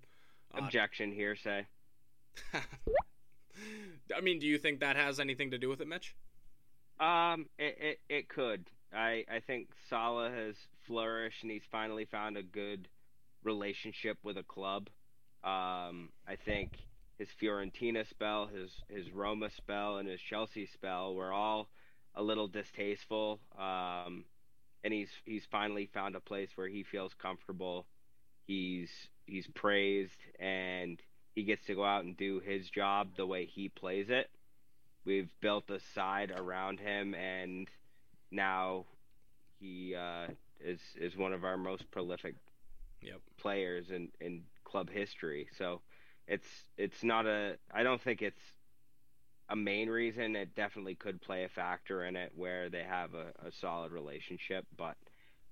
Uh, 0.54 0.58
Objection, 0.58 1.10
hearsay. 1.10 1.66
I 2.54 4.20
mean, 4.20 4.38
do 4.38 4.46
you 4.46 4.58
think 4.58 4.80
that 4.80 4.96
has 4.96 5.18
anything 5.18 5.50
to 5.52 5.58
do 5.58 5.70
with 5.70 5.80
it, 5.80 5.88
Mitch? 5.88 6.14
Um, 7.00 7.46
it, 7.58 7.78
it 7.80 8.00
it 8.08 8.28
could. 8.28 8.66
I 8.92 9.24
I 9.30 9.40
think 9.40 9.68
Salah 9.88 10.30
has 10.30 10.56
flourished 10.86 11.42
and 11.42 11.50
he's 11.50 11.66
finally 11.70 12.04
found 12.04 12.36
a 12.36 12.42
good 12.42 12.88
relationship 13.42 14.18
with 14.22 14.36
a 14.36 14.42
club. 14.42 14.88
Um, 15.42 16.10
I 16.26 16.36
think 16.44 16.72
his 17.18 17.28
Fiorentina 17.40 18.06
spell, 18.08 18.46
his 18.46 18.70
his 18.88 19.10
Roma 19.10 19.50
spell, 19.50 19.96
and 19.96 20.08
his 20.08 20.20
Chelsea 20.20 20.66
spell 20.66 21.14
were 21.14 21.32
all 21.32 21.68
a 22.16 22.22
little 22.22 22.48
distasteful. 22.48 23.40
Um, 23.58 24.24
and 24.84 24.92
he's 24.92 25.10
he's 25.24 25.46
finally 25.50 25.86
found 25.92 26.16
a 26.16 26.20
place 26.20 26.50
where 26.56 26.68
he 26.68 26.84
feels 26.84 27.14
comfortable. 27.14 27.86
He's 28.46 28.90
he's 29.26 29.46
praised 29.48 30.20
and 30.38 31.00
he 31.34 31.44
gets 31.44 31.66
to 31.66 31.74
go 31.74 31.84
out 31.84 32.04
and 32.04 32.16
do 32.16 32.40
his 32.40 32.70
job 32.70 33.16
the 33.16 33.26
way 33.26 33.46
he 33.46 33.68
plays 33.68 34.10
it. 34.10 34.28
We've 35.04 35.30
built 35.40 35.70
a 35.70 35.80
side 35.80 36.32
around 36.32 36.80
him, 36.80 37.14
and 37.14 37.68
now 38.30 38.86
he 39.60 39.94
uh, 39.94 40.28
is 40.60 40.80
is 40.96 41.16
one 41.16 41.32
of 41.32 41.44
our 41.44 41.56
most 41.56 41.90
prolific 41.90 42.36
Yep. 43.02 43.20
players 43.38 43.90
in, 43.90 44.08
in 44.20 44.42
club 44.64 44.90
history. 44.90 45.48
So 45.58 45.82
it's 46.26 46.48
it's 46.76 47.02
not 47.04 47.26
a. 47.26 47.56
I 47.72 47.82
don't 47.82 48.00
think 48.02 48.22
it's 48.22 48.55
a 49.48 49.56
main 49.56 49.88
reason. 49.88 50.36
It 50.36 50.54
definitely 50.54 50.94
could 50.94 51.20
play 51.20 51.44
a 51.44 51.48
factor 51.48 52.04
in 52.04 52.16
it 52.16 52.32
where 52.34 52.68
they 52.68 52.82
have 52.82 53.14
a, 53.14 53.28
a 53.46 53.52
solid 53.60 53.92
relationship, 53.92 54.66
but 54.76 54.96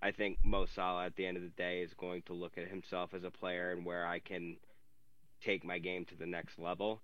I 0.03 0.11
think 0.11 0.39
Mo 0.45 0.67
Salah 0.75 1.07
at 1.07 1.17
the 1.17 1.27
end 1.27 1.37
of 1.37 1.43
the 1.43 1.49
day 1.51 1.81
is 1.81 1.95
going 1.95 2.23
to 2.27 2.35
look 2.35 2.59
at 2.59 2.69
himself 2.69 3.15
as 3.15 3.25
a 3.25 3.31
player 3.31 3.73
and 3.73 3.87
where 3.87 4.07
I 4.07 4.19
can 4.19 4.57
take 5.43 5.65
my 5.65 5.79
game 5.79 6.05
to 6.07 6.17
the 6.17 6.27
next 6.27 6.59
level. 6.59 7.01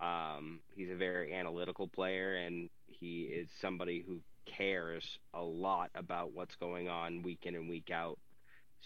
Um, 0.00 0.60
he's 0.74 0.90
a 0.90 0.96
very 0.96 1.32
analytical 1.32 1.86
player, 1.86 2.36
and 2.36 2.68
he 2.86 3.22
is 3.22 3.48
somebody 3.60 4.04
who 4.06 4.20
cares 4.44 5.04
a 5.32 5.40
lot 5.40 5.90
about 5.94 6.32
what's 6.32 6.56
going 6.56 6.88
on 6.88 7.22
week 7.22 7.40
in 7.44 7.54
and 7.54 7.68
week 7.68 7.90
out. 7.90 8.18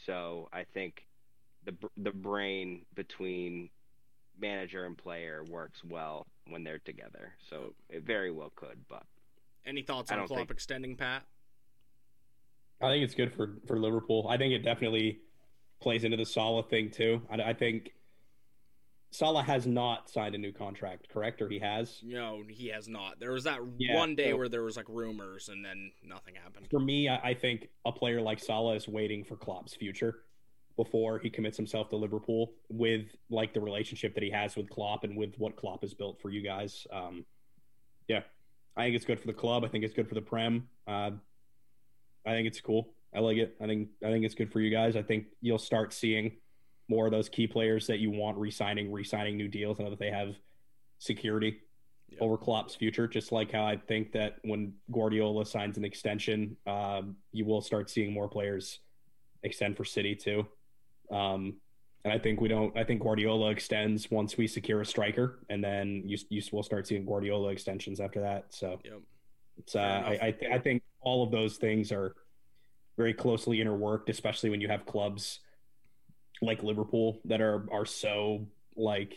So 0.05 0.49
I 0.53 0.65
think 0.75 1.07
the 1.65 1.75
the 1.97 2.11
brain 2.13 2.85
between 2.95 3.71
manager 4.41 4.85
and 4.85 4.97
player 4.97 5.43
works 5.51 5.83
well 5.85 6.27
when 6.49 6.65
they're 6.65 6.79
together. 6.81 7.33
So 7.49 7.75
it 7.89 8.05
very 8.05 8.31
well 8.31 8.53
could. 8.55 8.79
But 8.89 9.03
any 9.67 9.83
thoughts 9.83 10.11
on 10.11 10.19
don't 10.19 10.27
Klopp 10.27 10.39
think- 10.41 10.51
extending 10.51 10.97
Pat? 10.97 11.25
I 12.81 12.91
think 12.91 13.05
it's 13.05 13.15
good 13.15 13.33
for 13.33 13.57
for 13.67 13.79
Liverpool. 13.79 14.27
I 14.29 14.37
think 14.37 14.53
it 14.53 14.59
definitely 14.63 15.21
plays 15.81 16.05
into 16.05 16.17
the 16.19 16.27
Salah 16.27 16.63
thing 16.63 16.91
too. 16.91 17.23
I, 17.31 17.37
I 17.37 17.53
think 17.55 17.93
Salah 19.13 19.43
has 19.43 19.67
not 19.67 20.11
signed 20.11 20.35
a 20.35 20.39
new 20.39 20.53
contract, 20.53 21.09
correct? 21.09 21.41
Or 21.41 21.49
he 21.49 21.59
has? 21.59 22.01
No, 22.03 22.43
he 22.47 22.69
has 22.69 22.87
not. 22.87 23.19
There 23.19 23.33
was 23.33 23.45
that 23.45 23.61
Yeah, 23.79 23.95
one 23.97 24.15
day 24.15 24.31
so- 24.33 24.37
where 24.37 24.49
there 24.51 24.63
was 24.63 24.77
like 24.77 24.89
rumors, 24.91 25.49
and 25.49 25.65
then 25.65 25.91
nothing 26.05 26.35
happened. 26.35 26.67
For 26.71 26.81
me, 26.81 27.09
I, 27.09 27.31
I 27.31 27.35
think 27.35 27.69
a 27.87 27.93
player 27.93 28.21
like 28.21 28.41
Salah 28.41 28.75
is 28.75 28.87
waiting 28.87 29.25
for 29.25 29.37
Klopp's 29.37 29.75
future 29.75 30.17
before 30.77 31.19
he 31.19 31.31
commits 31.31 31.57
himself 31.57 31.89
to 31.89 31.97
Liverpool 31.97 32.53
with 32.69 33.07
like 33.31 33.55
the 33.55 33.61
relationship 33.61 34.15
that 34.15 34.23
he 34.23 34.31
has 34.31 34.57
with 34.57 34.69
Klopp 34.69 35.05
and 35.05 35.17
with 35.17 35.35
what 35.39 35.57
Klopp 35.57 35.81
has 35.83 35.95
built 35.95 36.21
for 36.21 36.31
you 36.31 36.43
guys. 36.43 36.87
Um, 36.93 37.25
yeah, 38.09 38.21
I 38.77 38.85
think 38.85 38.97
it's 38.97 39.05
good 39.05 39.19
for 39.21 39.27
the 39.27 39.33
club. 39.33 39.65
I 39.65 39.69
think 39.69 39.85
it's 39.85 39.95
good 39.95 40.09
for 40.09 40.15
the 40.15 40.21
Prem. 40.23 40.69
Uh, 40.87 41.13
I 42.27 42.31
think 42.33 42.47
it's 42.47 42.61
cool. 42.61 42.89
I 43.15 43.21
like 43.21 43.39
it. 43.39 43.57
I 43.61 43.67
think 43.67 43.89
I 44.05 44.11
think 44.11 44.25
it's 44.25 44.35
good 44.35 44.53
for 44.53 44.61
you 44.61 44.71
guys. 44.71 44.97
I 44.97 45.03
think 45.03 45.27
you'll 45.41 45.59
start 45.59 45.93
seeing 45.93 46.33
more 46.89 47.07
of 47.07 47.13
those 47.13 47.29
key 47.29 47.47
players 47.47 47.87
that 47.87 47.99
you 47.99 48.11
want 48.11 48.37
re-signing, 48.37 48.93
re-signing 48.93 49.37
new 49.37 49.49
deals, 49.49 49.79
now 49.79 49.91
that 49.91 49.99
they 49.99 50.11
have 50.11 50.37
security 50.99 51.59
Yeah. 52.09 52.19
over 52.21 52.37
Klopp's 52.37 52.75
future. 52.75 53.09
Just 53.09 53.33
like 53.33 53.51
how 53.51 53.65
I 53.65 53.77
think 53.77 54.13
that 54.13 54.39
when 54.43 54.75
Guardiola 54.93 55.47
signs 55.47 55.79
an 55.79 55.85
extension, 55.85 56.57
um, 56.67 57.17
you 57.33 57.45
will 57.45 57.61
start 57.63 57.89
seeing 57.91 58.13
more 58.13 58.29
players 58.29 58.81
extend 59.43 59.77
for 59.77 59.85
City 59.85 60.15
too. 60.15 60.47
Um, 61.11 61.57
and 62.05 62.13
I 62.13 62.19
think 62.19 62.41
we 62.41 62.49
don't. 62.49 62.77
I 62.79 62.85
think 62.85 63.03
Guardiola 63.03 63.51
extends 63.51 64.11
once 64.11 64.37
we 64.37 64.47
secure 64.47 64.81
a 64.81 64.87
striker, 64.87 65.41
and 65.49 65.63
then 65.63 66.03
you 66.07 66.17
you 66.29 66.41
will 66.53 66.63
start 66.63 66.87
seeing 66.87 67.05
Guardiola 67.05 67.51
extensions 67.51 67.99
after 67.99 68.21
that. 68.21 68.47
So 68.51 68.79
Yep. 68.85 69.01
it's 69.59 69.75
uh, 69.75 69.79
I. 70.07 70.19
I, 70.23 70.31
th- 70.31 70.53
I 70.53 70.59
think 70.59 70.83
all 71.01 71.25
of 71.25 71.33
those 71.33 71.57
things 71.57 71.91
are 71.91 72.15
very 72.97 73.13
closely 73.13 73.59
interworked, 73.59 74.09
especially 74.09 74.51
when 74.51 74.61
you 74.61 74.69
have 74.69 74.87
clubs 74.87 75.41
like 76.43 76.63
Liverpool 76.63 77.21
that 77.25 77.41
are 77.41 77.67
are 77.73 77.87
so 77.87 78.47
like 78.77 79.15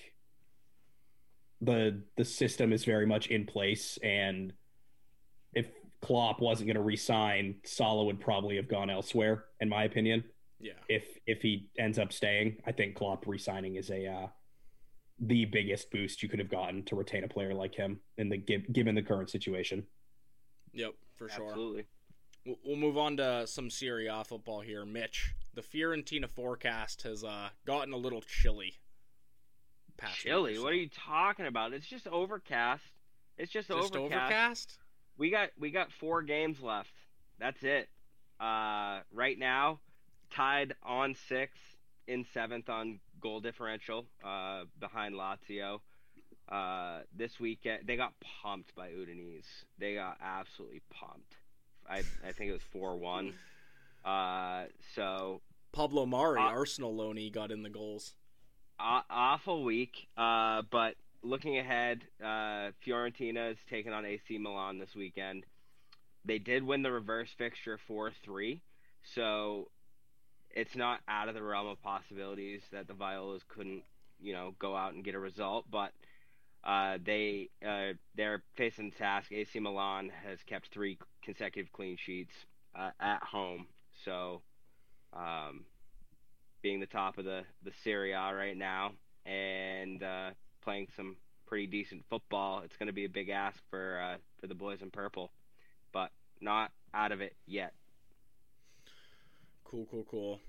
the 1.62 2.02
the 2.18 2.26
system 2.26 2.74
is 2.74 2.86
very 2.86 3.06
much 3.06 3.28
in 3.28 3.46
place, 3.46 4.00
and 4.02 4.54
if 5.54 5.68
Klopp 6.02 6.40
wasn't 6.42 6.68
going 6.68 6.76
to 6.76 6.82
resign, 6.82 7.56
Salah 7.66 8.06
would 8.06 8.20
probably 8.20 8.56
have 8.56 8.68
gone 8.70 8.90
elsewhere, 8.90 9.46
in 9.60 9.70
my 9.70 9.84
opinion. 9.84 10.24
Yeah. 10.60 10.74
If 10.88 11.18
if 11.26 11.42
he 11.42 11.70
ends 11.78 11.98
up 12.00 12.12
staying, 12.12 12.58
I 12.66 12.72
think 12.72 12.96
Klopp 12.96 13.26
resigning 13.28 13.76
is 13.76 13.90
a 13.90 14.06
uh, 14.08 14.28
the 15.20 15.46
biggest 15.46 15.92
boost 15.92 16.22
you 16.24 16.30
could 16.30 16.40
have 16.40 16.50
gotten 16.50 16.84
to 16.86 16.96
retain 16.96 17.24
a 17.24 17.28
player 17.28 17.54
like 17.54 17.76
him 17.76 18.00
in 18.18 18.30
the 18.30 18.38
given 18.38 18.96
the 18.96 19.02
current 19.02 19.30
situation. 19.30 19.86
Yep. 20.74 20.94
For 21.18 21.30
sure. 21.30 21.48
absolutely. 21.48 21.86
We'll 22.46 22.58
we'll 22.64 22.76
move 22.78 22.98
on 22.98 23.18
to 23.18 23.46
some 23.48 23.70
Serie 23.70 24.08
A 24.08 24.24
football 24.24 24.62
here. 24.62 24.86
Mitch, 24.86 25.34
the 25.54 25.62
Fiorentina 25.62 26.30
forecast 26.30 27.04
has 27.04 27.24
uh, 27.24 27.50
gotten 27.66 27.94
a 27.94 27.98
little 27.98 28.22
chilly. 28.22 28.74
past 29.98 30.20
Chilly. 30.20 30.58
What 30.60 30.72
are 30.72 30.78
you 30.78 30.90
talking 30.90 31.46
about? 31.46 31.74
It's 31.74 31.88
just 31.88 32.08
overcast. 32.08 32.84
It's 33.38 33.52
just, 33.52 33.70
Just 33.70 33.96
overcast. 33.96 34.22
overcast? 34.24 34.78
We 35.18 35.30
got 35.30 35.50
we 35.58 35.72
got 35.72 35.92
four 35.92 36.22
games 36.22 36.62
left. 36.62 36.94
That's 37.40 37.62
it. 37.64 37.88
Uh, 38.40 39.00
right 39.14 39.38
now, 39.38 39.80
tied 40.32 40.76
on 40.84 41.16
sixth 41.28 41.62
in 42.08 42.26
seventh 42.34 42.70
on 42.70 43.00
goal 43.22 43.40
differential, 43.40 44.06
uh, 44.24 44.64
behind 44.80 45.16
Lazio. 45.16 45.80
Uh, 46.48 47.02
this 47.16 47.40
weekend 47.40 47.84
they 47.86 47.96
got 47.96 48.14
pumped 48.42 48.74
by 48.76 48.90
Udinese. 48.90 49.46
They 49.78 49.94
got 49.96 50.18
absolutely 50.22 50.82
pumped. 50.90 51.36
I 51.88 52.00
I 52.28 52.32
think 52.32 52.50
it 52.50 52.54
was 52.54 52.64
four 52.72 52.98
one. 52.98 53.34
Uh, 54.04 54.66
so 54.96 55.42
Pablo 55.72 56.06
Mari, 56.08 56.40
Uh, 56.40 56.44
Arsenal 56.46 56.96
loanee, 56.96 57.32
got 57.32 57.52
in 57.52 57.62
the 57.62 57.70
goals. 57.70 58.16
awful 58.80 59.64
week. 59.64 60.08
Uh, 60.18 60.64
but 60.72 60.96
looking 61.22 61.58
ahead, 61.60 62.02
uh, 62.24 62.72
Fiorentina 62.86 63.52
is 63.52 63.58
taking 63.70 63.92
on 63.94 64.06
AC 64.06 64.38
Milan 64.40 64.80
this 64.80 64.96
weekend. 64.96 65.46
They 66.26 66.40
did 66.40 66.64
win 66.64 66.82
the 66.82 66.92
reverse 66.92 67.30
fixture 67.38 67.78
four 67.78 68.12
three, 68.24 68.62
so 69.04 69.70
it's 70.52 70.76
not 70.76 71.02
out 71.08 71.30
of 71.30 71.36
the 71.36 71.44
realm 71.44 71.68
of 71.68 71.82
possibilities 71.82 72.62
that 72.72 72.88
the 72.88 72.94
Violas 72.94 73.44
couldn't, 73.48 73.84
you 74.20 74.34
know, 74.34 74.56
go 74.60 74.76
out 74.76 74.94
and 74.94 75.04
get 75.04 75.16
a 75.16 75.20
result. 75.20 75.66
But 75.70 75.92
uh, 76.64 76.98
they 77.04 77.50
uh, 77.66 77.94
they're 78.16 78.44
facing 78.56 78.90
the 78.90 78.96
task. 78.96 79.32
AC 79.32 79.60
Milan 79.60 80.12
has 80.26 80.40
kept 80.44 80.70
three 80.74 80.98
consecutive 81.24 81.72
clean 81.72 81.98
sheets 81.98 82.34
uh, 82.76 82.92
at 83.00 83.24
home, 83.24 83.68
so. 84.06 84.42
Um, 85.12 85.66
being 86.62 86.80
the 86.80 86.86
top 86.86 87.18
of 87.18 87.26
the 87.26 87.44
the 87.64 87.72
Serie 87.84 88.12
A 88.12 88.34
right 88.34 88.58
now 88.58 88.92
and 89.26 90.02
uh, 90.04 90.32
playing 90.64 90.88
some 90.96 91.16
pretty 91.48 91.68
decent 91.68 92.04
football. 92.10 92.62
It's 92.64 92.78
going 92.78 92.88
to 92.88 92.94
be 92.94 93.06
a 93.06 93.10
big 93.10 93.30
ask 93.30 93.60
for 93.70 94.00
uh, 94.02 94.18
for 94.40 94.48
the 94.48 94.56
boys 94.56 94.82
in 94.82 94.92
purple, 94.92 95.32
but 95.94 96.12
not 96.42 96.72
out 96.94 97.12
of 97.12 97.22
it 97.22 97.36
yet. 97.46 97.74
Cool, 99.70 99.86
cool, 99.92 100.06
cool. 100.10 100.40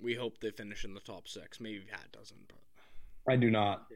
We 0.00 0.14
hope 0.14 0.38
they 0.40 0.50
finish 0.50 0.84
in 0.84 0.94
the 0.94 1.00
top 1.00 1.28
six. 1.28 1.60
Maybe 1.60 1.80
Pat 1.80 2.10
doesn't, 2.12 2.48
but 2.48 3.32
I 3.32 3.36
do 3.36 3.50
not. 3.50 3.86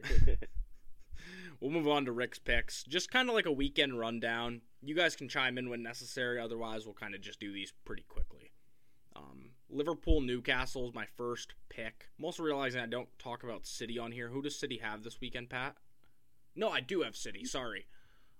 we'll 1.59 1.71
move 1.71 1.87
on 1.87 2.05
to 2.05 2.11
Rick's 2.11 2.39
picks. 2.39 2.83
Just 2.83 3.11
kind 3.11 3.29
of 3.29 3.35
like 3.35 3.45
a 3.45 3.51
weekend 3.51 3.97
rundown. 3.99 4.61
You 4.81 4.95
guys 4.95 5.15
can 5.15 5.27
chime 5.27 5.57
in 5.57 5.69
when 5.69 5.83
necessary. 5.83 6.39
Otherwise, 6.39 6.85
we'll 6.85 6.93
kind 6.93 7.15
of 7.15 7.21
just 7.21 7.39
do 7.39 7.51
these 7.51 7.73
pretty 7.85 8.03
quickly. 8.07 8.51
Um, 9.15 9.51
Liverpool 9.69 10.21
Newcastle 10.21 10.87
is 10.87 10.93
my 10.93 11.05
first 11.17 11.53
pick. 11.69 12.05
I'm 12.17 12.25
also 12.25 12.43
realizing 12.43 12.81
I 12.81 12.85
don't 12.85 13.09
talk 13.19 13.43
about 13.43 13.65
City 13.65 13.99
on 13.99 14.11
here. 14.11 14.29
Who 14.29 14.41
does 14.41 14.57
City 14.57 14.79
have 14.81 15.03
this 15.03 15.19
weekend, 15.19 15.49
Pat? 15.49 15.75
No, 16.55 16.69
I 16.69 16.79
do 16.79 17.01
have 17.01 17.15
City. 17.15 17.43
Sorry, 17.43 17.87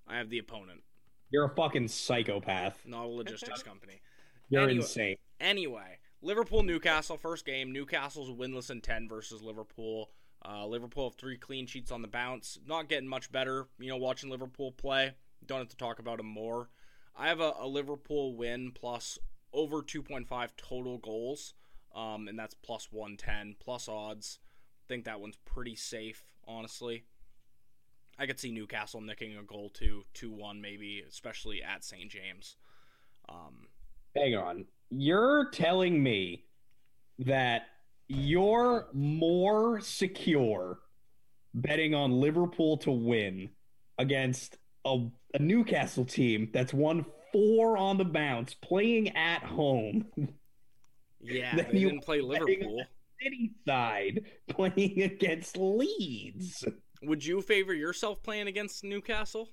I 0.07 0.17
have 0.17 0.30
the 0.30 0.39
opponent, 0.39 0.82
You're 1.30 1.45
a 1.45 1.55
fucking 1.55 1.88
psychopath. 1.89 2.80
not 2.86 3.05
a 3.05 3.07
logistics 3.07 3.63
company. 3.63 4.01
You're 4.49 4.63
Anyway. 4.63 4.77
insane. 4.77 5.15
Anyway, 5.39 5.99
Liverpool 6.22 6.63
Newcastle 6.63 7.17
first 7.17 7.45
game. 7.45 7.72
Newcastle's 7.72 8.30
winless 8.30 8.70
in 8.70 8.82
ten 8.82 9.07
versus 9.07 9.41
Liverpool. 9.41 10.11
Uh, 10.45 10.65
Liverpool 10.65 11.09
have 11.09 11.17
three 11.17 11.38
clean 11.38 11.65
sheets 11.65 11.91
on 11.91 12.01
the 12.01 12.07
bounce. 12.07 12.59
Not 12.65 12.89
getting 12.89 13.07
much 13.07 13.32
better. 13.32 13.67
You 13.80 13.89
know, 13.89 13.97
watching 13.97 14.30
Liverpool 14.30 14.72
play. 14.72 15.13
Don't 15.45 15.59
have 15.59 15.70
to 15.70 15.78
talk 15.78 15.99
about 15.99 16.17
them 16.17 16.28
more. 16.28 16.70
I 17.15 17.28
have 17.28 17.39
a, 17.39 17.53
a 17.59 17.67
Liverpool 17.67 18.36
win 18.36 18.72
plus 18.74 19.20
over 19.51 19.82
2.5 19.82 20.49
total 20.57 20.97
goals, 20.97 21.53
um, 21.95 22.28
and 22.28 22.38
that's 22.38 22.53
plus 22.53 22.89
110 22.91 23.55
plus 23.59 23.89
odds. 23.89 24.39
Think 24.88 25.05
that 25.05 25.20
one's 25.20 25.38
pretty 25.45 25.76
safe, 25.76 26.24
honestly. 26.47 27.03
I 28.17 28.26
could 28.26 28.39
see 28.39 28.51
Newcastle 28.51 29.01
nicking 29.01 29.38
a 29.38 29.43
goal 29.43 29.70
too, 29.70 30.03
2 30.13 30.32
1 30.32 30.61
maybe, 30.61 31.03
especially 31.07 31.63
at 31.63 31.84
St. 31.84 32.09
James. 32.11 32.57
Um, 33.28 33.67
Hang 34.15 34.36
on. 34.36 34.65
You're 34.90 35.50
telling 35.52 36.02
me 36.02 36.46
that 37.20 37.64
you're 38.08 38.88
more 38.94 39.80
secure 39.82 40.80
betting 41.54 41.94
on 41.94 42.12
Liverpool 42.12 42.78
to 42.78 42.92
win 42.92 43.50
against 43.98 44.58
a, 44.86 45.06
a 45.34 45.40
Newcastle 45.40 46.06
team 46.06 46.50
that's 46.54 46.74
won 46.74 47.06
four 47.32 47.78
on 47.78 47.98
the 47.98 48.06
bounce, 48.06 48.54
playing 48.56 49.16
at 49.16 49.44
home, 49.44 50.06
Yeah, 51.22 51.56
Then 51.56 51.68
they 51.72 51.80
you 51.80 51.90
didn't 51.90 52.04
play 52.04 52.22
Liverpool. 52.22 52.84
City 53.22 53.52
side, 53.68 54.22
playing 54.48 55.02
against 55.02 55.58
Leeds. 55.58 56.64
Would 57.04 57.26
you 57.26 57.42
favor 57.42 57.74
yourself 57.74 58.24
playing 58.24 58.48
against 58.48 58.84
Newcastle? 58.84 59.50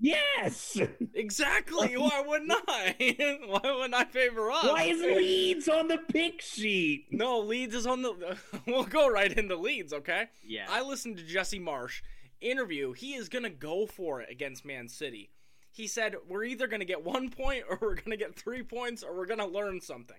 Yes. 0.00 0.78
Exactly. 1.14 1.96
Why 1.96 2.22
wouldn't 2.26 2.52
I? 2.66 3.38
Why 3.46 3.72
wouldn't 3.72 3.94
I 3.94 4.04
favor 4.04 4.50
us? 4.50 4.64
Why 4.64 4.84
is 4.84 5.00
Leeds 5.00 5.68
on 5.68 5.88
the 5.88 5.98
pick 5.98 6.40
sheet? 6.40 7.06
No, 7.10 7.40
Leeds 7.40 7.74
is 7.74 7.86
on 7.86 8.02
the. 8.02 8.38
we'll 8.66 8.84
go 8.84 9.08
right 9.08 9.30
into 9.30 9.56
Leeds, 9.56 9.92
okay? 9.92 10.28
Yeah. 10.42 10.66
I 10.68 10.82
listened 10.82 11.18
to 11.18 11.22
Jesse 11.22 11.60
Marsch 11.60 12.00
interview. 12.40 12.92
He 12.92 13.14
is 13.14 13.28
gonna 13.28 13.50
go 13.50 13.86
for 13.86 14.22
it 14.22 14.30
against 14.30 14.64
Man 14.64 14.88
City. 14.88 15.30
He 15.72 15.86
said 15.86 16.16
we're 16.28 16.44
either 16.44 16.66
gonna 16.66 16.84
get 16.84 17.04
one 17.04 17.28
point 17.28 17.64
or 17.68 17.78
we're 17.80 17.94
gonna 17.96 18.16
get 18.16 18.34
three 18.34 18.62
points 18.62 19.02
or 19.02 19.14
we're 19.14 19.26
gonna 19.26 19.46
learn 19.46 19.80
something. 19.80 20.16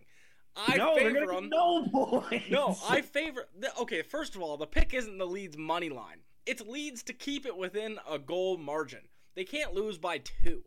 I 0.56 0.76
no, 0.78 0.96
favor 0.96 1.32
him. 1.32 1.50
no 1.50 1.88
points. 1.88 2.50
No, 2.50 2.78
I 2.88 3.02
favor. 3.02 3.48
The, 3.60 3.76
okay, 3.80 4.02
first 4.02 4.36
of 4.36 4.42
all, 4.42 4.58
the 4.58 4.68
pick 4.68 4.94
isn't 4.94 5.18
the 5.18 5.26
Leeds 5.26 5.58
money 5.58 5.90
line. 5.90 6.18
It's 6.46 6.62
Leeds 6.62 7.04
to 7.04 7.14
keep 7.14 7.46
it 7.46 7.56
within 7.56 7.98
a 8.10 8.20
goal 8.20 8.58
margin. 8.58 9.02
They 9.36 9.44
can't 9.44 9.74
lose 9.74 9.98
by 9.98 10.20
two. 10.20 10.64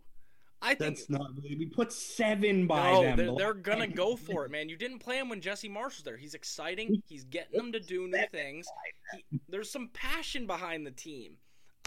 I 0.64 0.74
think 0.74 0.96
That's 0.96 1.10
not. 1.10 1.30
We 1.42 1.66
put 1.66 1.92
seven 1.92 2.66
by 2.66 2.90
no, 2.90 3.02
them. 3.02 3.16
they're, 3.16 3.34
they're 3.36 3.54
gonna 3.54 3.86
go 3.86 4.16
for 4.16 4.46
it, 4.46 4.50
man. 4.50 4.70
You 4.70 4.76
didn't 4.76 5.00
play 5.00 5.18
him 5.18 5.28
when 5.28 5.42
Jesse 5.42 5.68
Marsch 5.68 5.96
was 5.96 6.02
there. 6.04 6.16
He's 6.16 6.34
exciting. 6.34 7.02
He's 7.06 7.24
getting 7.24 7.58
them 7.58 7.72
to 7.72 7.80
do 7.80 8.08
new 8.08 8.26
things. 8.32 8.66
He, 9.14 9.40
there's 9.48 9.70
some 9.70 9.90
passion 9.92 10.46
behind 10.46 10.86
the 10.86 10.90
team. 10.90 11.36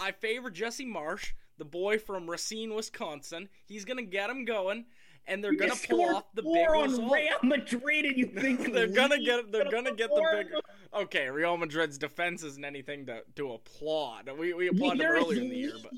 I 0.00 0.12
favor 0.12 0.48
Jesse 0.48 0.86
Marsch, 0.86 1.32
the 1.58 1.64
boy 1.64 1.98
from 1.98 2.30
Racine, 2.30 2.72
Wisconsin. 2.72 3.48
He's 3.66 3.84
gonna 3.84 4.02
get 4.02 4.28
them 4.28 4.44
going, 4.44 4.84
and 5.26 5.42
they're 5.42 5.52
You 5.52 5.58
gonna 5.58 5.74
pull 5.88 6.14
off 6.14 6.32
the 6.34 6.42
big 6.42 6.68
on 6.68 6.90
result. 6.90 7.12
Real 7.12 7.38
Madrid, 7.42 8.04
and 8.04 8.16
you 8.16 8.26
think 8.40 8.72
they're 8.72 8.86
gonna 8.86 9.18
get 9.18 9.50
they're 9.50 9.70
gonna 9.72 9.94
get 9.94 10.10
the 10.10 10.24
big. 10.36 10.46
Okay, 10.94 11.28
Real 11.28 11.56
Madrid's 11.56 11.98
defense 11.98 12.44
isn't 12.44 12.64
anything 12.64 13.06
to 13.06 13.22
to 13.34 13.54
applaud. 13.54 14.30
We 14.38 14.54
we 14.54 14.68
applauded 14.68 15.00
them 15.00 15.10
earlier 15.10 15.42
in 15.42 15.48
the 15.48 15.56
year, 15.56 15.72
but. 15.82 15.92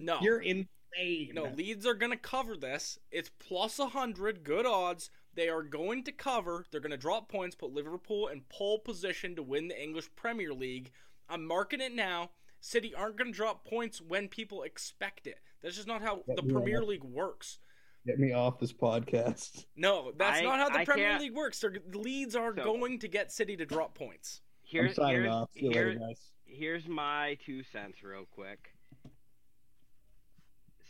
No. 0.00 0.18
you're 0.20 0.40
insane. 0.40 1.30
No, 1.34 1.44
Leeds 1.44 1.86
are 1.86 1.94
going 1.94 2.12
to 2.12 2.18
cover 2.18 2.56
this. 2.56 2.98
It's 3.10 3.30
plus 3.38 3.78
100, 3.78 4.44
good 4.44 4.66
odds. 4.66 5.10
They 5.34 5.48
are 5.48 5.62
going 5.62 6.04
to 6.04 6.12
cover. 6.12 6.66
They're 6.70 6.80
going 6.80 6.90
to 6.90 6.96
drop 6.98 7.30
points, 7.30 7.56
put 7.56 7.72
Liverpool 7.72 8.28
in 8.28 8.42
pole 8.50 8.78
position 8.78 9.34
to 9.36 9.42
win 9.42 9.68
the 9.68 9.82
English 9.82 10.08
Premier 10.16 10.52
League. 10.52 10.90
I'm 11.28 11.46
marking 11.46 11.80
it 11.80 11.94
now. 11.94 12.30
City 12.60 12.94
aren't 12.94 13.16
going 13.16 13.32
to 13.32 13.36
drop 13.36 13.64
points 13.66 14.00
when 14.00 14.28
people 14.28 14.62
expect 14.62 15.26
it. 15.26 15.38
That's 15.62 15.74
just 15.76 15.88
not 15.88 16.02
how 16.02 16.22
the 16.26 16.42
Yeah. 16.44 16.52
Premier 16.52 16.82
League 16.84 17.02
works. 17.04 17.58
Get 18.06 18.18
me 18.18 18.32
off 18.32 18.58
this 18.60 18.72
podcast. 18.72 19.64
No, 19.76 20.12
that's 20.16 20.40
I- 20.40 20.42
not 20.42 20.58
how 20.58 20.68
the 20.68 20.80
I 20.80 20.84
Premier 20.84 21.10
can't- 21.10 21.22
League 21.22 21.34
works. 21.34 21.60
They're, 21.60 21.72
the 21.88 21.98
Leeds 21.98 22.36
are 22.36 22.54
So- 22.56 22.62
going 22.64 22.98
to 22.98 23.08
get 23.08 23.32
City 23.32 23.56
to 23.56 23.64
drop 23.64 23.94
points. 23.94 24.42
here's 24.64 24.90
I'm 24.90 24.94
signing 25.04 25.22
here's 25.22 25.32
off. 25.34 25.50
See 25.52 25.64
you 25.64 25.70
here- 25.70 25.88
later, 25.88 25.98
guys. 26.00 26.32
here's 26.44 26.86
my 26.88 27.36
two 27.44 27.62
cents 27.62 28.02
real 28.02 28.26
quick. 28.26 28.74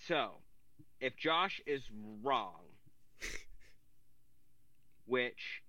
So, 0.09 0.33
if 1.01 1.17
Josh 1.17 1.61
is 1.67 1.83
wrong, 2.23 2.61
which 5.07 5.63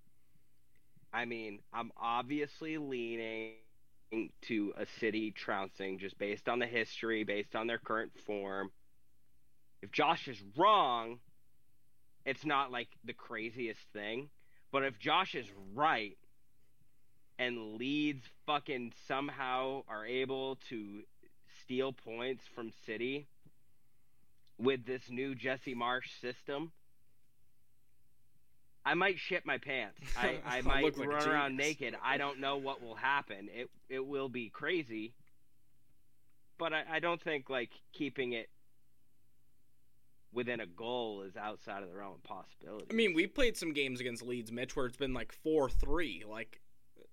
I 1.13 1.25
mean, 1.25 1.59
I'm 1.71 1.91
obviously 1.95 2.77
leaning 2.77 3.53
to 4.43 4.73
a 4.77 4.85
city 4.99 5.31
trouncing 5.31 5.99
just 5.99 6.17
based 6.17 6.49
on 6.49 6.59
the 6.59 6.65
history, 6.65 7.23
based 7.23 7.55
on 7.55 7.67
their 7.67 7.77
current 7.77 8.11
form. 8.25 8.71
If 9.81 9.91
Josh 9.91 10.27
is 10.27 10.41
wrong, 10.57 11.19
it's 12.25 12.45
not 12.45 12.71
like 12.71 12.87
the 13.03 13.13
craziest 13.13 13.81
thing. 13.91 14.29
But 14.71 14.83
if 14.83 14.97
Josh 14.97 15.35
is 15.35 15.45
right, 15.75 16.17
and 17.37 17.75
Leeds 17.75 18.25
fucking 18.45 18.93
somehow 19.07 19.83
are 19.87 20.05
able 20.05 20.57
to 20.69 21.01
steal 21.63 21.91
points 21.91 22.43
from 22.55 22.71
City 22.85 23.27
with 24.63 24.85
this 24.85 25.03
new 25.09 25.35
Jesse 25.35 25.75
Marsch 25.75 26.19
system, 26.21 26.71
I 28.85 28.93
might 28.93 29.19
shit 29.19 29.45
my 29.45 29.57
pants. 29.57 29.99
I, 30.17 30.39
I 30.45 30.57
I 30.57 30.61
might 30.61 30.83
like 30.97 31.07
run 31.07 31.27
around 31.29 31.57
naked. 31.57 31.95
I 32.03 32.17
don't 32.17 32.39
know 32.39 32.57
what 32.57 32.81
will 32.81 32.95
happen. 32.95 33.49
It 33.53 33.69
it 33.89 34.05
will 34.05 34.29
be 34.29 34.49
crazy. 34.49 35.13
But 36.57 36.73
I, 36.73 36.83
I 36.93 36.99
don't 36.99 37.21
think 37.21 37.49
like 37.49 37.71
keeping 37.93 38.33
it 38.33 38.49
within 40.33 40.59
a 40.59 40.65
goal 40.65 41.21
is 41.21 41.37
outside 41.37 41.83
of 41.83 41.89
the 41.89 41.95
realm 41.95 42.15
of 42.15 42.23
possibility. 42.23 42.87
I 42.89 42.93
mean, 42.93 43.13
we 43.13 43.27
played 43.27 43.55
some 43.55 43.73
games 43.73 43.99
against 43.99 44.23
Leeds, 44.23 44.51
Mitch, 44.51 44.75
where 44.75 44.85
it's 44.85 44.97
been 44.97 45.13
like 45.13 45.31
4 45.31 45.69
3. 45.69 46.23
Like, 46.27 46.59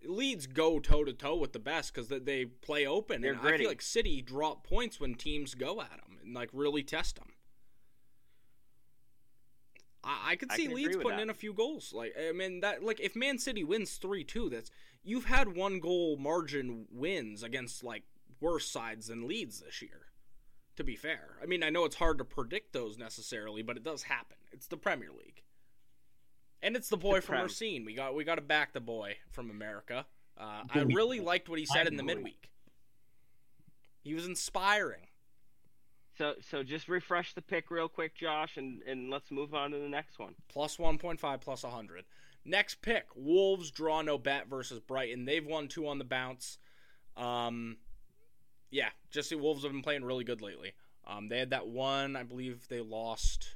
Leeds 0.05 0.46
go 0.46 0.80
toe 0.80 1.05
to 1.05 1.12
toe 1.12 1.36
with 1.36 1.53
the 1.53 1.59
best 1.59 1.94
because 1.94 2.09
they 2.09 2.46
play 2.46 2.86
open. 2.86 3.20
They're 3.20 3.32
and 3.32 3.40
I 3.40 3.42
gritty. 3.42 3.59
feel 3.64 3.70
like 3.70 3.82
City 3.82 4.22
drop 4.22 4.66
points 4.66 4.98
when 4.98 5.14
teams 5.14 5.55
go 5.55 5.80
at 5.80 5.90
them 5.90 6.18
and, 6.22 6.34
like, 6.34 6.48
really 6.53 6.82
test 6.82 7.16
them. 7.16 7.28
I, 10.03 10.32
I 10.32 10.36
could 10.36 10.51
see 10.53 10.62
can 10.62 10.72
agree 10.72 10.86
Leeds 10.86 10.96
putting 10.96 11.18
that. 11.18 11.22
in 11.22 11.30
a 11.30 11.34
few 11.34 11.53
goals. 11.53 11.92
Like, 11.94 12.14
I 12.18 12.32
mean, 12.32 12.61
that 12.61 12.82
like 12.82 13.01
if 13.01 13.14
Man 13.14 13.38
City 13.38 13.64
wins 13.64 13.96
3 13.96 14.24
2, 14.24 14.51
that's 14.51 14.70
you've 15.03 15.26
had 15.26 15.55
one 15.55 15.80
goal 15.80 16.16
margin 16.16 16.86
wins 16.90 17.42
against, 17.42 17.84
like, 17.84 18.05
worse 18.40 18.66
sides 18.66 19.09
than 19.09 19.26
Leeds 19.28 19.61
this 19.61 19.82
year. 19.82 20.07
To 20.76 20.84
be 20.84 20.96
fair, 20.96 21.36
I 21.42 21.46
mean, 21.46 21.62
I 21.62 21.68
know 21.68 21.84
it's 21.84 21.96
hard 21.96 22.18
to 22.18 22.24
predict 22.24 22.72
those 22.72 22.96
necessarily, 22.96 23.61
but 23.62 23.76
it 23.76 23.82
does 23.82 24.05
happen. 24.05 24.38
It's 24.51 24.66
the 24.66 24.78
Premier 24.78 25.11
League. 25.11 25.42
And 26.62 26.74
it's 26.74 26.88
the 26.88 26.96
boy 26.96 27.16
The 27.16 27.22
from 27.22 27.34
Prem. 27.34 27.42
Racine. 27.44 27.84
We 27.84 27.94
got 27.94 28.14
we 28.14 28.24
got 28.24 28.36
to 28.36 28.40
back 28.40 28.72
the 28.72 28.80
boy 28.80 29.16
from 29.30 29.51
America. 29.51 30.07
Uh, 30.38 30.62
I 30.70 30.80
really 30.80 31.20
liked 31.20 31.48
what 31.51 31.59
he 31.59 31.66
said 31.66 31.86
I 31.86 31.90
in 31.90 31.96
the 31.96 32.03
midweek. 32.03 32.51
He 34.03 34.14
was 34.14 34.26
inspiring. 34.26 35.10
So 36.21 36.35
so 36.51 36.62
just 36.62 36.87
refresh 36.87 37.33
the 37.33 37.41
pick 37.41 37.71
real 37.71 37.89
quick, 37.89 38.14
Josh, 38.14 38.59
and, 38.59 38.83
and 38.83 39.09
let's 39.09 39.31
move 39.31 39.55
on 39.55 39.71
to 39.71 39.79
the 39.79 39.89
next 39.89 40.18
one. 40.18 40.35
Plus 40.51 40.77
1.5, 40.77 41.41
plus 41.41 41.62
100. 41.62 42.05
Next 42.45 42.83
pick 42.83 43.07
Wolves 43.16 43.71
draw 43.71 44.03
no 44.03 44.18
bet 44.18 44.47
versus 44.47 44.81
Brighton. 44.81 45.25
They've 45.25 45.45
won 45.45 45.68
two 45.68 45.89
on 45.89 45.97
the 45.97 46.05
bounce. 46.05 46.59
Um, 47.16 47.79
yeah, 48.71 48.91
just 49.11 49.31
the 49.31 49.37
Wolves 49.37 49.62
have 49.62 49.73
been 49.73 49.81
playing 49.81 50.05
really 50.05 50.25
good 50.25 50.43
lately. 50.43 50.75
Um, 51.07 51.31
they 51.31 51.39
had 51.39 51.51
that 51.51 51.68
one, 51.68 52.16
I 52.16 52.23
believe 52.23 52.68
they 52.68 52.81
lost 52.81 53.55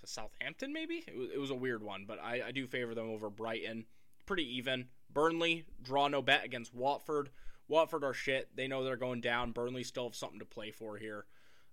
to 0.00 0.06
Southampton, 0.06 0.72
maybe? 0.72 1.02
It 1.08 1.16
was, 1.16 1.30
it 1.34 1.38
was 1.40 1.50
a 1.50 1.56
weird 1.56 1.82
one, 1.82 2.04
but 2.06 2.20
I, 2.22 2.42
I 2.46 2.52
do 2.52 2.68
favor 2.68 2.94
them 2.94 3.10
over 3.10 3.28
Brighton. 3.28 3.86
Pretty 4.24 4.56
even. 4.56 4.86
Burnley, 5.12 5.64
draw 5.82 6.06
no 6.06 6.22
bet 6.22 6.44
against 6.44 6.72
Watford. 6.72 7.30
Watford 7.66 8.04
are 8.04 8.14
shit. 8.14 8.50
They 8.54 8.68
know 8.68 8.84
they're 8.84 8.96
going 8.96 9.20
down. 9.20 9.50
Burnley 9.50 9.82
still 9.82 10.04
have 10.04 10.14
something 10.14 10.38
to 10.38 10.44
play 10.44 10.70
for 10.70 10.96
here. 10.96 11.26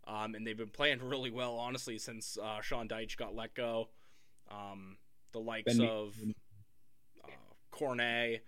Um, 0.09 0.33
and 0.33 0.45
they've 0.45 0.57
been 0.57 0.69
playing 0.69 0.99
really 1.03 1.29
well, 1.29 1.55
honestly, 1.55 1.97
since 1.97 2.37
uh, 2.41 2.61
Sean 2.61 2.87
Dyche 2.87 3.15
got 3.15 3.35
let 3.35 3.53
go. 3.53 3.89
Um, 4.49 4.97
the 5.31 5.39
likes 5.39 5.77
Ben- 5.77 5.87
of 5.87 6.15
uh, 7.23 7.27
Cornet, 7.71 8.43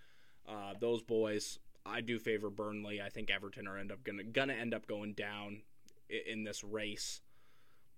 uh, 0.50 0.74
those 0.80 1.04
boys. 1.04 1.60
I 1.86 2.02
do 2.02 2.20
favor 2.20 2.50
Burnley. 2.50 3.02
I 3.02 3.10
think 3.10 3.32
Everton 3.32 3.68
are 3.68 3.78
end 3.78 3.92
up 3.92 4.04
gonna 4.04 4.24
gonna 4.24 4.54
end 4.54 4.74
up 4.74 4.88
going 4.88 5.14
down 5.14 5.62
in, 6.10 6.20
in 6.28 6.44
this 6.44 6.64
race. 6.64 7.22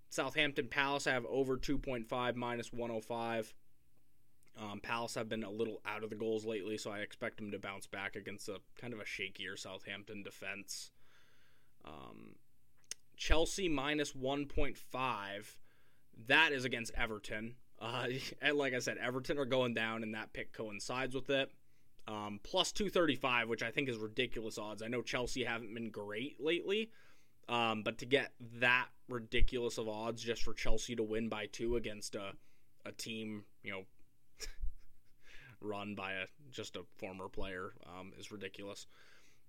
Southampton 0.10 0.68
Palace 0.68 1.08
I 1.08 1.12
have 1.14 1.26
over 1.26 1.58
2.5 1.58 2.36
minus 2.36 2.72
105. 2.72 3.54
Um, 4.62 4.80
Palace 4.80 5.16
have 5.16 5.28
been 5.28 5.44
a 5.44 5.50
little 5.50 5.82
out 5.86 6.04
of 6.04 6.12
the 6.12 6.16
goals 6.16 6.46
lately, 6.46 6.78
so 6.78 6.92
I 6.92 7.00
expect 7.00 7.38
them 7.38 7.50
to 7.52 7.58
bounce 7.58 7.88
back 7.88 8.16
against 8.16 8.48
a 8.48 8.60
kind 8.80 8.94
of 8.94 9.00
a 9.00 9.04
shakier 9.04 9.58
Southampton 9.58 10.22
defense. 10.22 10.92
Um, 11.84 12.36
Chelsea 13.24 13.70
minus 13.70 14.12
1.5. 14.12 15.56
That 16.28 16.52
is 16.52 16.66
against 16.66 16.92
Everton. 16.94 17.56
Uh, 17.80 18.08
and 18.42 18.58
like 18.58 18.74
I 18.74 18.80
said, 18.80 18.98
Everton 18.98 19.40
are 19.40 19.46
going 19.46 19.74
down, 19.74 20.04
and 20.04 20.14
that 20.14 20.34
pick 20.34 20.52
coincides 20.52 21.16
with 21.16 21.30
it. 21.30 21.50
Um, 22.06 22.42
plus 22.44 22.74
235, 22.74 23.48
which 23.48 23.64
I 23.64 23.72
think 23.72 23.88
is 23.88 23.98
ridiculous 23.98 24.58
odds. 24.58 24.84
I 24.84 24.90
know 24.90 25.02
Chelsea 25.02 25.46
haven't 25.46 25.74
been 25.74 25.90
great 25.90 26.44
lately, 26.44 26.92
um, 27.48 27.82
but 27.82 27.98
to 28.00 28.06
get 28.06 28.34
that 28.60 28.88
ridiculous 29.08 29.78
of 29.78 29.88
odds 29.88 30.22
just 30.22 30.44
for 30.44 30.54
Chelsea 30.54 30.94
to 30.98 31.04
win 31.04 31.30
by 31.30 31.46
two 31.46 31.78
against 31.78 32.16
a, 32.16 32.34
a 32.86 32.92
team, 32.92 33.46
you 33.64 33.72
know, 33.72 33.84
run 35.62 35.96
by 35.96 36.12
a 36.12 36.26
just 36.52 36.76
a 36.76 36.82
former 36.98 37.30
player 37.30 37.72
um, 37.88 38.12
is 38.20 38.34
ridiculous. 38.34 38.86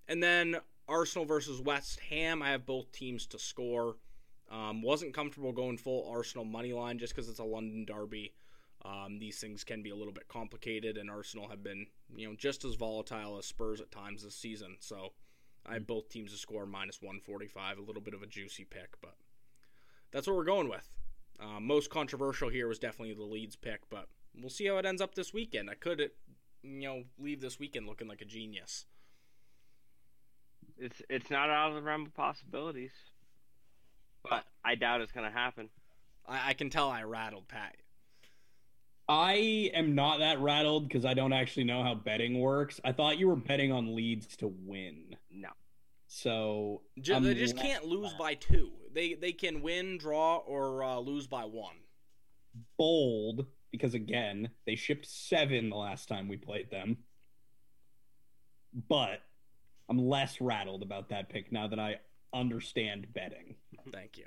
And 0.07 0.23
then 0.23 0.61
Arsenal 0.87 1.25
versus 1.25 1.61
West 1.61 1.99
Ham, 2.09 2.41
I 2.41 2.51
have 2.51 2.65
both 2.65 2.91
teams 2.91 3.25
to 3.27 3.39
score. 3.39 3.97
Um, 4.51 4.81
wasn't 4.81 5.13
comfortable 5.13 5.51
going 5.51 5.77
full 5.77 6.09
Arsenal 6.09 6.45
money 6.45 6.71
line 6.73 6.99
just 6.99 7.15
because 7.15 7.29
it's 7.29 7.39
a 7.39 7.43
London 7.43 7.85
derby. 7.85 8.33
Um, 8.83 9.17
these 9.17 9.39
things 9.39 9.63
can 9.63 9.81
be 9.81 9.89
a 9.89 9.95
little 9.95 10.13
bit 10.13 10.27
complicated, 10.27 10.97
and 10.97 11.09
Arsenal 11.09 11.49
have 11.49 11.63
been, 11.63 11.87
you 12.15 12.27
know, 12.27 12.35
just 12.35 12.63
as 12.63 12.75
volatile 12.75 13.39
as 13.39 13.45
Spurs 13.47 13.81
at 13.81 13.91
times 13.91 14.23
this 14.23 14.35
season. 14.35 14.77
So 14.79 15.13
I 15.65 15.73
have 15.73 15.87
both 15.87 16.09
teams 16.09 16.31
to 16.31 16.37
score 16.37 16.67
minus 16.67 17.01
145, 17.01 17.79
a 17.79 17.81
little 17.81 18.01
bit 18.01 18.13
of 18.13 18.21
a 18.21 18.27
juicy 18.27 18.63
pick, 18.63 19.01
but 19.01 19.15
that's 20.11 20.27
what 20.27 20.35
we're 20.35 20.43
going 20.43 20.69
with. 20.69 20.87
Uh, 21.39 21.59
most 21.59 21.89
controversial 21.89 22.49
here 22.49 22.67
was 22.67 22.77
definitely 22.77 23.15
the 23.15 23.23
Leeds 23.23 23.55
pick, 23.55 23.81
but 23.89 24.07
we'll 24.39 24.51
see 24.51 24.67
how 24.67 24.77
it 24.77 24.85
ends 24.85 25.01
up 25.01 25.15
this 25.15 25.33
weekend. 25.33 25.69
I 25.69 25.73
could, 25.73 26.11
you 26.61 26.81
know, 26.81 27.03
leave 27.17 27.41
this 27.41 27.59
weekend 27.59 27.87
looking 27.87 28.07
like 28.07 28.21
a 28.21 28.25
genius. 28.25 28.85
It's 30.77 31.01
it's 31.09 31.29
not 31.29 31.49
out 31.49 31.69
of 31.69 31.75
the 31.75 31.81
realm 31.81 32.05
of 32.05 32.13
possibilities. 32.13 32.91
but 34.29 34.43
I 34.63 34.75
doubt 34.75 35.01
it's 35.01 35.11
gonna 35.11 35.31
happen. 35.31 35.69
I, 36.27 36.49
I 36.49 36.53
can 36.53 36.69
tell 36.69 36.89
I 36.89 37.03
rattled 37.03 37.47
Pat. 37.47 37.75
I 39.07 39.69
am 39.75 39.93
not 39.93 40.19
that 40.19 40.39
rattled 40.39 40.87
because 40.87 41.05
I 41.05 41.13
don't 41.13 41.31
actually 41.33 41.65
know 41.65 41.83
how 41.83 41.93
betting 41.93 42.39
works. 42.39 42.81
I 42.83 42.91
thought 42.91 43.19
you 43.19 43.27
were 43.27 43.35
betting 43.35 43.71
on 43.71 43.95
Leeds 43.95 44.35
to 44.37 44.47
win. 44.47 45.15
No. 45.29 45.49
So 46.07 46.81
Ju- 46.99 47.13
I'm 47.13 47.23
they 47.23 47.35
just 47.35 47.55
can't 47.57 47.85
lose 47.85 48.11
rattled. 48.13 48.19
by 48.19 48.33
two. 48.35 48.71
They 48.93 49.13
they 49.13 49.31
can 49.31 49.61
win, 49.61 49.97
draw, 49.97 50.37
or 50.37 50.83
uh, 50.83 50.97
lose 50.99 51.27
by 51.27 51.45
one. 51.45 51.75
bold 52.77 53.45
because 53.71 53.93
again 53.93 54.49
they 54.65 54.75
shipped 54.75 55.05
seven 55.05 55.69
the 55.69 55.75
last 55.75 56.07
time 56.07 56.27
we 56.27 56.37
played 56.37 56.69
them. 56.71 56.97
But 58.89 59.21
I'm 59.89 59.97
less 59.97 60.41
rattled 60.41 60.81
about 60.83 61.09
that 61.09 61.29
pick 61.29 61.51
now 61.51 61.67
that 61.67 61.79
I 61.79 61.99
understand 62.33 63.07
betting. 63.13 63.55
Thank 63.91 64.17
you. 64.17 64.25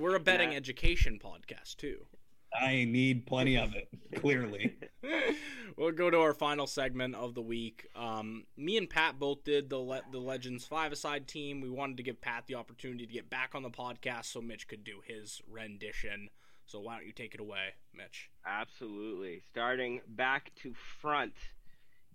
We're 0.00 0.16
a 0.16 0.20
betting 0.20 0.52
Yeah. 0.52 0.58
education 0.58 1.18
podcast 1.22 1.76
too. 1.76 2.06
I 2.52 2.84
need 2.84 3.26
plenty 3.26 3.56
of 3.58 3.74
it, 3.74 3.88
clearly. 4.20 4.76
we'll 5.76 5.92
go 5.92 6.10
to 6.10 6.18
our 6.20 6.32
final 6.32 6.66
segment 6.66 7.14
of 7.14 7.34
the 7.34 7.42
week. 7.42 7.88
Um, 7.94 8.44
me 8.56 8.76
and 8.78 8.88
Pat 8.88 9.18
both 9.18 9.44
did 9.44 9.68
the 9.68 9.76
le- 9.78 10.02
the 10.12 10.18
Legends 10.18 10.64
five 10.64 10.90
aside 10.92 11.28
team. 11.28 11.60
We 11.60 11.68
wanted 11.70 11.98
to 11.98 12.02
give 12.02 12.20
Pat 12.22 12.46
the 12.46 12.54
opportunity 12.54 13.06
to 13.06 13.12
get 13.12 13.28
back 13.28 13.54
on 13.54 13.62
the 13.62 13.70
podcast 13.70 14.26
so 14.26 14.40
Mitch 14.40 14.66
could 14.66 14.82
do 14.82 15.00
his 15.06 15.42
rendition. 15.46 16.30
So 16.64 16.80
why 16.80 16.96
don't 16.96 17.06
you 17.06 17.12
take 17.12 17.34
it 17.34 17.40
away, 17.40 17.74
Mitch? 17.94 18.30
Absolutely. 18.46 19.42
Starting 19.50 20.00
back 20.06 20.52
to 20.62 20.74
front. 21.00 21.32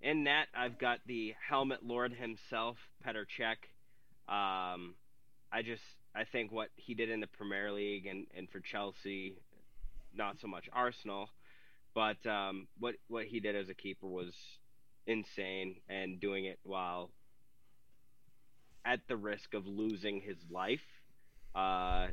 In 0.03 0.25
that, 0.25 0.47
I've 0.53 0.77
got 0.77 0.99
the 1.07 1.33
helmet 1.49 1.79
lord 1.81 2.11
himself, 2.11 2.75
Petr 3.07 3.23
Cech. 3.39 3.55
Um, 4.27 4.95
I 5.49 5.61
just 5.63 5.81
I 6.13 6.25
think 6.25 6.51
what 6.51 6.67
he 6.75 6.93
did 6.93 7.09
in 7.09 7.21
the 7.21 7.27
Premier 7.27 7.71
League 7.71 8.05
and, 8.05 8.27
and 8.35 8.49
for 8.49 8.59
Chelsea, 8.59 9.37
not 10.13 10.41
so 10.41 10.47
much 10.47 10.67
Arsenal, 10.73 11.29
but 11.95 12.17
um, 12.25 12.67
what 12.79 12.95
what 13.07 13.25
he 13.27 13.39
did 13.39 13.55
as 13.55 13.69
a 13.69 13.73
keeper 13.73 14.05
was 14.05 14.33
insane, 15.07 15.77
and 15.87 16.19
doing 16.19 16.45
it 16.45 16.59
while 16.63 17.09
at 18.83 18.99
the 19.07 19.15
risk 19.15 19.53
of 19.53 19.65
losing 19.65 20.19
his 20.19 20.37
life, 20.51 20.83
uh, 21.55 22.07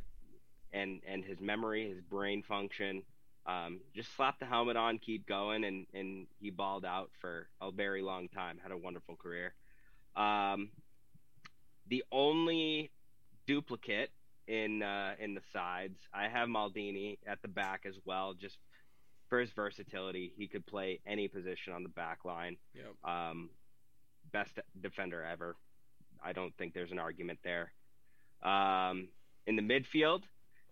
and 0.71 1.01
and 1.05 1.25
his 1.25 1.41
memory, 1.41 1.89
his 1.89 1.99
brain 1.99 2.41
function. 2.41 3.03
Um, 3.45 3.79
just 3.95 4.15
slap 4.15 4.39
the 4.39 4.45
helmet 4.45 4.77
on, 4.77 4.99
keep 4.99 5.27
going, 5.27 5.63
and 5.63 5.87
and 5.93 6.27
he 6.39 6.51
balled 6.51 6.85
out 6.85 7.09
for 7.19 7.47
a 7.59 7.71
very 7.71 8.01
long 8.01 8.27
time. 8.29 8.59
Had 8.61 8.71
a 8.71 8.77
wonderful 8.77 9.15
career. 9.15 9.53
Um, 10.15 10.69
the 11.87 12.03
only 12.11 12.91
duplicate 13.47 14.11
in 14.47 14.83
uh, 14.83 15.15
in 15.19 15.33
the 15.33 15.41
sides, 15.53 15.97
I 16.13 16.27
have 16.27 16.49
Maldini 16.49 17.17
at 17.25 17.41
the 17.41 17.47
back 17.47 17.85
as 17.87 17.95
well, 18.05 18.33
just 18.33 18.57
for 19.29 19.39
his 19.39 19.49
versatility. 19.51 20.33
He 20.37 20.47
could 20.47 20.65
play 20.65 20.99
any 21.07 21.27
position 21.27 21.73
on 21.73 21.83
the 21.83 21.89
back 21.89 22.25
line. 22.25 22.57
Yep. 22.75 23.11
Um, 23.11 23.49
best 24.31 24.59
defender 24.79 25.23
ever. 25.23 25.55
I 26.23 26.33
don't 26.33 26.55
think 26.57 26.73
there's 26.73 26.91
an 26.91 26.99
argument 26.99 27.39
there. 27.43 27.71
Um, 28.43 29.07
in 29.47 29.55
the 29.55 29.61
midfield, 29.61 30.23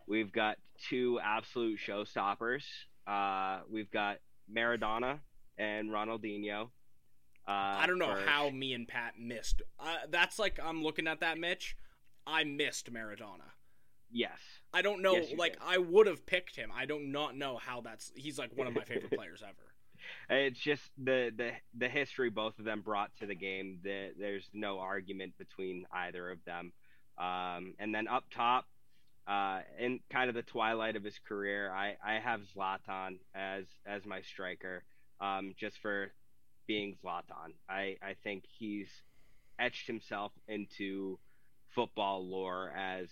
we've 0.10 0.32
got 0.32 0.58
two 0.90 1.20
absolute 1.24 1.80
showstoppers. 1.80 2.64
Uh, 3.08 3.60
we've 3.72 3.92
got 3.92 4.18
Maradona 4.54 5.20
and 5.58 5.90
Ronaldinho. 5.90 6.64
Uh, 7.48 7.52
I 7.52 7.86
don't 7.88 8.00
know 8.00 8.16
for- 8.16 8.22
how 8.22 8.50
me 8.50 8.74
and 8.74 8.88
Pat 8.88 9.14
missed. 9.18 9.62
Uh, 9.80 9.96
that's 10.10 10.38
like 10.38 10.60
I'm 10.62 10.84
looking 10.84 11.08
at 11.08 11.22
that, 11.22 11.38
Mitch. 11.38 11.78
I 12.28 12.44
missed 12.44 12.92
Maradona. 12.92 13.50
Yes. 14.12 14.40
I 14.74 14.82
don't 14.82 15.02
know. 15.02 15.14
Yes, 15.16 15.34
like 15.38 15.54
did. 15.54 15.62
I 15.66 15.78
would 15.78 16.08
have 16.08 16.26
picked 16.26 16.56
him. 16.56 16.72
I 16.76 16.86
do 16.86 17.00
not 17.00 17.36
know 17.36 17.58
how 17.58 17.82
that's. 17.82 18.12
He's 18.16 18.38
like 18.38 18.56
one 18.56 18.68
of 18.68 18.74
my 18.74 18.84
favorite 18.84 19.12
players 19.16 19.44
ever. 19.44 19.56
It's 20.30 20.60
just 20.60 20.84
the, 20.98 21.32
the 21.36 21.52
the 21.78 21.90
history 21.90 22.30
both 22.30 22.58
of 22.60 22.66
them 22.66 22.82
brought 22.82 23.12
to 23.20 23.26
the 23.26 23.36
game. 23.36 23.80
The, 23.84 24.12
there's 24.18 24.50
no 24.54 24.80
argument 24.80 25.34
between 25.38 25.86
either 25.92 26.30
of 26.30 26.44
them. 26.46 26.72
Um, 27.18 27.74
and 27.80 27.94
then 27.94 28.08
up 28.08 28.26
top, 28.32 28.66
uh, 29.28 29.62
in 29.80 30.00
kind 30.12 30.30
of 30.30 30.36
the 30.36 30.42
twilight 30.44 30.96
of 30.96 31.04
his 31.04 31.20
career, 31.28 31.72
I, 31.72 31.96
I 32.04 32.20
have 32.20 32.42
Zlatan 32.56 33.20
as 33.36 33.66
as 33.86 34.06
my 34.06 34.22
striker, 34.22 34.84
um, 35.22 35.54
just 35.58 35.78
for 35.82 36.12
being 36.68 36.96
Zlatan. 37.04 37.54
I, 37.70 37.98
I 38.02 38.16
think 38.24 38.44
he's 38.58 38.90
etched 39.60 39.88
himself 39.88 40.32
into 40.48 41.20
football 41.76 42.28
lore 42.28 42.72
as 42.72 43.10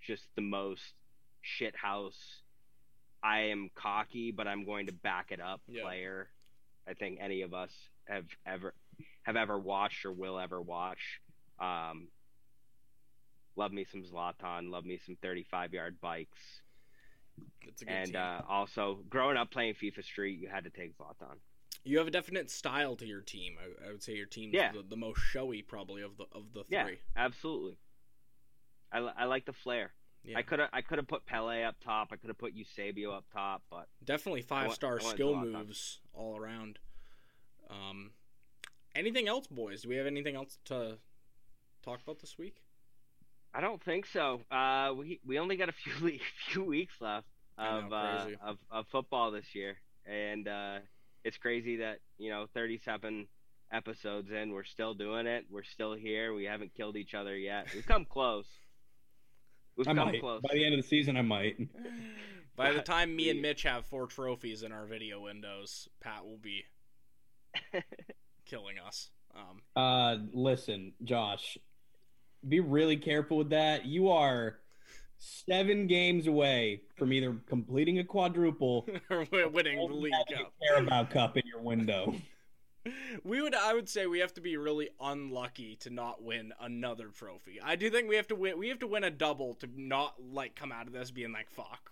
just 0.00 0.24
the 0.36 0.42
most 0.42 0.82
shithouse. 1.44 2.16
I 3.22 3.40
am 3.50 3.70
cocky, 3.74 4.30
but 4.30 4.46
I'm 4.46 4.64
going 4.64 4.86
to 4.86 4.92
back 4.92 5.26
it 5.30 5.40
up 5.40 5.60
Yeah. 5.66 5.82
player. 5.82 6.28
I 6.88 6.94
think 6.94 7.18
any 7.20 7.42
of 7.42 7.52
us 7.52 7.72
have 8.08 8.24
ever 8.46 8.72
have 9.24 9.36
ever 9.36 9.58
watched 9.58 10.04
or 10.06 10.12
will 10.12 10.38
ever 10.38 10.60
watch. 10.62 11.20
Um, 11.60 12.08
love 13.58 13.72
me 13.72 13.84
some 13.84 14.02
Zlatan. 14.02 14.70
Love 14.70 14.84
me 14.86 14.98
some 15.04 15.16
35 15.20 15.74
yard 15.74 16.00
bikes. 16.00 16.38
It's 17.62 17.82
a 17.82 17.84
good 17.84 17.92
And 17.94 18.16
uh, 18.16 18.40
also, 18.48 19.00
growing 19.10 19.36
up 19.36 19.50
playing 19.50 19.74
FIFA 19.74 20.04
Street, 20.04 20.38
you 20.40 20.48
had 20.48 20.64
to 20.64 20.70
take 20.70 20.96
Zlatan. 20.96 21.36
you 21.84 21.98
have 21.98 22.06
a 22.06 22.10
definite 22.10 22.50
style 22.50 22.96
to 22.96 23.06
your 23.06 23.20
team. 23.20 23.54
I, 23.60 23.88
I 23.88 23.92
would 23.92 24.02
say 24.02 24.14
your 24.14 24.26
team's 24.26 24.54
Yeah. 24.54 24.72
the, 24.72 24.82
the 24.82 24.96
most 24.96 25.20
showy, 25.20 25.62
probably 25.62 26.02
of 26.02 26.16
the 26.16 26.24
of 26.32 26.52
the 26.54 26.64
three. 26.64 26.76
Yeah, 26.76 26.88
absolutely. 27.16 27.76
I, 28.90 28.98
I 29.00 29.24
like 29.24 29.44
the 29.44 29.52
flair. 29.52 29.92
Yeah. 30.24 30.38
I 30.38 30.42
could 30.42 30.58
have 30.58 30.70
I 30.72 30.80
could 30.82 30.98
have 30.98 31.06
put 31.06 31.26
Pele 31.26 31.62
up 31.62 31.76
top. 31.80 32.08
I 32.12 32.16
could 32.16 32.28
have 32.28 32.38
put 32.38 32.54
Eusebio 32.54 33.12
up 33.12 33.26
top, 33.32 33.62
but 33.70 33.86
Definitely 34.04 34.42
five 34.42 34.72
star 34.72 34.98
skill 35.00 35.36
moves 35.36 36.00
all 36.12 36.36
around. 36.36 36.78
Um, 37.70 38.12
anything 38.94 39.28
else, 39.28 39.46
boys? 39.46 39.82
Do 39.82 39.88
we 39.90 39.96
have 39.96 40.06
anything 40.06 40.34
else 40.34 40.58
to 40.66 40.98
talk 41.84 42.00
about 42.02 42.18
this 42.20 42.36
week? 42.38 42.56
I 43.54 43.60
don't 43.60 43.82
think 43.82 44.06
so. 44.06 44.40
Uh, 44.50 44.92
we 44.96 45.20
we 45.26 45.38
only 45.38 45.56
got 45.56 45.68
a 45.68 45.72
few 45.84 45.92
le- 46.00 46.18
few 46.48 46.64
weeks 46.64 46.94
left 47.00 47.26
of 47.56 47.90
know, 47.90 47.96
uh, 47.96 48.26
of 48.42 48.58
of 48.70 48.86
football 48.88 49.30
this 49.30 49.54
year, 49.54 49.76
and 50.06 50.46
uh, 50.46 50.78
it's 51.24 51.36
crazy 51.38 51.76
that 51.78 51.98
you 52.18 52.30
know 52.30 52.46
37 52.54 53.26
episodes 53.72 54.30
in, 54.30 54.52
we're 54.52 54.64
still 54.64 54.94
doing 54.94 55.26
it. 55.26 55.44
We're 55.50 55.62
still 55.64 55.92
here. 55.94 56.32
We 56.32 56.44
haven't 56.44 56.72
killed 56.74 56.96
each 56.96 57.14
other 57.14 57.36
yet. 57.36 57.66
We've 57.74 57.86
come 57.86 58.04
close. 58.10 58.46
We've 59.76 59.86
I 59.88 59.94
come 59.94 60.08
might. 60.08 60.20
close. 60.20 60.40
By 60.42 60.54
the 60.54 60.64
end 60.64 60.74
of 60.74 60.80
the 60.82 60.88
season, 60.88 61.16
I 61.16 61.22
might. 61.22 61.56
By 62.56 62.72
the 62.72 62.80
time 62.82 63.14
me 63.14 63.30
and 63.30 63.40
Mitch 63.40 63.62
have 63.62 63.86
four 63.86 64.08
trophies 64.08 64.64
in 64.64 64.72
our 64.72 64.84
video 64.86 65.20
windows, 65.20 65.88
Pat 66.00 66.24
will 66.24 66.38
be 66.38 66.64
killing 68.46 68.76
us. 68.84 69.10
Um, 69.36 69.60
Uh, 69.76 70.16
listen, 70.32 70.92
Josh, 71.04 71.56
be 72.46 72.60
really 72.60 72.96
careful 72.96 73.36
with 73.38 73.50
that. 73.50 73.84
You 73.84 74.10
are 74.10 74.58
seven 75.18 75.86
games 75.86 76.26
away 76.26 76.82
from 76.96 77.12
either 77.12 77.36
completing 77.48 77.98
a 77.98 78.04
quadruple 78.04 78.86
we're 79.10 79.48
winning 79.48 79.78
the 79.78 79.94
League 79.94 80.12
Cup. 80.32 80.52
a 80.62 80.66
Carabao 80.66 81.04
Cup 81.06 81.36
in 81.36 81.42
your 81.46 81.60
window. 81.60 82.14
We 83.22 83.42
would, 83.42 83.54
I 83.54 83.74
would 83.74 83.88
say, 83.88 84.06
we 84.06 84.20
have 84.20 84.32
to 84.34 84.40
be 84.40 84.56
really 84.56 84.88
unlucky 84.98 85.76
to 85.80 85.90
not 85.90 86.22
win 86.22 86.54
another 86.58 87.08
trophy. 87.08 87.60
I 87.62 87.76
do 87.76 87.90
think 87.90 88.08
we 88.08 88.16
have 88.16 88.28
to 88.28 88.34
win. 88.34 88.58
We 88.58 88.68
have 88.68 88.78
to 88.78 88.86
win 88.86 89.04
a 89.04 89.10
double 89.10 89.52
to 89.54 89.68
not 89.76 90.14
like 90.32 90.54
come 90.54 90.72
out 90.72 90.86
of 90.86 90.94
this 90.94 91.10
being 91.10 91.32
like 91.32 91.50
fuck, 91.50 91.90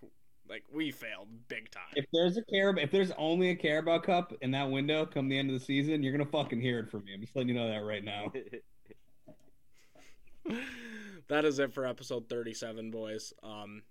like 0.49 0.63
we 0.73 0.91
failed 0.91 1.29
big 1.49 1.71
time. 1.71 1.83
If 1.97 2.07
there's 2.15 2.39
a 2.39 2.45
Carabao, 2.45 2.81
if 2.81 2.91
there's 2.91 3.11
only 3.19 3.51
a 3.51 3.57
Carabao 3.57 3.99
Cup 3.99 4.33
in 4.41 4.53
that 4.53 4.71
window 4.71 5.05
come 5.05 5.29
the 5.29 5.39
end 5.39 5.51
of 5.51 5.59
the 5.59 5.65
season, 5.65 6.03
you're 6.03 6.17
gonna 6.17 6.31
fucking 6.31 6.63
hear 6.63 6.79
it 6.79 6.91
from 6.91 7.05
me. 7.05 7.13
I'm 7.13 7.21
just 7.21 7.37
letting 7.37 7.51
you 7.51 7.55
know 7.57 7.69
that 7.69 7.85
right 7.85 8.05
now. 8.05 8.33
that 11.29 11.45
is 11.45 11.59
it 11.59 11.73
for 11.73 11.87
episode 11.87 12.29
37 12.29 12.91
boys 12.91 13.33
um 13.43 13.83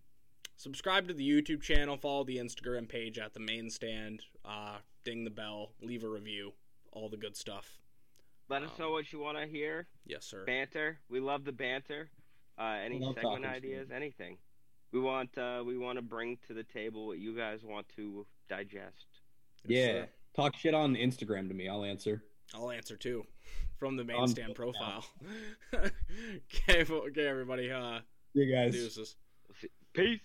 subscribe 0.58 1.08
to 1.08 1.14
the 1.14 1.28
youtube 1.28 1.62
channel 1.62 1.98
follow 1.98 2.24
the 2.24 2.38
instagram 2.38 2.88
page 2.88 3.18
at 3.18 3.34
the 3.34 3.40
main 3.40 3.70
stand 3.70 4.22
uh 4.46 4.78
ding 5.04 5.24
the 5.24 5.30
bell 5.30 5.72
leave 5.82 6.04
a 6.04 6.08
review 6.10 6.52
all 6.92 7.10
the 7.10 7.18
good 7.18 7.36
stuff 7.36 7.80
Let 8.50 8.64
us 8.64 8.70
know 8.80 8.86
Um, 8.88 8.92
what 8.94 9.12
you 9.12 9.20
want 9.20 9.38
to 9.38 9.46
hear. 9.48 9.88
yes 10.06 10.26
sir 10.26 10.46
Banter. 10.46 11.00
We 11.10 11.20
love 11.20 11.44
the 11.46 11.52
banter. 11.52 12.10
Uh, 12.58 12.78
any 12.86 13.00
love 13.00 13.16
segment 13.16 13.44
ideas? 13.46 13.90
Anything. 13.94 14.38
We 14.94 15.02
want 15.02 15.38
uh, 15.38 15.62
we 15.66 15.78
want 15.78 15.98
to 15.98 16.02
bring 16.02 16.38
to 16.48 16.54
the 16.54 16.64
table 16.64 17.08
what 17.08 17.18
you 17.18 17.36
guys 17.36 17.66
want 17.66 17.90
to 17.98 18.26
digest. 18.48 19.08
Yes, 19.66 19.88
yeah, 19.88 19.92
sir. 20.04 20.10
talk 20.38 20.56
shit 20.56 20.74
on 20.74 20.94
Instagram 20.96 21.50
to 21.50 21.54
me. 21.54 21.68
I'll 21.68 21.84
answer. 21.84 22.24
i'll 22.54 22.72
answer 22.72 22.96
too 22.96 23.26
from 23.80 23.96
the 23.96 24.04
main 24.04 24.22
I'm 24.22 24.28
stand 24.28 24.56
profile 24.56 25.06
okay, 25.74 26.86
okay 26.92 27.28
everybody 27.28 27.72
uh 27.72 28.00
You 28.34 28.54
guys. 28.54 28.74
deuces 28.74 29.16
Peace. 29.94 30.20